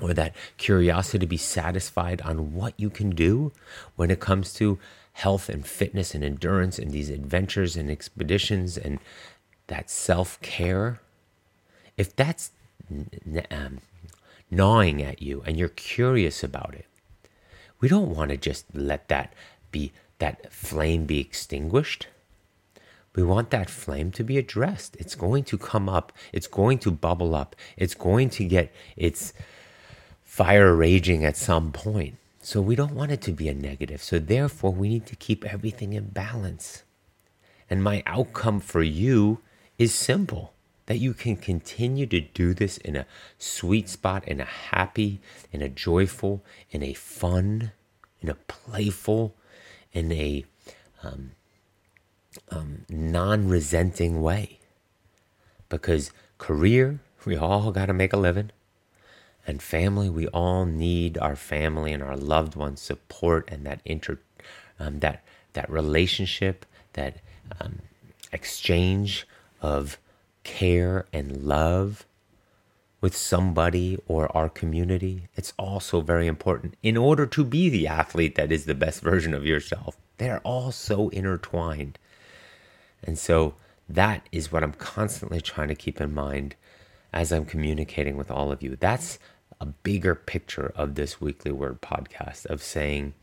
[0.00, 3.52] or that curiosity to be satisfied on what you can do
[3.96, 4.78] when it comes to
[5.12, 8.98] health and fitness and endurance and these adventures and expeditions and
[9.66, 11.00] that self-care.
[11.96, 12.52] If that's
[13.50, 13.80] um,
[14.50, 16.86] gnawing at you and you're curious about it.
[17.80, 19.32] We don't want to just let that
[19.70, 22.08] be that flame be extinguished.
[23.14, 24.96] We want that flame to be addressed.
[24.96, 29.32] It's going to come up, it's going to bubble up, it's going to get its
[30.22, 32.16] fire raging at some point.
[32.40, 34.02] So we don't want it to be a negative.
[34.02, 36.84] So therefore, we need to keep everything in balance.
[37.68, 39.40] And my outcome for you
[39.78, 40.52] is simple
[40.90, 43.06] that you can continue to do this in a
[43.38, 45.20] sweet spot, in a happy,
[45.52, 46.42] in a joyful,
[46.72, 47.70] in a fun,
[48.20, 49.32] in a playful,
[49.92, 50.44] in a
[51.04, 51.30] um,
[52.50, 54.58] um, non resenting way.
[55.68, 58.50] Because career, we all got to make a living.
[59.46, 64.18] And family, we all need our family and our loved ones support and that inter,
[64.80, 65.22] um, that
[65.52, 67.18] that relationship, that
[67.60, 67.78] um,
[68.32, 69.24] exchange
[69.62, 69.96] of
[70.44, 72.06] care and love
[73.00, 78.34] with somebody or our community, it's also very important in order to be the athlete
[78.34, 79.96] that is the best version of yourself.
[80.18, 81.98] They're all so intertwined.
[83.02, 83.54] And so
[83.88, 86.56] that is what I'm constantly trying to keep in mind
[87.12, 88.76] as I'm communicating with all of you.
[88.76, 89.18] That's
[89.60, 93.14] a bigger picture of this weekly word podcast of saying,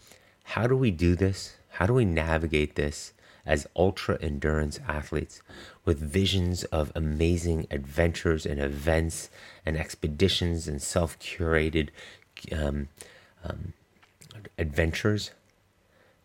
[0.44, 1.58] how do we do this?
[1.70, 3.14] How do we navigate this?
[3.48, 5.42] As ultra endurance athletes
[5.86, 9.30] with visions of amazing adventures and events
[9.66, 11.90] and expeditions and self curated
[12.52, 12.90] um,
[13.44, 13.74] um,
[14.60, 15.32] adventures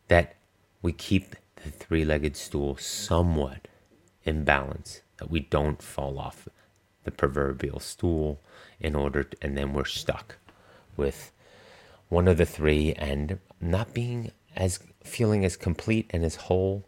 [0.09, 0.35] that
[0.83, 3.69] we keep the three legged stool somewhat
[4.25, 6.49] in balance, that we don't fall off
[7.05, 8.41] the proverbial stool
[8.81, 10.37] in order, to, and then we're stuck
[10.97, 11.33] with
[12.09, 16.85] one of the three and not being as feeling as complete and as whole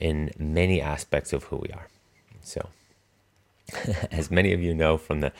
[0.00, 1.88] in many aspects of who we are.
[2.42, 2.68] So,
[4.10, 5.32] as many of you know from the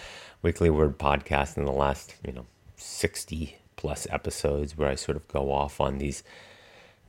[0.42, 5.26] Weekly Word podcast in the last, you know, 60 plus episodes where I sort of
[5.28, 6.22] go off on these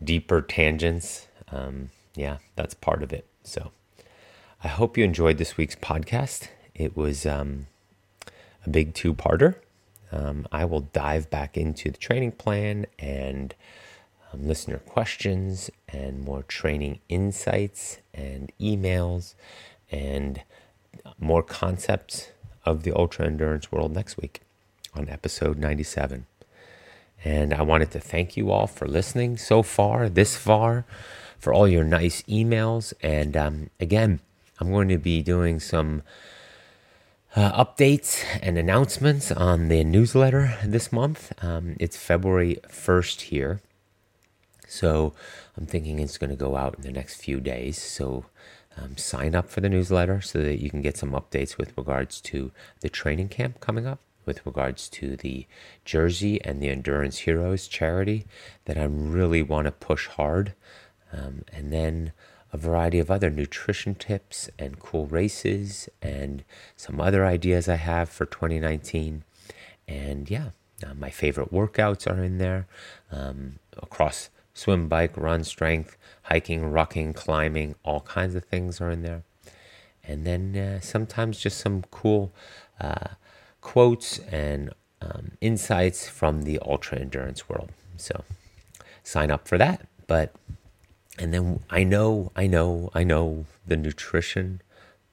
[0.03, 3.25] deeper tangents, um, yeah, that's part of it.
[3.43, 3.71] So,
[4.63, 6.49] I hope you enjoyed this week's podcast.
[6.75, 7.67] It was um,
[8.65, 9.55] a big two parter.
[10.11, 13.53] Um, I will dive back into the training plan and
[14.33, 19.35] um, listener questions and more training insights and emails
[19.91, 20.41] and
[21.19, 22.29] more concepts
[22.65, 24.41] of the ultra endurance world next week
[24.93, 26.25] on episode 97.
[27.23, 30.85] And I wanted to thank you all for listening so far, this far,
[31.37, 32.93] for all your nice emails.
[33.01, 34.19] And um, again,
[34.59, 36.03] I'm going to be doing some
[37.35, 41.33] uh, updates and announcements on the newsletter this month.
[41.43, 43.61] Um, it's February 1st here.
[44.69, 45.13] So
[45.57, 47.81] I'm thinking it's going to go out in the next few days.
[47.81, 48.25] So
[48.77, 52.21] um, sign up for the newsletter so that you can get some updates with regards
[52.21, 52.51] to
[52.81, 55.47] the training camp coming up, with regards to the
[55.85, 58.25] Jersey and the Endurance Heroes charity
[58.65, 60.53] that I really want to push hard.
[61.11, 62.13] Um, and then
[62.53, 66.43] a variety of other nutrition tips and cool races and
[66.75, 69.23] some other ideas I have for 2019.
[69.87, 70.49] And yeah,
[70.85, 72.67] uh, my favorite workouts are in there
[73.11, 74.29] um, across
[74.59, 79.23] swim, bike, run, strength, hiking, rucking, climbing, all kinds of things are in there.
[80.03, 82.33] And then uh, sometimes just some cool
[82.81, 83.09] uh,
[83.61, 84.71] quotes and
[85.01, 87.69] um, insights from the ultra endurance world.
[87.95, 88.23] So
[89.03, 89.87] sign up for that.
[90.07, 90.33] But,
[91.17, 94.61] and then I know, I know, I know the nutrition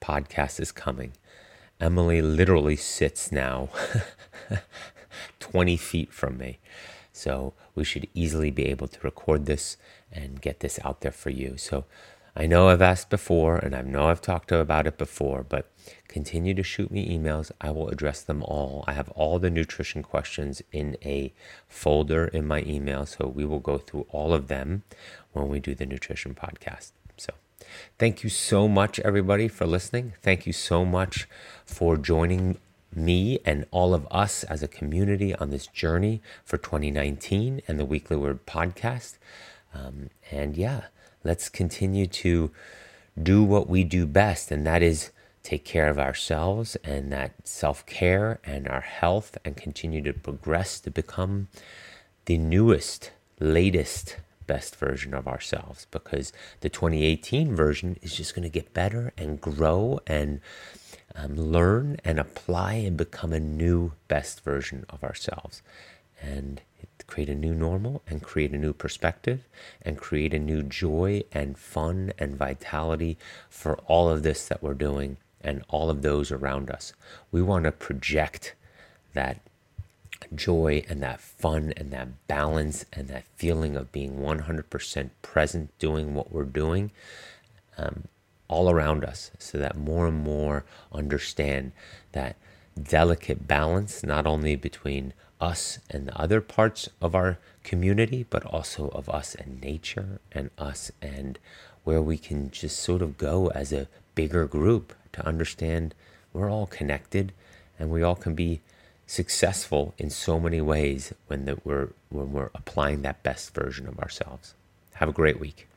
[0.01, 1.13] podcast is coming.
[1.79, 3.69] Emily literally sits now
[5.39, 6.59] 20 feet from me.
[7.17, 9.77] So we should easily be able to record this
[10.11, 11.57] and get this out there for you.
[11.57, 11.85] So
[12.35, 15.71] I know I've asked before and I know I've talked about it before, but
[16.07, 17.51] continue to shoot me emails.
[17.59, 18.83] I will address them all.
[18.85, 21.33] I have all the nutrition questions in a
[21.67, 23.07] folder in my email.
[23.07, 24.83] So we will go through all of them
[25.33, 26.91] when we do the nutrition podcast.
[27.17, 27.33] So
[27.97, 30.13] thank you so much, everybody, for listening.
[30.21, 31.27] Thank you so much
[31.65, 32.59] for joining
[32.97, 37.85] me and all of us as a community on this journey for 2019 and the
[37.85, 39.17] Weekly Word podcast.
[39.73, 40.85] Um, and yeah,
[41.23, 42.51] let's continue to
[43.21, 45.11] do what we do best, and that is
[45.43, 50.79] take care of ourselves and that self care and our health, and continue to progress
[50.81, 51.47] to become
[52.25, 54.17] the newest, latest,
[54.47, 59.39] best version of ourselves because the 2018 version is just going to get better and
[59.39, 60.39] grow and
[61.17, 65.61] um, learn and apply and become a new best version of ourselves.
[66.21, 66.61] And
[67.07, 69.47] create a new normal and create a new perspective
[69.81, 73.17] and create a new joy and fun and vitality
[73.49, 76.93] for all of this that we're doing and all of those around us.
[77.31, 78.53] We want to project
[79.13, 79.39] that
[80.35, 86.13] joy and that fun and that balance and that feeling of being 100% present doing
[86.13, 86.91] what we're doing
[87.77, 88.05] um,
[88.47, 91.71] all around us so that more and more understand
[92.13, 92.35] that
[92.81, 98.89] delicate balance not only between us and the other parts of our community, but also
[98.89, 101.37] of us and nature and us and
[101.83, 105.93] where we can just sort of go as a bigger group to understand
[106.33, 107.31] we're all connected
[107.79, 108.61] and we all can be
[109.05, 114.53] successful in so many ways when we're when we're applying that best version of ourselves.
[114.95, 115.67] Have a great week.